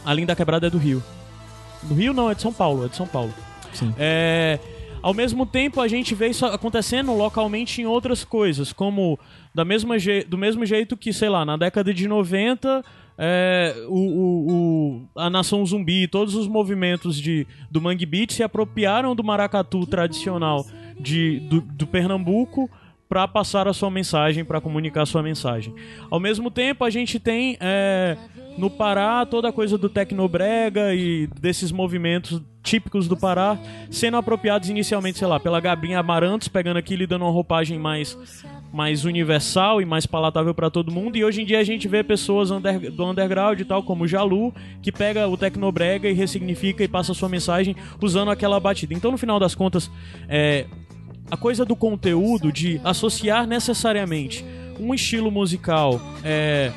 [0.05, 1.03] A Linda Quebrada é do Rio.
[1.83, 3.33] Do Rio não, é de São Paulo, é de São Paulo.
[3.73, 3.93] Sim.
[3.97, 4.59] É,
[5.01, 9.17] ao mesmo tempo, a gente vê isso acontecendo localmente em outras coisas, como
[9.53, 9.95] da mesma
[10.27, 12.83] do mesmo jeito que, sei lá, na década de 90,
[13.17, 18.43] é, o, o- o- a Nação Zumbi, todos os movimentos de, do Mangue Beat se
[18.43, 20.65] apropriaram do maracatu tradicional
[20.99, 22.69] de, do, do Pernambuco
[23.09, 25.73] para passar a sua mensagem, para comunicar a sua mensagem.
[26.11, 28.15] Ao mesmo tempo, a gente tem é,
[28.55, 33.57] no Pará toda a coisa do tecnobrega e desses movimentos típicos do Pará
[33.89, 38.15] sendo apropriados inicialmente, sei lá, pela Gabrinha Amarantos, pegando aquilo e dando uma roupagem mais
[38.71, 41.17] mais universal e mais palatável para todo mundo.
[41.17, 44.53] E hoje em dia a gente vê pessoas under- do underground e tal, como Jalu,
[44.83, 48.93] que pega o tecnobrega e ressignifica e passa a sua mensagem usando aquela batida.
[48.93, 49.89] Então, no final das contas,
[50.27, 50.67] é,
[51.31, 54.43] a coisa do conteúdo, de associar necessariamente
[54.79, 56.71] um estilo musical, é,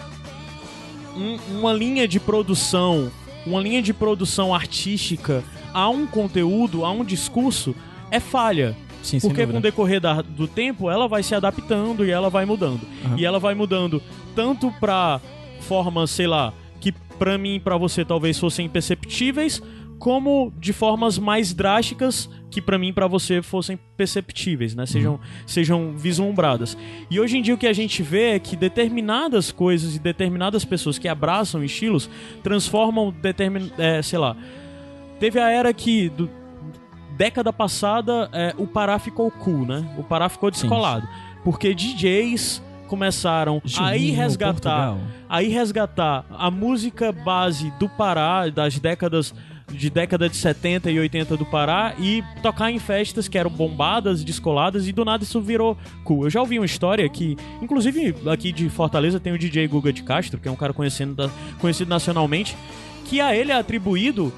[1.16, 3.10] um- uma linha de produção,
[3.46, 5.42] uma linha de produção artística
[5.72, 7.74] a um conteúdo, a um discurso,
[8.10, 8.76] é falha.
[9.02, 12.44] Sim, Porque com o decorrer da- do tempo, ela vai se adaptando e ela vai
[12.44, 12.80] mudando.
[13.16, 14.00] E ela vai mudando
[14.34, 15.20] tanto pra
[15.60, 19.60] formas, sei lá, que pra mim e pra você talvez fossem imperceptíveis,
[19.98, 24.84] como de formas mais drásticas que pra mim e pra você fossem perceptíveis, né?
[24.84, 26.76] Sejam, sejam vislumbradas.
[27.10, 30.64] E hoje em dia o que a gente vê é que determinadas coisas e determinadas
[30.64, 32.10] pessoas que abraçam estilos
[32.42, 34.36] transformam determin, é, sei lá,
[35.18, 36.28] teve a era que do,
[37.16, 39.94] década passada é, o Pará ficou cool, né?
[39.96, 41.08] O Pará ficou descolado.
[41.42, 48.78] Porque DJs começaram a ir resgatar, a ir resgatar a música base do Pará, das
[48.78, 49.34] décadas
[49.72, 54.22] de década de 70 e 80 do Pará e tocar em festas que eram bombadas,
[54.22, 56.24] descoladas e do nada isso virou cool.
[56.24, 60.02] Eu já ouvi uma história que, inclusive aqui de Fortaleza tem o DJ Guga de
[60.02, 62.56] Castro, que é um cara conhecido, conhecido nacionalmente,
[63.06, 64.32] que a ele é atribuído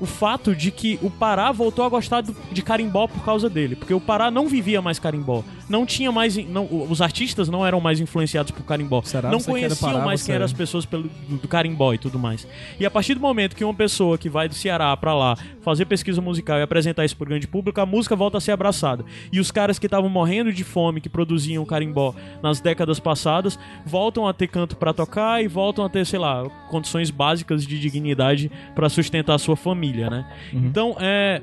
[0.00, 3.92] o fato de que o Pará voltou a gostar de carimbó por causa dele, porque
[3.92, 8.00] o Pará não vivia mais carimbó, não tinha mais, não, os artistas não eram mais
[8.00, 9.30] influenciados por carimbó, Será?
[9.30, 12.46] não conheciam Pará, mais quem eram as pessoas pelo, do, do carimbó e tudo mais.
[12.78, 15.84] E a partir do momento que uma pessoa que vai do Ceará pra lá fazer
[15.84, 19.04] pesquisa musical e apresentar isso pro grande público, a música volta a ser abraçada.
[19.32, 24.26] E os caras que estavam morrendo de fome, que produziam carimbó nas décadas passadas, voltam
[24.26, 28.50] a ter canto pra tocar e voltam a ter, sei lá, condições básicas de dignidade
[28.74, 30.30] pra sustentar a sua família, né?
[30.52, 31.42] Então, é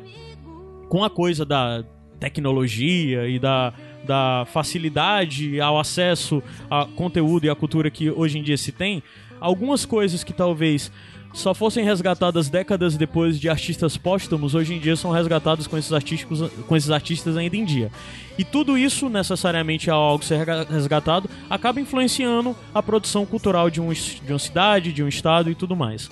[0.89, 1.83] com a coisa da
[2.19, 3.73] tecnologia e da,
[4.05, 9.03] da facilidade ao acesso a conteúdo e a cultura que hoje em dia se tem,
[9.39, 10.91] algumas coisas que talvez
[11.35, 15.91] só fossem resgatadas décadas depois de artistas póstumos, hoje em dia são resgatadas com esses,
[15.91, 17.91] artísticos, com esses artistas ainda em dia.
[18.37, 23.91] E tudo isso, necessariamente ao algo ser resgatado, acaba influenciando a produção cultural de, um,
[23.91, 26.09] de uma cidade, de um estado e tudo mais.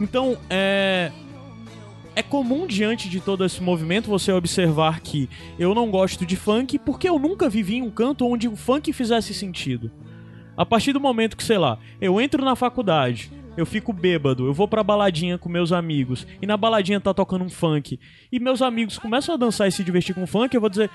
[0.00, 1.12] Então, é,
[2.14, 5.28] é comum diante de todo esse movimento você observar que
[5.58, 8.92] eu não gosto de funk porque eu nunca vivi em um canto onde o funk
[8.92, 9.90] fizesse sentido.
[10.56, 14.52] A partir do momento que, sei lá, eu entro na faculdade, eu fico bêbado, eu
[14.52, 17.98] vou pra baladinha com meus amigos, e na baladinha tá tocando um funk,
[18.30, 20.90] e meus amigos começam a dançar e se divertir com funk, eu vou dizer,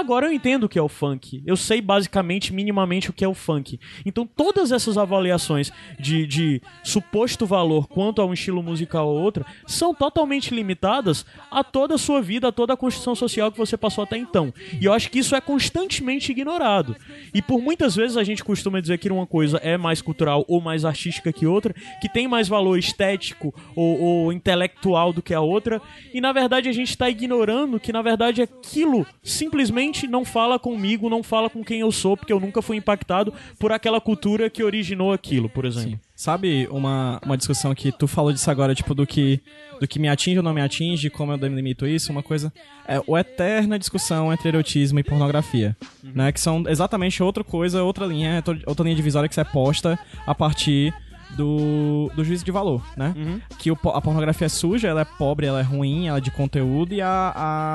[0.00, 1.42] Agora eu entendo o que é o funk.
[1.44, 3.78] Eu sei basicamente, minimamente, o que é o funk.
[4.06, 9.44] Então todas essas avaliações de, de suposto valor quanto a um estilo musical ou outro
[9.66, 13.76] são totalmente limitadas a toda a sua vida, a toda a construção social que você
[13.76, 14.54] passou até então.
[14.80, 16.96] E eu acho que isso é constantemente ignorado.
[17.34, 20.62] E por muitas vezes a gente costuma dizer que uma coisa é mais cultural ou
[20.62, 25.42] mais artística que outra, que tem mais valor estético ou, ou intelectual do que a
[25.42, 25.82] outra.
[26.14, 31.08] E na verdade a gente está ignorando que na verdade aquilo simplesmente não fala comigo,
[31.08, 34.62] não fala com quem eu sou, porque eu nunca fui impactado por aquela cultura que
[34.62, 35.98] originou aquilo, por exemplo.
[36.14, 39.40] Sabe uma, uma discussão que tu falou disso agora, tipo, do que,
[39.80, 42.52] do que me atinge ou não me atinge, como eu delimito isso, uma coisa.
[42.86, 45.76] É a eterna discussão entre erotismo e pornografia.
[46.02, 46.30] Né?
[46.30, 50.34] Que são exatamente outra coisa, outra linha, outra linha divisória que você é posta a
[50.34, 50.94] partir
[51.36, 53.14] do, do juízo de valor, né?
[53.58, 56.30] Que o a pornografia é suja, ela é pobre, ela é ruim, ela é de
[56.30, 57.32] conteúdo, e a,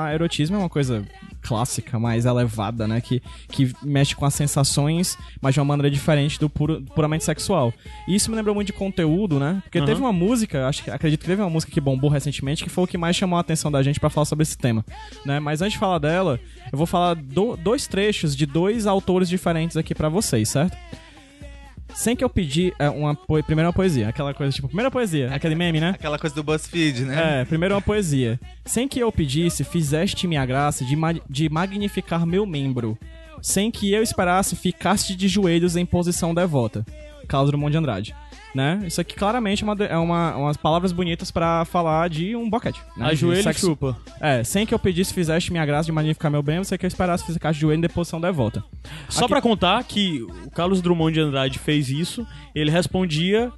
[0.08, 1.04] a erotismo é uma coisa
[1.42, 3.00] clássica, mais elevada, né?
[3.00, 7.72] Que, que mexe com as sensações, mas de uma maneira diferente do puro, puramente sexual.
[8.08, 9.60] E isso me lembrou muito de conteúdo, né?
[9.62, 12.70] Porque teve uma música, acho que acredito que teve uma música que bombou recentemente, que
[12.70, 14.84] foi o que mais chamou a atenção da gente pra falar sobre esse tema,
[15.24, 15.38] né?
[15.38, 16.40] Mas antes de falar dela,
[16.72, 20.76] eu vou falar do- dois trechos de dois autores diferentes aqui pra vocês, certo?
[21.94, 25.32] Sem que eu pedir é, uma po- primeiro uma poesia, aquela coisa tipo, primeira poesia,
[25.34, 25.90] aquele meme, né?
[25.90, 27.40] Aquela coisa do BuzzFeed, né?
[27.40, 28.38] É, primeiro uma poesia.
[28.64, 32.98] Sem que eu pedisse, fizeste-me a graça de, ma- de magnificar meu membro.
[33.40, 36.84] Sem que eu esperasse, ficaste de joelhos em posição devota.
[37.28, 38.14] Carlos Drummond de Andrade.
[38.56, 38.82] Né?
[38.86, 42.80] Isso aqui claramente é, uma, é uma- umas palavras bonitas pra falar de um boquete.
[42.96, 43.06] Né?
[43.06, 43.96] A De joelho e sexo- chupa.
[44.20, 46.88] É, sem que eu pedisse, fizeste minha graça de magnificar meu membro, sem que eu
[46.88, 48.64] esperasse, ficaste de joelho em posição devota.
[49.10, 53.52] Só Aqui- pra contar que o Carlos Drummond de Andrade fez isso, ele respondia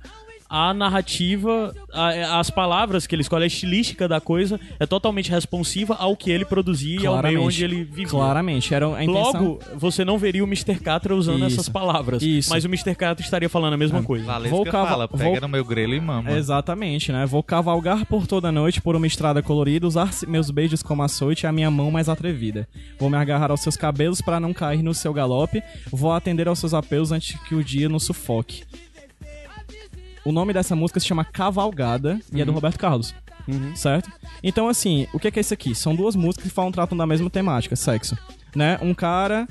[0.48, 5.94] a narrativa, a- as palavras que ele escolhe, a estilística da coisa é totalmente responsiva
[5.94, 8.08] ao que ele produzia e ao meio onde ele vivia.
[8.08, 9.42] Claramente, era a intenção...
[9.42, 10.78] Logo, você não veria o Mr.
[10.80, 11.60] Catra usando Isso.
[11.60, 12.22] essas palavras.
[12.22, 12.50] Isso.
[12.50, 12.94] Mas o Mr.
[12.94, 14.24] Catra estaria falando a mesma coisa.
[14.24, 16.30] Valesca Vou cava- fala, pega vou- no meu grelo e mama.
[16.32, 17.26] Exatamente, né?
[17.26, 21.46] Vou cavalgar por toda noite por uma estrada colorida, usar meus beijos como açoite e
[21.46, 22.66] a minha mão mais atrevida.
[22.98, 25.62] Vou me agarrar aos seus cabelos para não cair no seu galope.
[25.90, 28.62] Vou atender aos seus apelos antes que o dia nos sufoque.
[30.24, 33.15] O nome dessa música se chama Cavalgada e é do Roberto Carlos.
[33.74, 34.11] Certo?
[34.43, 35.74] Então, assim, o que é, que é isso aqui?
[35.74, 38.16] São duas músicas que falam, tratam da mesma temática, sexo.
[38.55, 38.78] Né?
[38.82, 39.49] Um cara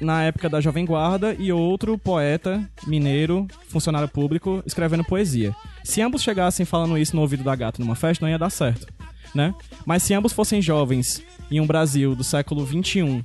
[0.00, 5.54] na época da Jovem Guarda e outro poeta, mineiro, funcionário público, escrevendo poesia.
[5.84, 8.86] Se ambos chegassem falando isso no ouvido da gata numa festa, não ia dar certo,
[9.34, 9.54] né?
[9.84, 13.24] Mas se ambos fossem jovens em um Brasil do século XXI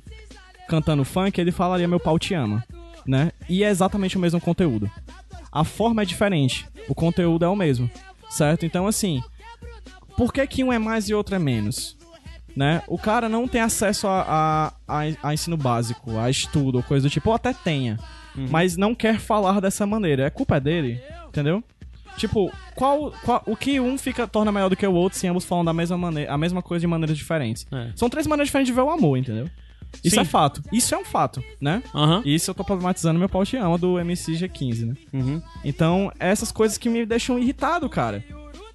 [0.68, 2.64] cantando funk, ele falaria meu pau te ama,
[3.06, 3.32] né?
[3.48, 4.90] E é exatamente o mesmo conteúdo.
[5.50, 7.90] A forma é diferente, o conteúdo é o mesmo,
[8.30, 8.64] certo?
[8.66, 9.22] Então, assim,
[10.16, 11.96] por que que um é mais e outro é menos?
[12.56, 12.82] Né?
[12.88, 17.10] O cara não tem acesso a, a, a- ensino básico, a estudo, ou coisa do
[17.12, 17.98] tipo, ou até tenha,
[18.50, 20.24] mas não quer falar dessa maneira.
[20.24, 21.62] É culpa dele, entendeu?
[22.16, 25.44] Tipo, qual, qual, o que um fica torna melhor do que o outro se ambos
[25.44, 27.64] falam da mesma maneira, a mesma coisa de maneiras diferentes?
[27.70, 27.92] É.
[27.94, 29.48] São três maneiras diferentes de ver o amor, entendeu?
[30.04, 30.20] Isso Sim.
[30.20, 30.62] é fato.
[30.72, 31.82] Isso é um fato, né?
[31.94, 32.22] Aham.
[32.24, 34.94] Isso eu tô problematizando meu pau te ama do MC G15, né?
[35.12, 35.42] Uhum.
[35.64, 38.24] Então, essas coisas que me deixam irritado, cara.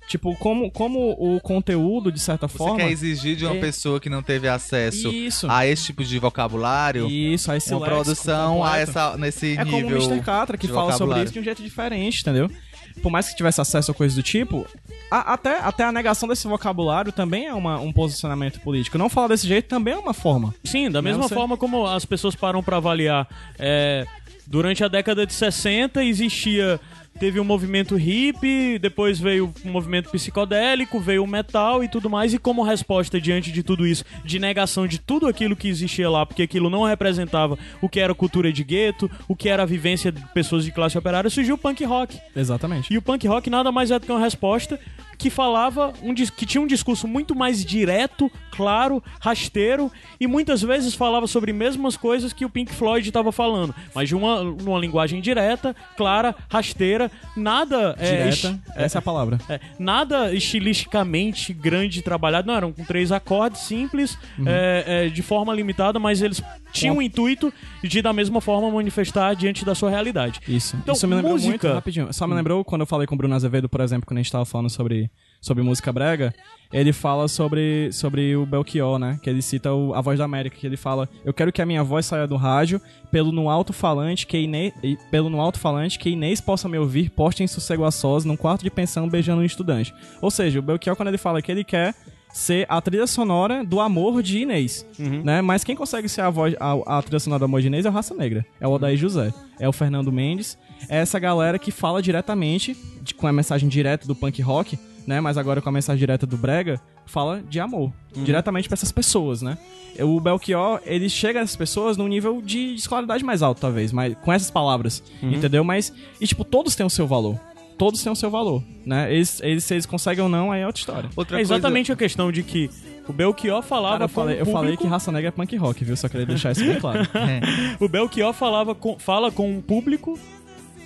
[0.06, 2.76] Tipo, como, como o conteúdo, de certa Você forma.
[2.77, 5.48] quer exigir de uma é- pessoa que não teve acesso Isso.
[5.49, 9.77] a esse tipo de vocabulário Isso, a esse uma produção a essa, nesse É como
[9.77, 10.22] nível o Mr.
[10.22, 12.52] Catra, que fala sobre isso de um jeito diferente, entendeu?
[13.01, 14.65] Por mais que tivesse acesso a coisas do tipo,
[15.11, 18.97] a- até, até a negação desse vocabulário também é uma, um posicionamento político.
[18.97, 20.53] Não falar desse jeito também é uma forma.
[20.63, 23.27] Sim, da mesma você- forma como as pessoas param pra avaliar.
[23.59, 24.05] é,
[24.45, 26.79] durante a década de 60 existia.
[27.19, 32.34] Teve um movimento hippie, depois veio um movimento psicodélico, veio o metal e tudo mais,
[32.34, 36.26] e como resposta diante de tudo isso, de negação de tudo aquilo que existia lá,
[36.26, 40.11] porque aquilo não representava o que era cultura de gueto, o que era a vivência
[40.11, 42.19] de pessoas de classe operária, surgiu o punk rock.
[42.35, 42.94] Exatamente.
[42.94, 44.80] E o punk rock nada mais é do que uma resposta
[45.23, 49.89] que falava, um, que tinha um discurso muito mais direto, claro, rasteiro,
[50.19, 54.15] e muitas vezes falava sobre mesmas coisas que o Pink Floyd estava falando, mas de
[54.15, 59.39] uma, numa linguagem direta, clara, rasteira, nada é, Direta, es- essa é a palavra.
[59.47, 64.45] é, nada estilisticamente grande trabalhado, não, eram com três acordes simples, Uhum.
[64.47, 66.41] é, é, de forma limitada, mas eles
[66.71, 70.39] tinham o intuito de, da mesma forma, manifestar diante da sua realidade.
[70.47, 70.75] Isso.
[70.75, 72.11] Então, Isso me lembrou música- muito, rapidinho.
[72.13, 74.31] Só me lembrou quando eu falei com o Bruno Azevedo, por exemplo, quando a gente
[74.31, 75.09] tava falando sobre,
[75.43, 76.33] sobre música brega,
[76.71, 79.19] ele fala sobre, sobre o Belchior, né?
[79.21, 81.65] Que ele cita o, a voz da América, que ele fala: Eu quero que a
[81.65, 84.73] minha voz saia do rádio pelo no alto-falante que Inês,
[85.11, 88.63] pelo no alto-falante que Inês possa me ouvir, poste em sossego a sós, num quarto
[88.63, 89.93] de pensão beijando um estudante.
[90.21, 91.93] Ou seja, o Belchior, quando ele fala que ele quer
[92.33, 95.21] ser a trilha sonora do amor de Inês, Uhum.
[95.23, 95.39] né?
[95.43, 97.89] Mas quem consegue ser a, voz, a, a trilha sonora do amor de Inês é
[97.89, 100.57] o Raça Negra, é o Odair José, é o Fernando Mendes,
[100.89, 105.19] é essa galera que fala diretamente, de- com a mensagem direta do punk rock, né?
[105.21, 108.23] Mas agora com a mensagem direta do brega, fala de amor, Uhum.
[108.23, 109.57] diretamente pra essas pessoas, né?
[109.99, 114.15] O Belchior, ele chega a essas pessoas num nível de escolaridade mais alto, talvez, mas
[114.23, 115.31] com essas palavras, Uhum.
[115.34, 115.63] entendeu?
[115.63, 117.39] Mas, e tipo, todos têm o seu valor.
[117.77, 119.11] Todos têm o seu valor, né?
[119.13, 121.09] Eles, eles, se eles conseguem ou não, aí é outra história.
[121.15, 122.69] Outra É exatamente a questão de que
[123.07, 125.31] o Belchior falava Cara, eu com falei, o eu falei que público- raça negra é
[125.31, 125.97] punk rock, viu?
[125.97, 126.99] Só queria deixar isso bem claro.
[127.81, 130.17] O Belchior falava com, fala com um público,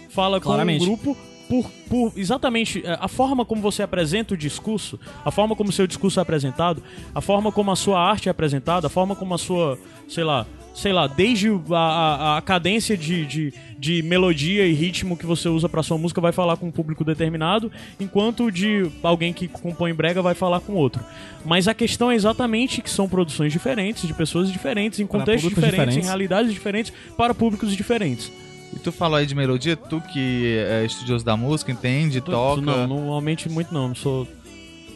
[0.09, 0.83] fala com Claramente.
[0.83, 1.15] um grupo,
[1.47, 5.73] por, por exatamente é, a forma como você apresenta o discurso, a forma como o
[5.73, 6.83] seu discurso é apresentado,
[7.13, 10.45] a forma como a sua arte é apresentada, a forma como a sua, sei lá,
[10.77, 15.49] sei lá, desde a, a, a cadência de, de, de melodia e ritmo que você
[15.49, 19.91] usa pra sua música vai falar com um público determinado, enquanto de alguém que compõe
[19.91, 21.03] brega vai falar com outro.
[21.43, 25.49] Mas a questão é exatamente que são produções diferentes, de pessoas diferentes, em Para contextos
[25.49, 26.07] públicos diferentes, em diferentes.
[26.07, 28.31] realidades diferentes, para públicos diferentes.
[28.73, 32.61] E tu falou aí de melodia, tu que é estudioso da música, entende, toca.
[32.61, 33.89] Não, normalmente muito não.
[33.89, 34.27] não Sou,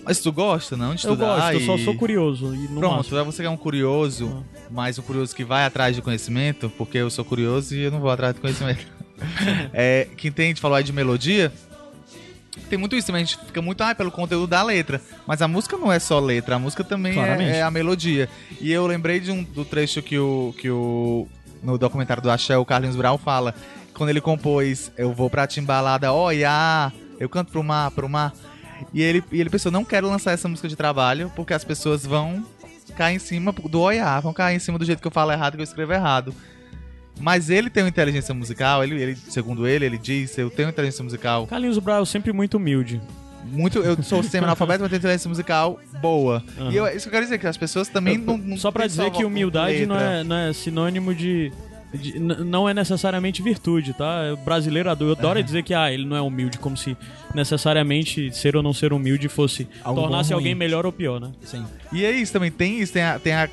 [0.04, 0.94] Mas tu gosta, não?
[0.94, 2.54] De eu estudar gosto, eu só e- sou curioso.
[2.54, 3.18] E Pronto, máximo.
[3.18, 6.98] é você que é um curioso, mas um curioso que vai atrás de conhecimento, porque
[6.98, 8.86] eu sou curioso e eu não vou atrás de conhecimento.
[9.74, 11.52] é, que entende, falou aí de melodia.
[12.70, 15.02] Tem muito isso também, a gente fica muito ah, pelo conteúdo da letra.
[15.26, 18.30] Mas a música não é só letra, a música também é, é a melodia.
[18.60, 20.54] E eu lembrei de um do trecho que o.
[20.58, 21.28] Que o
[21.64, 23.54] no documentário do Axé, o Carlinhos Brau fala.
[23.94, 28.34] Quando ele compôs Eu vou pra timbalada, olha, eu canto pro mar, pro mar.
[28.94, 32.06] E ele, e ele pensou, não quero lançar essa música de trabalho, porque as pessoas
[32.06, 32.44] vão
[32.98, 35.56] cair em cima do olhar, vão cair em cima do jeito que eu falo errado,
[35.56, 36.34] que eu escrevo errado.
[37.20, 41.04] Mas ele tem uma inteligência musical, ele, ele segundo ele, ele diz, eu tenho inteligência
[41.04, 43.00] musical Carlinhos Brau é sempre muito humilde.
[43.46, 43.80] Muito.
[43.80, 46.44] Eu sou semi-analfabeto, mas tenho inteligência musical boa.
[46.60, 46.72] Aham.
[46.72, 48.38] E eu, isso que eu quero dizer, que as pessoas também não.
[48.38, 51.52] não Só pra dizer que humildade não é, não é sinônimo de.
[51.94, 54.34] de- não é necessariamente virtude, tá?
[54.34, 56.96] O brasileiro adora, adora dizer que ah, ele não é humilde, como se
[57.36, 61.32] necessariamente ser ou não ser humilde fosse Algo tornasse alguém melhor ou pior, né?
[61.44, 61.66] Sim.
[61.92, 63.48] E é isso também, tem isso, tem a, tem a,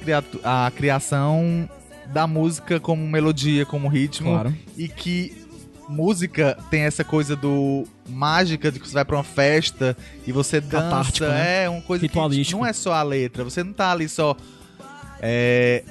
[0.45, 1.69] a criação
[2.13, 4.31] da música como melodia, como ritmo.
[4.31, 4.55] Claro.
[4.77, 5.48] E que
[5.89, 9.97] música tem essa coisa do mágica de que você vai pra uma festa
[10.27, 10.85] e você dança.
[10.85, 11.65] Catártico, né?
[11.65, 13.45] É uma coisa que não é só a letra.
[13.45, 14.37] Você não tá ali só.
[15.21, 15.83] É.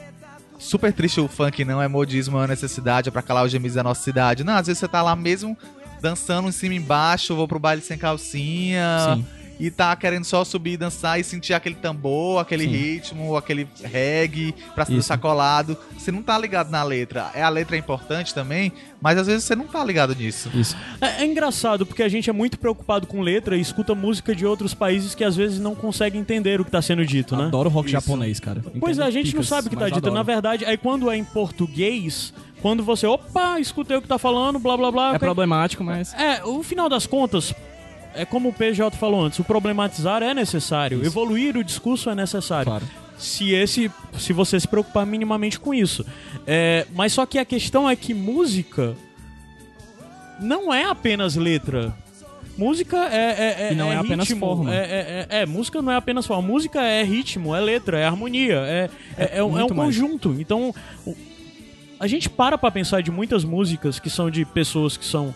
[0.59, 3.75] Super triste o funk, não é modismo, é uma necessidade, é pra calar os gemidos
[3.75, 4.43] da nossa cidade.
[4.43, 5.55] Não, às vezes você tá lá mesmo
[6.01, 9.15] dançando em cima e embaixo, vou pro baile sem calcinha.
[9.15, 9.25] Sim.
[9.59, 12.69] E tá querendo só subir e dançar e sentir aquele tambor, aquele Sim.
[12.69, 15.77] ritmo, aquele reggae, pra ser sacolado.
[15.97, 17.31] Você não tá ligado na letra.
[17.33, 18.71] É a letra é importante também,
[19.01, 20.49] mas às vezes você não tá ligado nisso.
[20.53, 20.75] Isso.
[21.01, 24.45] É, é engraçado porque a gente é muito preocupado com letra e escuta música de
[24.45, 27.45] outros países que às vezes não consegue entender o que tá sendo dito, né?
[27.45, 27.93] Adoro rock Isso.
[27.93, 28.61] japonês, cara.
[28.79, 29.97] Pois é, Entendo a gente não picas, sabe o que tá dito.
[29.97, 30.13] adoro.
[30.13, 34.59] Na verdade, aí quando é em português, quando você, opa, escutei o que tá falando,
[34.59, 35.05] blá blá blá.
[35.05, 35.19] É ok.
[35.19, 36.13] problemático, mas.
[36.13, 37.53] É, o final das contas,
[38.17, 41.07] é como o PJ falou antes, o problematizar é necessário, Isso.
[41.07, 42.65] evoluir o discurso é necessário.
[42.65, 42.85] Claro.
[43.17, 46.05] Se esse, se você se preocupar minimamente com isso.
[46.45, 48.95] É, mas só que a questão é que música
[50.39, 51.95] não é apenas letra.
[52.57, 54.73] Música é, é, é E não é apenas ritmo, forma.
[54.73, 56.47] É, é, é- é, música não é apenas forma.
[56.47, 60.35] Música é ritmo, é letra, é harmonia, é, é, é um, é um conjunto.
[60.39, 60.73] Então,
[61.99, 65.33] a gente para pra pensar de muitas músicas que são de pessoas que são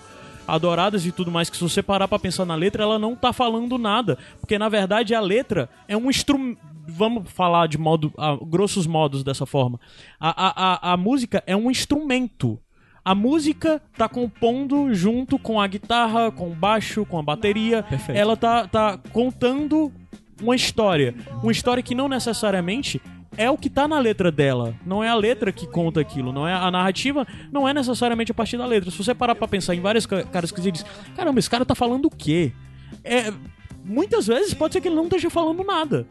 [0.47, 3.31] adoradas e tudo mais, que se você parar pra pensar na letra, ela não tá
[3.31, 4.18] falando nada.
[4.39, 6.59] Porque, na verdade, a letra é um instrumento...
[6.88, 8.11] Vamos falar de modo...
[8.18, 9.80] A grossos modos dessa forma.
[10.19, 12.59] A, a, a, a música é um instrumento.
[13.03, 17.84] A música tá compondo junto com a guitarra, com o baixo, com a bateria.
[17.84, 18.18] Perfeito.
[18.18, 19.91] Ela tá, tá contando
[20.41, 21.15] uma história.
[21.41, 23.01] Uma história que não necessariamente
[23.37, 24.73] é o que tá na letra dela.
[24.85, 26.31] Não é a letra que conta aquilo.
[26.33, 28.91] Não é a narrativa, não é necessariamente a partir da letra.
[28.91, 30.85] Se você parar pra pensar em vários ca- caras que você diz,
[31.15, 32.51] caramba, esse cara tá falando o quê?
[33.03, 33.31] É,
[33.85, 36.05] muitas vezes pode ser que ele não esteja falando nada.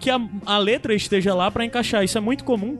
[0.00, 2.02] Que a, a letra esteja lá pra encaixar.
[2.04, 2.78] Isso é muito comum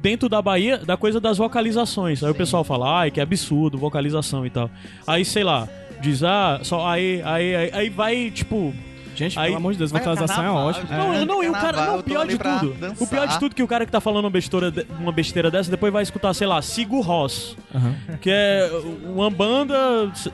[0.00, 2.22] dentro da Bahia, da coisa das vocalizações.
[2.22, 4.70] Aí o pessoal fala, ai, que absurdo, vocalização e tal.
[5.06, 5.68] Aí, sei lá,
[6.00, 8.72] diz, ah, só aí, aí, aí, aí vai, tipo.
[9.16, 10.86] Gente, Aí- pelo amor de Deus, Vai vocalização é carnaval, ótimo.
[10.86, 10.96] gente.
[10.98, 11.86] Não, É, não, e o cara.
[11.86, 12.74] Não, eu o pior de tudo.
[12.74, 13.02] dançar.
[13.02, 15.50] O pior de tudo é que o cara que tá falando uma besteira, uma besteira
[15.50, 17.56] dessa, depois vai escutar, sei lá, Sigur Ross.
[17.74, 17.94] Aham.
[18.20, 18.70] Que é
[19.04, 19.74] uma banda.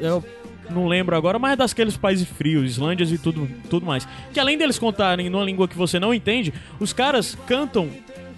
[0.01, 0.25] Eu
[0.71, 4.07] não lembro agora, mas é daqueles países frios, Islândias e tudo, tudo mais.
[4.33, 7.89] Que além deles contarem numa língua que você não entende, os caras cantam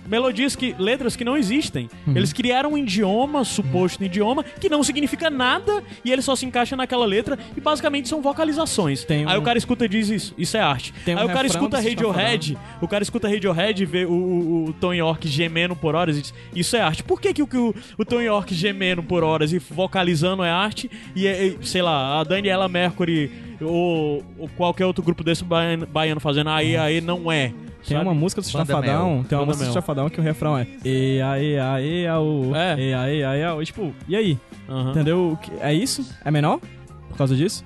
[0.06, 0.74] melodias que.
[0.78, 1.88] letras que não existem.
[2.06, 2.16] Uhum.
[2.16, 6.76] Eles criaram um idioma, suposto idioma, que não significa nada e ele só se encaixa
[6.76, 9.04] naquela letra e basicamente são vocalizações.
[9.04, 10.92] Tem Aí um- o cara escuta e diz isso, isso é arte.
[11.04, 14.64] Tem um Aí o cara escuta Radiohead, o cara escuta Radiohead e vê o, o,
[14.68, 17.02] o Tom York gemendo por horas e diz, isso é arte.
[17.02, 20.50] Por que, que, o, que o, o Tom York gemendo por horas e vocalizando é
[20.50, 25.44] arte e, é- e, sei lá, a Daniela Mercury ou, ou qualquer outro grupo desse
[25.44, 27.52] baiano, baiano fazendo aí, aí não é.
[27.86, 29.72] Tem uma música do Chafadão, tem uma música do.
[29.72, 32.76] Chafadão que o refrão é E aí, aí, au, É.
[32.78, 33.42] e aí, aí.
[33.62, 34.38] E, Tipo, e aí?
[34.68, 34.90] Aham.
[34.90, 35.38] Entendeu?
[35.38, 36.04] O É isso?
[36.24, 36.60] É menor?
[37.08, 37.64] Por causa disso?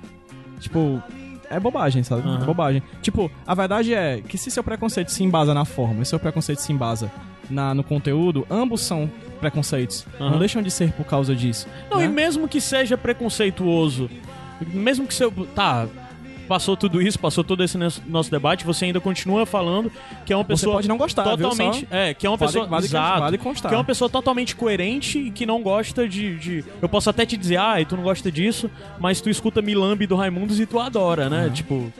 [0.59, 1.01] Tipo,
[1.49, 2.21] é bobagem, sabe?
[2.27, 2.41] Aham.
[2.41, 2.83] É bobagem.
[3.01, 6.59] Tipo, a verdade é que se seu preconceito se embasa na forma e seu preconceito
[6.59, 7.11] se embasa
[7.49, 9.09] na, no conteúdo, ambos são
[9.39, 10.05] preconceitos.
[10.19, 10.31] Aham.
[10.31, 11.67] Não deixam de ser por causa disso.
[11.89, 12.05] Não, né?
[12.05, 14.09] e mesmo que seja preconceituoso,
[14.73, 15.31] mesmo que seu.
[15.55, 15.87] Tá.
[16.49, 17.77] Passou tudo isso, passou todo esse
[18.07, 19.91] nosso- debate, você ainda continua falando
[20.25, 20.75] que é uma Você pessoa.
[20.77, 21.49] pode não gostar, viu?
[21.49, 21.87] totalmente.
[21.87, 22.67] Só É, que é uma vale- pessoa.
[22.67, 23.69] vale- exato, vale constar.
[23.69, 27.23] Que é uma pessoa totalmente coerente e que não gosta de, de- Eu posso até
[27.25, 28.69] te dizer, ah, tu não gosta disso,
[28.99, 31.49] mas tu escuta Milambi do Raimundos e tu adora, né?
[31.53, 31.93] Tipo.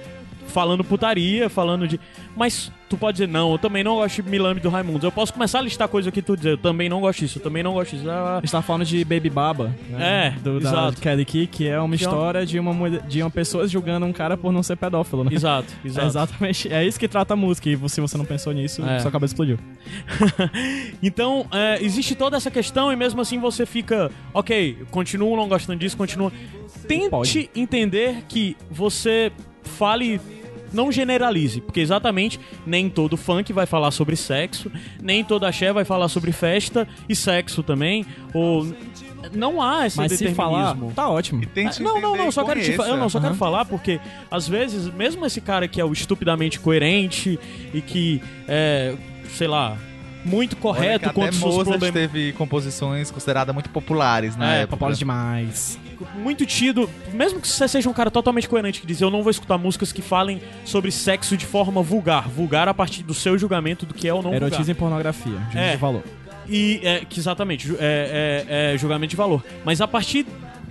[0.47, 1.99] Falando putaria, falando de.
[2.35, 5.03] Mas tu pode dizer, não, eu também não gosto de Milambi do Raimundos.
[5.03, 7.43] Eu posso começar a listar coisa que tu dizer, eu também não gosto disso, eu
[7.43, 8.09] também não gosto disso.
[8.09, 10.35] Ah, A gente tá falando de Baby Baba, né?
[10.37, 11.01] É, do, da exato.
[11.01, 14.05] Kelly Key, que é uma Que é história de, uma, mulher- de uma pessoa julgando
[14.05, 15.31] um cara por não ser pedófilo, né?
[15.33, 16.07] Exato, É exato.
[16.07, 16.73] exatamente.
[16.73, 17.69] É isso que trata a música.
[17.69, 18.99] E se você não pensou nisso, É.
[18.99, 19.57] sua cabeça explodiu.
[21.01, 25.79] então, é, existe toda essa questão e mesmo assim você fica, ok, continuo não gostando
[25.79, 26.31] disso, continua.
[26.87, 27.49] Tente Pode.
[27.55, 29.31] entender que você
[29.63, 30.19] fale.
[30.73, 34.71] Não generalize, porque exatamente nem todo funk vai falar sobre sexo,
[35.01, 38.67] nem todo axé vai falar sobre festa e sexo também, ou
[39.33, 40.93] não há esse Mas se falar, determinismo.
[40.95, 41.43] tá ótimo.
[41.81, 43.37] Não, não, não, só quero te eu não só quero Aham.
[43.37, 43.99] falar porque
[44.31, 47.39] às vezes mesmo esse cara que é o estupidamente coerente
[47.73, 48.95] e que é,
[49.29, 49.77] sei lá,
[50.25, 54.57] muito Olha correto até quanto seus Mozart problemas, teve composições consideradas muito populares na É,
[54.61, 54.71] época.
[54.77, 55.79] Populares demais.
[56.15, 59.31] muito tido, mesmo que você seja um cara totalmente coerente que diz eu não vou
[59.31, 63.85] escutar músicas que falem sobre sexo de forma vulgar, vulgar a partir do seu julgamento
[63.85, 64.47] do que é ou não vulgar.
[64.47, 65.39] Erotismo e pornografia.
[65.55, 65.71] É.
[65.71, 66.03] de valor.
[66.47, 69.43] E é, que exatamente, é, é- é julgamento de valor.
[69.63, 70.25] Mas a partir.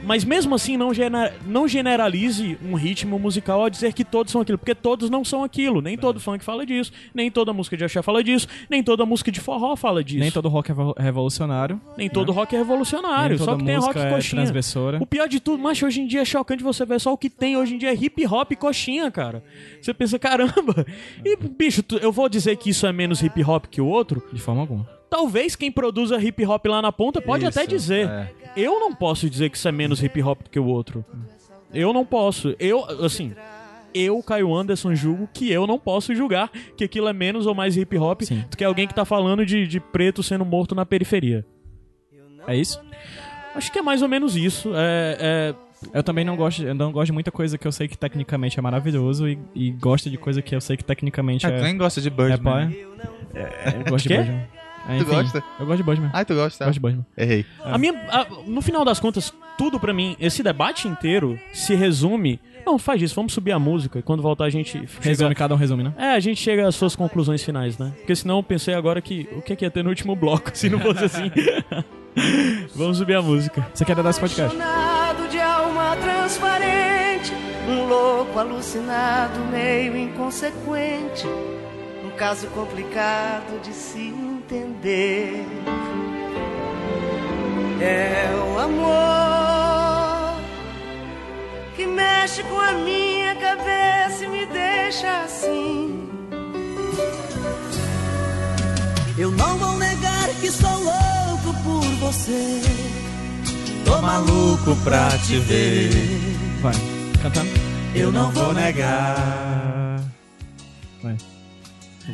[0.09, 4.41] Mas mesmo assim, não, gena- não generalize um ritmo musical ao dizer que todos são
[4.41, 5.83] aquilo, porque todos não são aquilo.
[5.83, 9.31] Nem todo funk fala disso, nem toda música de axé fala disso, nem toda música
[9.31, 10.21] de forró fala disso.
[10.21, 11.79] Nem todo rock é revo- revolucionário.
[11.95, 14.41] Nem todo rock é revolucionário, só que tem rock é coxinha.
[14.43, 14.99] transgressora.
[15.03, 17.29] O pior de tudo, mas hoje em dia é chocante você ver só o que
[17.29, 19.45] tem hoje em dia é hip hop e coxinha, cara.
[19.83, 20.87] Você pensa, caramba.
[21.23, 24.23] E, bicho, eu vou dizer que isso é menos hip hop que o outro?
[24.33, 24.98] De forma alguma.
[25.11, 28.09] Talvez quem produza hip hop lá na ponta pode Isso, até dizer.
[28.09, 28.31] é.
[28.57, 31.05] Eu não posso dizer que isso é menos hip hop do que o outro.
[31.73, 32.55] Eu não posso.
[32.59, 33.33] Eu, assim,
[33.95, 37.77] eu, Caio Anderson, julgo que eu não posso julgar que aquilo é menos ou mais
[37.77, 38.45] hip hop Sim.
[38.51, 41.45] do que alguém que tá falando de, de preto sendo morto na periferia.
[42.47, 42.81] É isso?
[43.55, 44.71] Acho que é mais ou menos isso.
[44.75, 45.55] É,
[45.93, 48.59] Eu também não gosto, eu não gosto de muita coisa que eu sei que tecnicamente
[48.59, 51.51] é maravilhoso e, e gosto de coisa que eu sei que tecnicamente é.
[51.51, 52.41] tu nem gosta de é Birdman.
[52.43, 52.87] pai.
[53.35, 54.17] É, eu gosto de?
[54.17, 54.58] Birdman.
[54.89, 55.45] É, Tu gosta?
[55.61, 56.11] Eu gosto de Birdman.
[56.13, 56.65] Ah, tu gosta?
[56.65, 57.07] Gosto de Birdman.
[57.17, 57.45] Errei.
[57.65, 61.75] é, a minha, a- no final das contas, tudo pra mim, esse debate inteiro se
[61.75, 62.41] resume.
[62.67, 64.73] Não, faz isso, vamos subir a música e quando voltar a gente.
[64.73, 65.93] chega- Resume, cada um resume, né?
[65.97, 67.93] É, a gente chega às suas conclusões finais, né?
[67.97, 70.69] Porque senão eu pensei agora que o que, que ia ter no último bloco, se
[70.69, 71.31] não fosse assim.
[72.75, 73.67] Vamos subir a música.
[73.73, 74.57] Você quer dar esse podcast?
[75.31, 77.33] De alma transparente,
[77.69, 81.27] um louco alucinado, meio inconsequente,
[82.05, 83.99] um caso complicado de se
[84.49, 85.45] entender.
[87.81, 90.41] É o amor
[91.77, 96.09] que mexe com a minha cabeça e me deixa assim.
[99.19, 102.63] Eu não vou negar que sou louco por você.
[103.85, 105.91] Tô maluco pra te ver.
[106.63, 106.75] Vai.
[107.23, 107.51] Cantando.
[107.95, 110.01] Eu não vou negar.
[111.03, 111.17] Vai.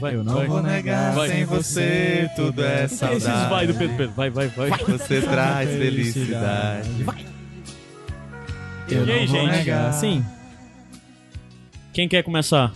[0.00, 0.46] Vai, Eu não vai.
[0.46, 1.14] vou negar.
[1.14, 1.28] Vai.
[1.28, 3.50] Sem você tudo é Esses saudade.
[3.50, 4.12] vai do Pedro Pedro.
[4.14, 4.70] Vai, vai, vai.
[4.70, 6.90] Você traz felicidade.
[8.90, 9.50] Eu E aí, gente?
[9.50, 9.92] negar.
[9.92, 10.24] Sim.
[11.92, 12.72] Quem quer começar?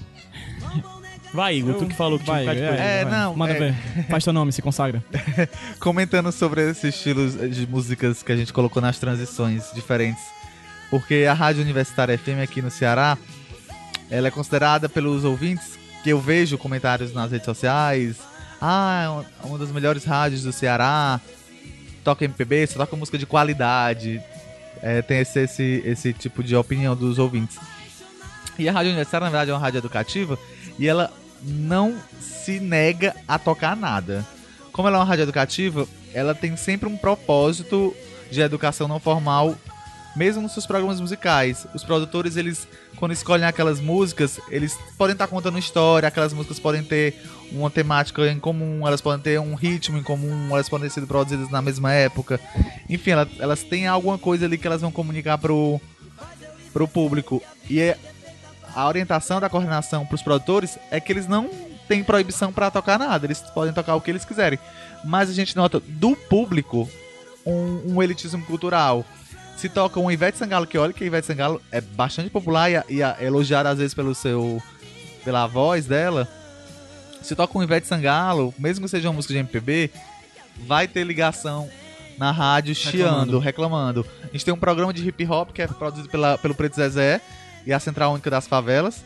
[1.35, 2.82] Vai, Igor, tu que falou que tinha Vai, bocado de coisa.
[2.82, 3.12] É, vai.
[3.19, 3.74] não, Manda é- ver.
[4.09, 5.05] Faz teu nome, se consagra.
[5.78, 10.23] Comentando sobre esses estilos de músicas que a gente colocou nas transições diferentes.
[10.89, 13.19] Porque a Rádio Universitária FM aqui no Ceará,
[14.11, 18.16] ela é considerada pelos ouvintes, que eu vejo comentários nas redes sociais,
[18.60, 21.20] ah, é uma- das melhores rádios do Ceará,
[22.04, 24.22] toca MPB, só toca música de qualidade.
[24.80, 27.58] É, tem esse, esse, esse tipo de opinião dos ouvintes.
[28.58, 30.38] E a Rádio Universitária, na verdade, é uma rádio educativa
[30.78, 31.12] e ela
[31.42, 34.24] não se nega a tocar nada.
[34.72, 37.92] como ela é uma rádio educativa, ela tem sempre um propósito
[38.30, 39.56] de educação não formal,
[40.19, 41.66] mesmo nos seus programas musicais.
[41.73, 42.66] Os produtores, eles,
[42.97, 47.15] quando escolhem aquelas músicas, eles podem estar contando história, aquelas músicas podem ter
[47.53, 51.07] uma temática em comum, elas podem ter um ritmo em comum, elas podem ter sido
[51.07, 52.40] produzidas na mesma época.
[52.90, 55.81] Enfim, ela- elas têm alguma coisa ali que elas vão comunicar pro,
[56.73, 57.40] pro público.
[57.70, 57.97] E é,
[58.74, 61.49] a orientação da coordenação pros produtores é que eles não
[61.86, 64.59] têm proibição pra tocar nada, eles podem tocar o que eles quiserem.
[65.05, 66.90] Mas a gente nota do público
[67.47, 69.07] um, um elitismo cultural.
[69.59, 72.76] Se toca um Ivete Sangalo, que olha que a Ivete Sangalo é bastante popular e,
[72.76, 74.62] a- e a- elogiada às vezes pelo seu
[75.24, 76.26] pela voz dela.
[77.20, 79.90] Se toca um Ivete Sangalo, mesmo que seja uma música de MPB,
[80.66, 81.68] vai ter ligação
[82.16, 84.06] na rádio chiando, reclamando.
[84.22, 87.20] A gente tem um programa de hip hop que é produzido pela, pelo Preto Zezé
[87.66, 89.05] e a Central Única das Favelas,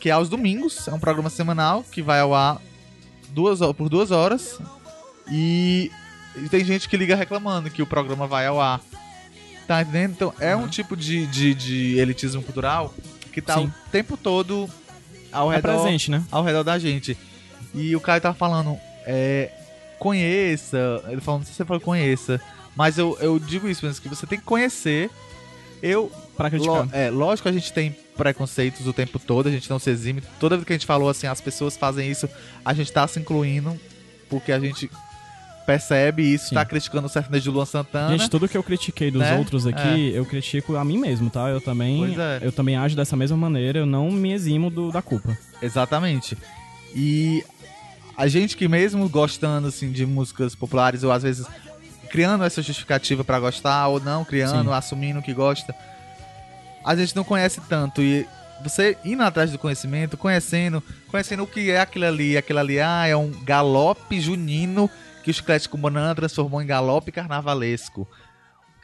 [0.00, 2.60] que é aos domingos, é um programa semanal que vai ao ar
[3.28, 4.58] duas, por duas horas
[5.30, 5.90] e,
[6.36, 8.80] e tem gente que liga reclamando que o programa vai ao ar.
[9.66, 10.12] Tá entendendo?
[10.12, 12.94] Então é um tipo de, de, de elitismo cultural
[13.32, 13.64] que tá Sim.
[13.66, 14.68] o tempo todo
[15.32, 16.24] ao É redor presente, né?
[16.30, 17.16] ao redor da gente.
[17.74, 19.50] E o Caio tá falando, é,
[19.98, 21.02] conheça.
[21.08, 22.40] Ele falando, não sei se você falou conheça.
[22.76, 25.10] Mas eu, eu digo isso, mas que você tem que conhecer.
[25.82, 26.10] Eu.
[26.36, 26.84] Pra criticar.
[26.84, 29.90] lo- é, lógico que a gente tem preconceitos o tempo todo, a gente não se
[29.90, 30.22] exime.
[30.38, 32.28] Toda vez que a gente falou assim, as pessoas fazem isso,
[32.64, 33.78] a gente tá se incluindo,
[34.28, 34.90] porque a gente
[35.66, 36.54] percebe isso, Sim.
[36.54, 38.16] tá criticando o sertanejo de Luan Santana.
[38.16, 39.36] Gente, tudo que eu critiquei dos Né?
[39.36, 41.48] outros aqui, eu critico a mim mesmo, tá?
[41.48, 42.38] Eu também, é.
[42.40, 45.36] eu também ajo dessa mesma maneira, eu não me eximo do- da culpa.
[45.60, 46.38] Exatamente.
[46.94, 47.44] E
[48.16, 51.46] a gente que mesmo gostando assim de músicas populares ou às vezes
[52.10, 54.74] criando essa justificativa pra gostar ou não criando, Sim.
[54.74, 55.74] assumindo que gosta,
[56.84, 58.26] a gente não conhece tanto e
[58.62, 63.06] você indo atrás do conhecimento, conhecendo, conhecendo o que é aquilo ali, aquilo ali ah,
[63.06, 64.88] é um galope junino
[65.26, 68.06] que o Chiclete com Banana transformou em galope carnavalesco.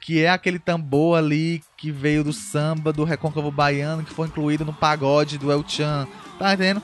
[0.00, 4.64] Que é aquele tambor ali que veio do samba, do recôncavo baiano, que foi incluído
[4.64, 6.08] no pagode do El Chan.
[6.40, 6.82] Tá entendendo?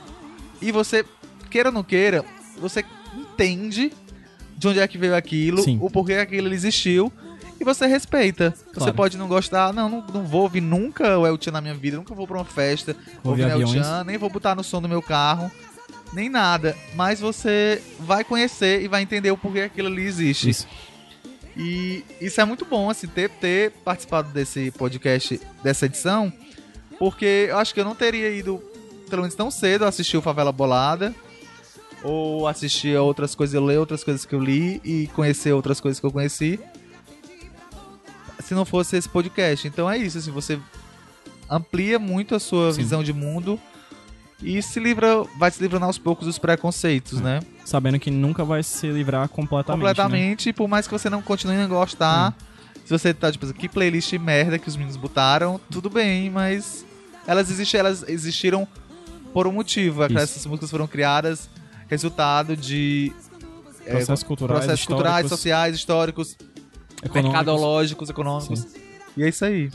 [0.62, 1.04] E você,
[1.50, 2.24] queira ou não queira,
[2.60, 2.84] você
[3.16, 3.92] entende
[4.56, 5.76] de onde é que veio aquilo, Sim.
[5.82, 7.12] o porquê aquilo existiu,
[7.60, 8.54] e você respeita.
[8.68, 8.94] Você Claro.
[8.94, 11.96] pode não gostar, não, não, não vou ouvir nunca o El Chan na minha vida,
[11.96, 12.94] nunca vou pra uma festa,
[13.24, 13.66] Ouvir ouvir El.
[13.66, 15.50] Chan, nem vou botar no som do meu carro,
[16.12, 16.76] nem nada.
[16.94, 20.50] Mas você vai conhecer e vai entender o porquê aquilo ali existe.
[20.50, 20.66] Isso.
[21.56, 26.32] E isso é muito bom, assim, ter, ter participado desse podcast, dessa edição,
[27.00, 28.62] porque eu acho que eu não teria ido,
[29.10, 31.12] pelo menos tão cedo, assistir o Favela Bolada,
[32.04, 35.80] ou assistir a outras coisas, eu ler outras coisas que eu li e conhecer outras
[35.80, 36.60] coisas que eu conheci,
[38.44, 39.66] se não fosse esse podcast.
[39.66, 40.60] Então é isso, assim, você
[41.50, 42.82] amplia muito a sua Sim.
[42.82, 43.60] visão de mundo
[44.42, 47.40] e se livra, vai se livrando aos poucos dos preconceitos, né?
[47.64, 49.82] Sabendo que nunca vai se livrar completamente.
[49.82, 49.94] né?
[49.94, 52.36] completamente, por mais que você não continue a gostar.
[52.84, 56.86] Se você tá, tipo, que playlist merda que os meninos botaram, tudo bem, mas
[57.26, 58.66] elas, existi elas existiram
[59.34, 60.06] por um motivo.
[60.06, 60.18] Isso.
[60.18, 61.50] Essas músicas foram criadas
[61.88, 63.12] resultado de
[63.84, 66.36] é, Processos culturais, processos culturais, sociais, históricos,
[67.02, 67.22] econômicos.
[67.22, 68.66] mercadológicos, econômicos.
[69.16, 69.70] E é isso aí.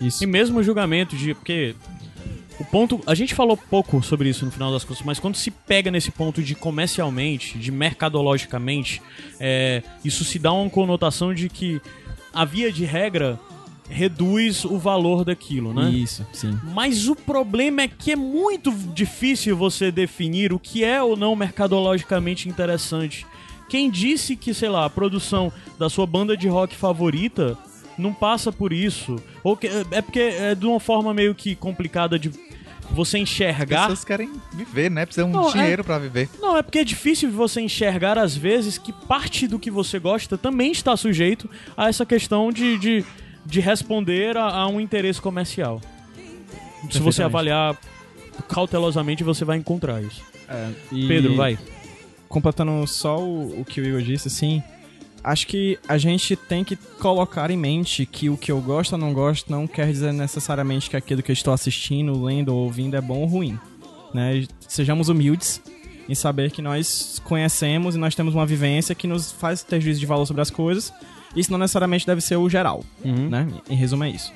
[0.00, 0.22] Isso.
[0.22, 1.34] E mesmo o julgamento de.
[1.34, 1.74] Porque.
[2.58, 3.00] O ponto.
[3.06, 6.10] A gente falou pouco sobre isso no final das contas, mas quando se pega nesse
[6.10, 9.02] ponto de comercialmente, de mercadologicamente,
[9.40, 11.80] é, isso se dá uma conotação de que
[12.32, 13.38] a via de regra
[13.88, 15.90] reduz o valor daquilo, né?
[15.90, 16.58] Isso, sim.
[16.72, 21.36] Mas o problema é que é muito difícil você definir o que é ou não
[21.36, 23.26] mercadologicamente interessante.
[23.68, 27.58] Quem disse que, sei lá, a produção da sua banda de rock favorita
[27.98, 29.16] não passa por isso?
[29.42, 32.30] Ou que, é porque é de uma forma meio que complicada de
[32.90, 33.82] você As enxergar.
[33.82, 35.06] pessoas querem viver, né?
[35.06, 36.28] Precisam Não, de dinheiro pra viver.
[36.40, 40.36] Não, é porque é difícil você enxergar às vezes que parte do que você gosta
[40.36, 43.04] também está sujeito a essa questão de, de,
[43.46, 45.80] de responder a, a um interesse comercial.
[46.90, 47.74] Se você avaliar
[48.48, 50.22] cautelosamente, você vai encontrar isso.
[50.92, 51.58] E- Pedro, vai.
[52.28, 54.62] completando só o, o que o Igor disse, assim,
[55.24, 58.98] acho que a gente tem que colocar em mente que o que eu gosto ou
[58.98, 62.94] não gosto não quer dizer necessariamente que aquilo que eu estou assistindo, lendo ou ouvindo
[62.94, 63.58] é bom ou ruim.
[64.12, 64.46] Né?
[64.68, 65.62] Sejamos humildes
[66.06, 69.98] em saber que nós conhecemos e nós temos uma vivência que nos faz ter juízo
[69.98, 70.92] de valor sobre as coisas.
[71.34, 73.48] Isso não necessariamente deve ser o geral, né?
[73.68, 74.30] Em resumo é isso.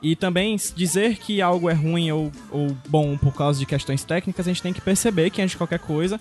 [0.00, 4.46] E também dizer que algo é ruim ou, ou bom por causa de questões técnicas,
[4.46, 6.20] a gente tem que perceber que antes de qualquer coisa,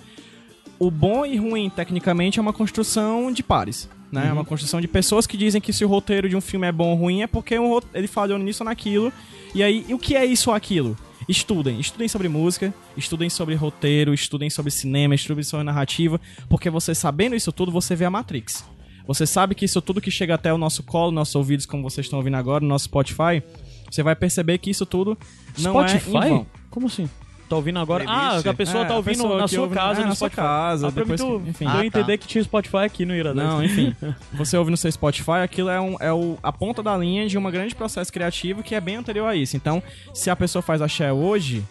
[0.79, 3.89] o bom e ruim tecnicamente é uma construção de pares.
[4.13, 4.27] Né?
[4.27, 6.71] É uma construção de pessoas que dizem que se o roteiro de um filme é
[6.71, 9.11] bom ou ruim é porque um ele falhou nisso ou naquilo.
[9.55, 10.95] E aí, e o que é isso ou aquilo?
[11.27, 11.79] estudem.
[11.79, 16.19] Estudem sobre música, estudem sobre roteiro, estudem sobre cinema, estudem sobre narrativa,
[16.49, 18.65] porque você sabendo isso tudo, você vê a Matrix.
[19.07, 22.05] Você sabe que isso tudo que chega até o nosso colo, nossos ouvidos, como vocês
[22.05, 23.41] estão ouvindo agora, no nosso Spotify,
[23.89, 25.17] você vai perceber que isso tudo
[25.59, 26.29] não é em Spotify?
[26.29, 26.47] vão.
[26.69, 27.09] Como assim?
[27.53, 28.03] Tá ouvindo agora?
[28.03, 28.45] Playlist?
[28.45, 30.29] Ah, a pessoa É, tá ouvindo pessoa na sua ouve- casa, é, no na sua
[30.29, 31.65] casa, Ah, depois tu, que- enfim.
[31.67, 31.85] Ah, tá.
[31.85, 33.45] entender que tinha Spotify aqui no Iradex.
[33.47, 33.95] Não, enfim.
[34.33, 37.37] Você ouve no seu Spotify, aquilo é, um, é o, a ponta da linha de
[37.37, 39.55] um grande processo criativo que é bem anterior a isso.
[39.55, 39.81] Então,
[40.13, 41.63] se a pessoa faz axé hoje,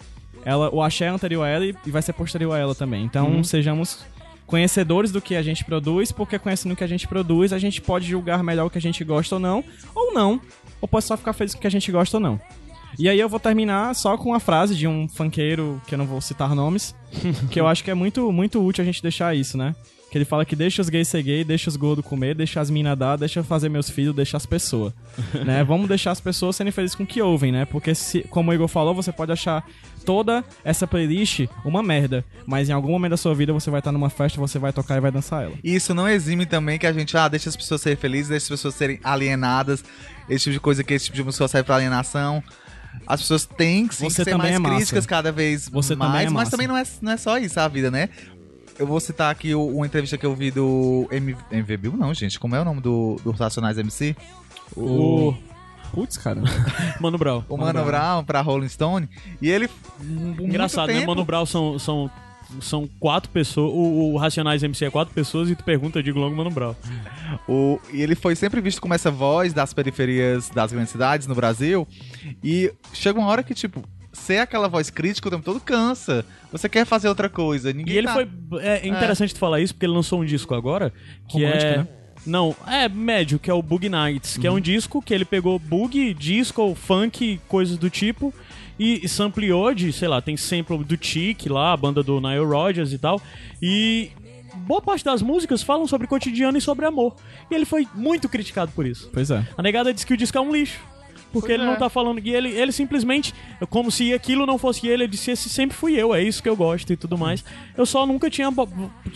[0.44, 3.04] ela, o axé é anterior a ela e, e vai ser posterior a ela também.
[3.04, 3.44] Então, Uhum.
[3.44, 4.04] sejamos
[4.46, 7.80] conhecedores do que a gente produz, porque conhecendo o que a gente produz, a gente
[7.80, 9.64] pode julgar melhor o que a gente gosta ou não,
[9.94, 10.40] ou não.
[10.80, 12.40] Ou pode só ficar feliz com o que a gente gosta ou não.
[12.98, 16.06] E aí eu vou terminar só com uma frase de um funkeiro, que eu não
[16.06, 16.94] vou citar nomes,
[17.51, 19.74] que eu acho que é muito, muito útil a gente deixar isso, né?
[20.10, 22.69] Que ele fala que deixa os gays ser gay, deixa os gordos comer, deixa as
[22.69, 24.93] minas dar, deixa eu fazer meus filhos, deixa as pessoas.
[25.47, 25.64] né?
[25.64, 27.64] Vamos deixar as pessoas serem felizes com o que ouvem, né?
[27.64, 29.66] Porque, se, como o Igor falou, você pode achar
[30.05, 33.93] toda essa playlist uma merda, mas em algum momento da sua vida você vai estar
[33.93, 35.55] numa festa, você vai tocar e vai dançar ela.
[35.64, 38.44] E Isso não exime também que a gente, ah, deixa as pessoas serem felizes, deixa
[38.44, 39.82] as pessoas serem alienadas,
[40.28, 42.43] esse tipo de coisa que esse tipo de música serve pra alienação.
[43.06, 46.10] As pessoas têm que sim, Você ser também mais é críticas cada vez Você mais,
[46.12, 48.09] também é mas também não é, não é só isso a vida, né?
[48.78, 52.12] Eu vou citar aqui o- uma entrevista que eu vi do M MV Bill, não,
[52.14, 52.39] gente.
[52.40, 54.16] Como é o nome do, do Racionais MC?
[54.77, 55.35] O
[55.93, 56.40] Putz, cara.
[57.01, 57.44] Mano Brown.
[57.51, 59.09] O Mano Brown pra Rolling Stone.
[59.43, 59.69] E ele.
[60.01, 61.01] Engraçado, muito né?
[61.01, 62.10] tempo- Mano Brown são, são,
[62.60, 63.72] são quatro pessoas.
[63.72, 66.74] O, o Racionais MC é quatro pessoas e tu pergunta, eu digo logo Mano Brown.
[67.48, 71.34] O, e ele foi sempre visto como essa voz das periferias das grandes cidades no
[71.34, 71.86] Brasil.
[72.42, 76.24] E chega uma hora que, tipo, ser aquela voz crítica o tempo todo cansa.
[76.50, 77.72] Você quer fazer outra coisa.
[77.72, 78.28] Ninguém E ele tá- foi.
[78.60, 80.92] É interessante tu falar isso, porque ele lançou um disco agora.
[81.28, 81.76] Que Romântico, é.
[81.78, 81.88] né?
[82.24, 85.58] Não, é médio, que é o Bug Nights, que é um disco que ele pegou
[85.58, 88.32] bug, disco, funk, coisas do tipo,
[88.78, 92.93] e sampleou de, sei lá, tem sample do Chic lá, a banda do Nile Rodgers
[92.93, 93.20] e tal,
[93.61, 94.11] e
[94.55, 97.16] boa parte das músicas falam sobre cotidiano e sobre amor.
[97.51, 99.11] E ele foi muito criticado por isso.
[99.12, 99.47] Pois é.
[99.57, 100.91] A negada diz que o disco é um lixo.
[101.32, 101.66] Porque Pois ele é.
[101.66, 102.20] não tá falando.
[102.24, 103.34] E ele, ele simplesmente,
[103.70, 106.48] como se aquilo não fosse ele, ele disse: esse sempre fui eu, é isso que
[106.48, 107.44] eu gosto e tudo mais.
[107.76, 108.48] Eu só nunca tinha,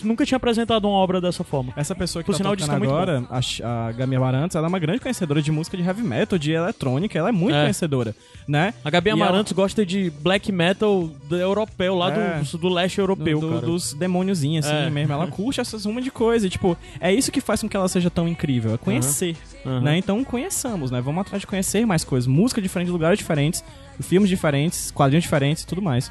[0.02, 1.72] nunca tinha apresentado uma obra dessa forma.
[1.76, 4.66] Essa pessoa que Por tá sinal, tocando é muito agora, a, a Gabi Amarantos, ela
[4.66, 7.62] é uma grande conhecedora de música de heavy metal, de eletrônica, ela é muito É.
[7.62, 8.14] conhecedora,
[8.48, 8.72] né?
[8.84, 12.40] A Gabi Amarantos gosta de black metal do- europeu, lá É.
[12.40, 14.90] do, do leste ela- europeu, do- do- dos demôniozinhos, assim É.
[14.90, 15.12] mesmo.
[15.12, 16.46] Ela curte essas uma de coisa.
[16.46, 19.36] E, tipo, é isso que faz com que ela seja tão incrível, é conhecer.
[19.64, 19.80] Aham.
[19.80, 19.98] Né?
[19.98, 21.00] Então conheçamos, né?
[21.00, 22.26] Vamos atrás de conhecer mais coisas.
[22.26, 23.62] Música diferente, lugares diferentes,
[24.00, 26.10] filmes diferentes, quadrinhos diferentes e tudo mais.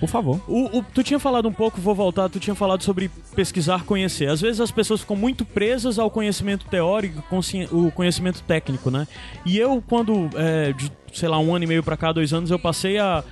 [0.00, 0.40] Por favor.
[0.48, 4.28] O, o- tu tinha falado um pouco, vou voltar, tu tinha falado sobre pesquisar, conhecer.
[4.28, 7.22] Às vezes as pessoas ficam muito presas ao conhecimento teórico,
[7.70, 9.06] o conhecimento técnico, né?
[9.46, 12.50] E eu, quando, é, de, sei lá, um ano e meio pra cá, dois anos,
[12.50, 13.22] eu passei a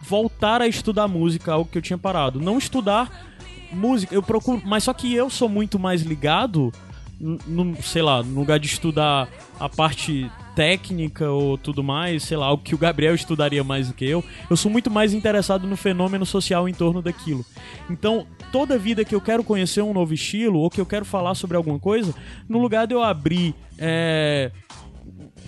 [0.00, 2.40] voltar a estudar música, algo que eu tinha parado.
[2.40, 3.28] Não estudar
[3.70, 6.72] música, eu procuro, mas só que eu sou muito mais ligado,
[7.20, 9.28] no, sei lá, no lugar de estudar
[9.60, 13.94] a parte técnica ou tudo mais, sei lá, algo que o Gabriel estudaria mais do
[13.94, 17.46] que eu, eu sou muito mais interessado no fenômeno social em torno daquilo.
[17.88, 21.36] Então, toda vida que eu quero conhecer um novo estilo ou que eu quero falar
[21.36, 22.12] sobre alguma coisa,
[22.48, 24.50] no lugar de eu abrir é,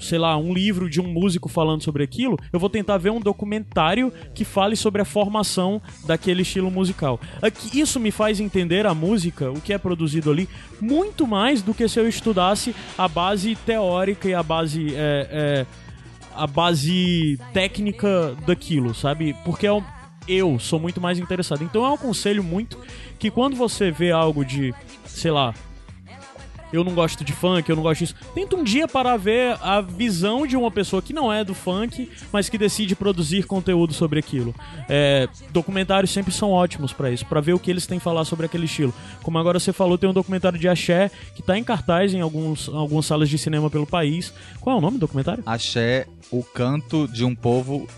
[0.00, 3.20] sei lá, um livro de um músico falando sobre aquilo, eu vou tentar ver um
[3.20, 7.20] documentário que fale sobre a formação daquele estilo musical.
[7.42, 10.48] Aqui, isso me faz entender a música, o que é produzido ali,
[10.80, 14.94] muito mais do que se eu estudasse a base teórica e a base.
[14.94, 15.66] é, é,
[16.34, 19.34] a base técnica daquilo, sabe?
[19.44, 19.82] Porque é um-
[20.28, 21.62] eu sou muito mais interessado.
[21.64, 22.78] Então eu aconselho muito
[23.18, 24.72] que quando você vê algo de,
[25.04, 25.52] sei lá,
[26.72, 28.14] eu não gosto de funk, eu não gosto disso.
[28.34, 32.10] Tenta um dia para ver a visão de uma pessoa que não é do funk,
[32.32, 34.54] mas que decide produzir conteúdo sobre aquilo.
[34.88, 38.24] É, documentários sempre são ótimos para isso, para ver o que eles têm a falar
[38.24, 38.94] sobre aquele estilo.
[39.22, 42.68] Como agora você falou, tem um documentário de axé que tá em cartaz em alguns,
[42.68, 44.32] algumas salas de cinema pelo país.
[44.60, 45.42] Qual é o nome do documentário?
[45.46, 47.88] Axé, o canto de um povo,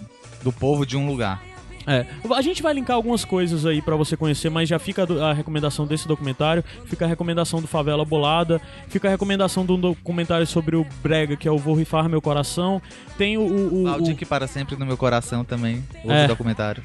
[0.42, 1.51] do povo de um lugar.
[1.86, 5.32] É, a gente vai linkar algumas coisas aí pra você conhecer, mas já fica a
[5.32, 10.46] recomendação desse documentário, fica a recomendação do Favela Bolada, fica a recomendação de um documentário
[10.46, 12.80] sobre o Brega, que é o Vou Rifar Meu Coração.
[13.18, 16.26] Tem o, o- o- Aldir que para sempre no meu coração também, outro É.
[16.26, 16.82] documentário.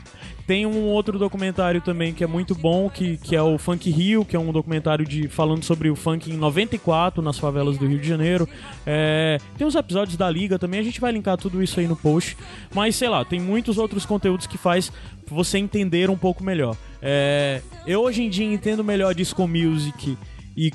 [0.47, 4.23] Tem um outro documentário também que é muito bom, que, que é o Funk Rio,
[4.23, 7.99] que é um documentário de falando sobre o funk em 94 nas favelas do Rio
[7.99, 8.47] de Janeiro.
[8.85, 11.97] É, tem os episódios da Liga também, a gente vai linkar tudo isso aí no
[11.97, 12.37] post.
[12.73, 14.89] Mas sei lá, tem muitos outros conteúdos que faz
[15.29, 16.77] você entender um pouco melhor.
[17.01, 20.17] É, eu hoje em dia entendo melhor disco music
[20.57, 20.73] e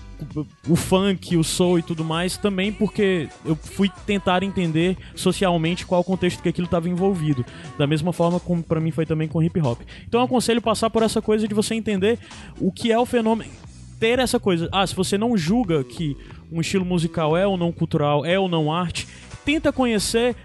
[0.69, 6.03] o funk, o soul e tudo mais, também porque eu fui tentar entender socialmente qual
[6.03, 7.45] o contexto que aquilo estava envolvido.
[7.77, 9.81] Da mesma forma como pra mim foi também com hip hop.
[10.07, 12.21] Então eu aconselho passar por essa coisa de você entender
[12.61, 13.51] o que é o fenômeno.
[13.99, 14.69] Ter essa coisa.
[14.71, 16.17] Ah, se você não julga que
[16.51, 19.09] um estilo musical é ou não cultural, é ou não arte,
[19.45, 20.37] tenta conhecer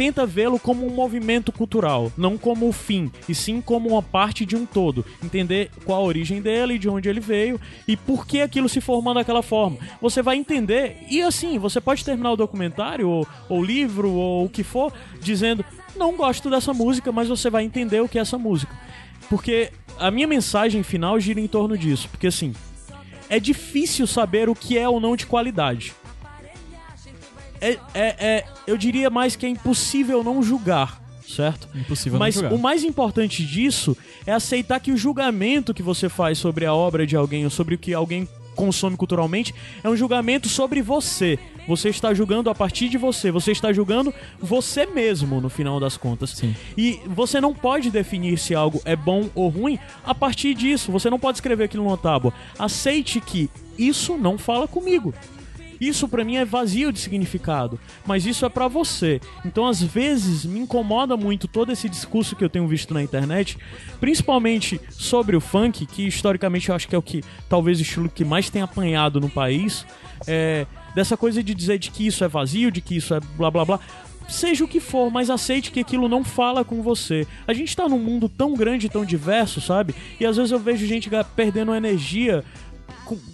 [0.00, 4.46] tenta vê-lo como um movimento cultural, não como o fim, e sim como uma parte
[4.46, 5.04] de um todo.
[5.22, 9.12] Entender qual a origem dele, de onde ele veio e por que aquilo se formou
[9.12, 9.76] daquela forma.
[10.00, 14.48] Você vai entender, e assim, você pode terminar o documentário, ou, ou livro, ou o
[14.48, 14.90] que for,
[15.20, 15.62] dizendo:
[15.94, 18.74] Não gosto dessa música, mas você vai entender o que é essa música.
[19.28, 22.08] Porque a minha mensagem final gira em torno disso.
[22.08, 22.54] Porque assim,
[23.28, 25.92] é difícil saber o que é ou não de qualidade
[27.60, 31.68] é, é, é- eu diria mais que é impossível não julgar, certo?
[31.74, 32.52] Impossível não Mas julgar.
[32.52, 33.96] o mais importante disso
[34.26, 37.74] é aceitar que o julgamento que você faz sobre a obra de alguém ou sobre
[37.74, 41.38] o que alguém consome culturalmente é um julgamento sobre você.
[41.68, 43.30] Você está julgando a partir de você.
[43.30, 46.30] Você está julgando você mesmo, no final das contas.
[46.30, 46.54] Sim.
[46.76, 50.90] E você não pode definir se algo é bom ou ruim a partir disso.
[50.92, 52.34] Você não pode escrever aquilo numa tábua.
[52.58, 55.14] Aceite que isso não fala comigo.
[55.80, 59.20] Isso pra mim é vazio de significado, mas isso é pra você.
[59.44, 63.56] Então às vezes me incomoda muito todo esse discurso que eu tenho visto na internet,
[63.98, 68.08] principalmente sobre o funk, que historicamente eu acho que é o que talvez o estilo
[68.08, 69.86] que mais tem apanhado no país,
[70.26, 73.50] é, dessa coisa de dizer de que isso é vazio, de que isso é blá
[73.50, 73.80] blá blá.
[74.28, 77.26] Seja o que for, mas aceite que aquilo não fala com você.
[77.48, 79.92] A gente tá num mundo tão grande, tão diverso, sabe?
[80.20, 82.44] E às vezes eu vejo gente perdendo energia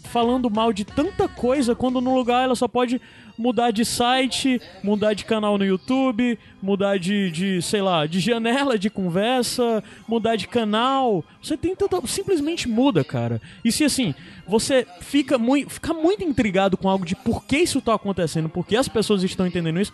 [0.06, 3.00] falando mal de tanta coisa quando no lugar ela só pode
[3.38, 8.78] mudar de site, mudar de canal no YouTube, mudar de, de sei lá, de janela
[8.78, 11.22] de conversa, mudar de canal.
[11.42, 12.00] Você tem tanta.
[12.06, 13.40] Simplesmente muda, cara.
[13.62, 14.14] E se assim,
[14.48, 18.66] você fica muito, fica muito intrigado com algo de por que isso tá acontecendo, por
[18.66, 19.92] que as pessoas estão entendendo isso.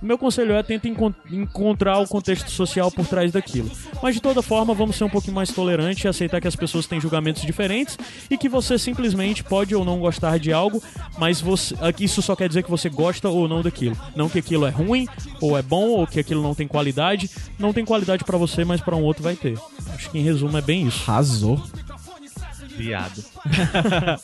[0.00, 3.70] Meu conselho é tenta encon- encontrar o contexto social por trás daquilo.
[4.02, 6.86] Mas de toda forma, vamos ser um pouquinho mais tolerantes e aceitar que as pessoas
[6.86, 7.98] têm julgamentos diferentes
[8.30, 10.82] e que você simplesmente pode ou não gostar de algo,
[11.18, 13.96] mas você, aqui isso só quer dizer que você gosta ou não daquilo.
[14.14, 15.06] Não que aquilo é ruim
[15.40, 17.30] ou é bom ou que aquilo não tem qualidade.
[17.58, 19.58] Não tem qualidade pra você, mas pra um outro vai ter.
[19.94, 21.10] Acho que em resumo é bem isso.
[21.10, 21.60] Arrasou.
[22.78, 23.22] Viado.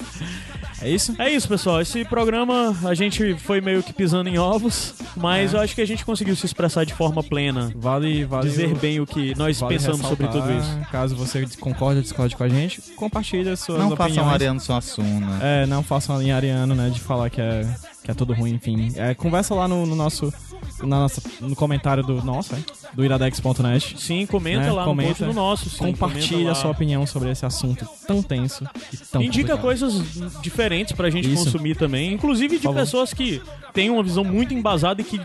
[0.82, 1.14] É isso?
[1.18, 1.80] É isso, pessoal.
[1.80, 5.86] Esse programa a gente foi meio que pisando em ovos, mas eu acho que a
[5.86, 7.72] gente conseguiu se expressar de forma plena.
[7.74, 10.78] Vale, vale Dizer o- bem o que nós vale pensamos sobre tudo isso.
[10.90, 14.16] Caso você concorde ou discorde com a gente, compartilha suas Não opiniões.
[14.16, 15.38] façam Ariano Suassuna.
[15.40, 16.90] É, não façam a linha ariano, né?
[16.90, 17.64] De falar que é,
[18.04, 18.92] que é tudo ruim, enfim.
[18.96, 20.32] É, conversa lá no, no nosso.
[20.80, 22.58] Na nossa, no comentário do nosso, é,
[22.92, 23.98] do iradex.net.
[23.98, 24.72] Sim, comenta né?
[24.72, 25.70] lá Comenta, no post do nosso.
[25.70, 29.60] Sim, Compartilha a sua opinião sobre esse assunto tão tenso e tão Indica complicado.
[29.62, 31.44] coisas diferentes pra gente Isso.
[31.44, 32.12] consumir também.
[32.12, 33.40] Inclusive de pessoas que
[33.72, 35.20] têm uma visão muito embasada e que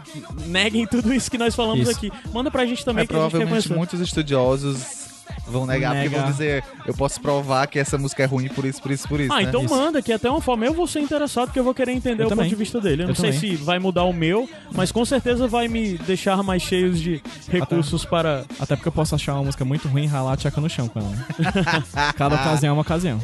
[0.45, 1.97] neguem tudo isso que nós falamos Isso.
[1.97, 2.11] aqui.
[2.31, 3.75] Manda pra gente também É que a gente quer provavelmente conhecer.
[3.75, 4.98] muitos estudiosos
[5.49, 6.21] vão negar, porque Negar.
[6.23, 9.19] vão dizer, eu posso provar que essa música é ruim por isso, por isso, por
[9.19, 9.33] isso.
[9.33, 9.43] Ah, né?
[9.43, 9.73] então Isso.
[9.75, 10.65] manda, que é até uma forma.
[10.65, 12.45] Eu vou ser interessado, porque eu vou querer entender Eu o também.
[12.45, 13.03] ponto de vista dele.
[13.03, 13.49] Eu, não Eu sei também.
[13.57, 18.05] se vai mudar o meu, mas com certeza vai me deixar mais cheios de recursos
[18.05, 18.45] para.
[18.59, 20.87] Até porque eu posso achar uma música muito ruim e ralar a tcheca no chão
[20.87, 21.09] com ela.
[21.09, 21.25] né?
[22.15, 23.21] Cada ocasião é uma ocasião.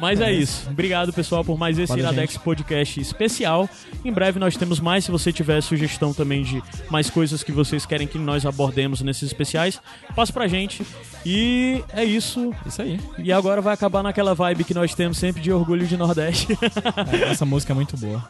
[0.00, 0.68] Mas é isso.
[0.70, 2.42] Obrigado, pessoal, por mais esse Valeu, Iradex gente.
[2.44, 3.68] Podcast especial.
[4.04, 5.04] Em breve nós temos mais.
[5.04, 9.24] Se você tiver sugestão também de mais coisas que vocês querem que nós abordemos nesses
[9.24, 9.80] especiais,
[10.14, 10.82] passa pra gente.
[11.24, 12.52] E é isso.
[12.66, 13.00] Isso aí.
[13.18, 16.48] E agora vai acabar naquela vibe que nós temos sempre de orgulho de Nordeste.
[17.12, 18.22] É, essa música é muito boa.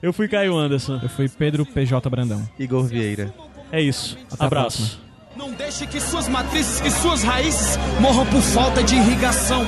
[0.00, 1.00] Eu fui Caio Anderson.
[1.02, 2.48] Eu fui Pedro PJ Brandão.
[2.58, 3.34] Igor Vieira.
[3.72, 4.16] É isso.
[4.30, 5.03] Até a Abraço.
[5.36, 9.66] Não deixe que suas matrizes, que suas raízes morram por falta de irrigação.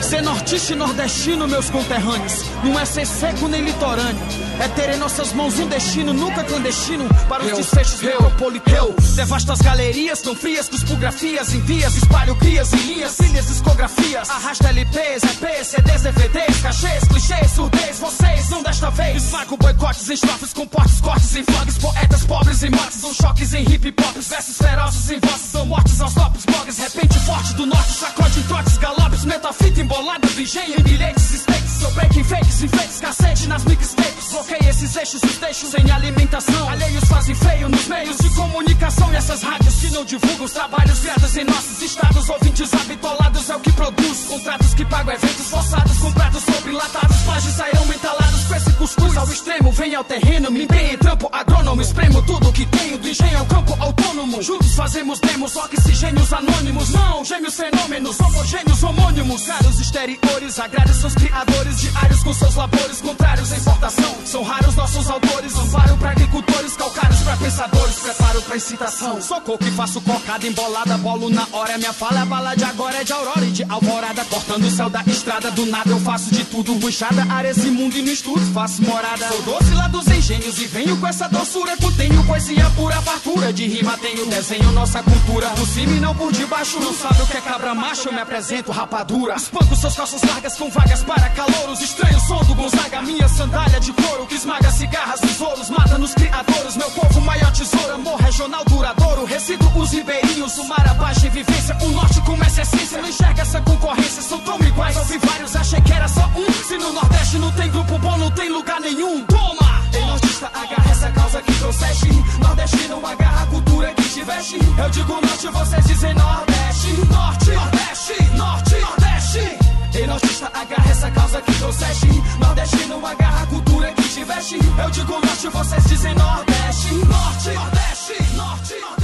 [0.00, 4.22] Ser nortista e nordestino, meus conterrâneos, não é ser seco nem litorâneo.
[4.58, 8.94] É ter em nossas mãos um destino nunca clandestino para os desfechos metropoliteu.
[9.14, 14.30] Devasta as galerias tão frias, cuspografias, envias, espalho crias em linhas, ilhas, discografias.
[14.30, 17.98] Arrasta LPs, EPs, CDs, DVDs, cachês, clichês, surdez.
[17.98, 19.24] Vocês não desta vez.
[19.24, 23.52] Esmago boicotes em estrofes, com portes, cortes em flags, poetas pobres em motes, são choques
[23.52, 26.78] em hip hop, versos ferozes em vozes, são mortes aos tops, blogs.
[26.78, 31.70] Repente forte do norte, sacode em trotes, galopes, metafita embolada do engenho em bilhetes, stakes.
[31.80, 34.28] Sou breaking fakes, enfeites, cacete nas mixtapes.
[34.30, 36.68] Bloqueei esses eixos, os deixo sem alimentação.
[36.68, 41.00] Alheios fazem feio nos meios de comunicação e essas rádios que não divulgam os trabalhos
[41.00, 42.28] criados em nossos estados.
[42.28, 44.26] Ouvintes habitolados é o que produz.
[44.28, 47.16] Contratos que pagam eventos forçados, comprados sobre enlatados.
[47.22, 49.72] Plágios sairão entalados com esse cuscuz ao extremo.
[49.72, 51.82] Vem ao terreno, me empenho em trampo agrônomo.
[51.82, 54.40] Espremo tudo que tenho do engenho ao campo autônomo.
[54.40, 56.90] Juntos fazemos demos, oxigênios anônimos.
[56.90, 59.12] Não, gêmeos fenômenos, homogêneos, homônios.
[59.22, 64.16] Ótimos, caros exteriores, agrade seus criadores diários com seus labores contrários à importação.
[64.24, 69.20] São raros nossos autores, amparo pra agricultores, calcários pra pensadores, preparo pra excitação.
[69.20, 71.78] Sou coco e faço cocada embolada, bolo na hora.
[71.78, 74.90] Minha fala é bala de agora é de aurora e de alvorada, cortando o céu
[74.90, 75.50] da estrada.
[75.50, 79.28] Do nada eu faço de tudo, buchada, área esse mundo e no estudo faço morada.
[79.28, 81.76] Sou doce lá dos engenhos e venho com essa doçura.
[81.76, 85.48] Contenho poesia pura, fartura de rima, tenho desenho, nossa cultura.
[85.50, 88.20] Por cima e não por debaixo, não sabe o que é cabra macho, eu me
[88.20, 89.36] apresento rapadura.
[89.36, 91.80] Espanco seus calças largas com vagas para calouros.
[91.80, 94.26] Estranho som do Gonzaga, minha sandália de couro.
[94.26, 96.76] Que esmaga cigarras dos ouros, mata nos criadores.
[96.76, 99.24] Meu povo, maior tesouro, amor regional duradouro.
[99.24, 101.76] Resido os ribeirinhos, o mar abaixo em vivência.
[101.80, 104.20] O norte começa a essência, não enxerga essa concorrência.
[104.20, 106.52] São tão iguais, ouvi vários, achei que era só um.
[106.66, 109.24] Se no Nordeste não tem grupo bom, não tem lugar nenhum.
[109.26, 109.82] Toma!
[109.92, 112.08] Ei, nordista, agarra essa causa que trouxeste.
[112.40, 114.56] Nordestino, agarra a cultura que te veste.
[114.56, 116.88] Eu digo norte, vocês dizem Nordeste.
[117.10, 119.58] Norte, Nordeste, Norte, Nordeste.
[119.94, 122.22] Ei, nordista, agarra essa causa que trouxeste.
[122.38, 124.58] Nordestino, agarra a cultura que te veste.
[124.78, 126.94] Eu digo norte, vocês dizem Nordeste.
[126.94, 129.01] Norte, Nordeste.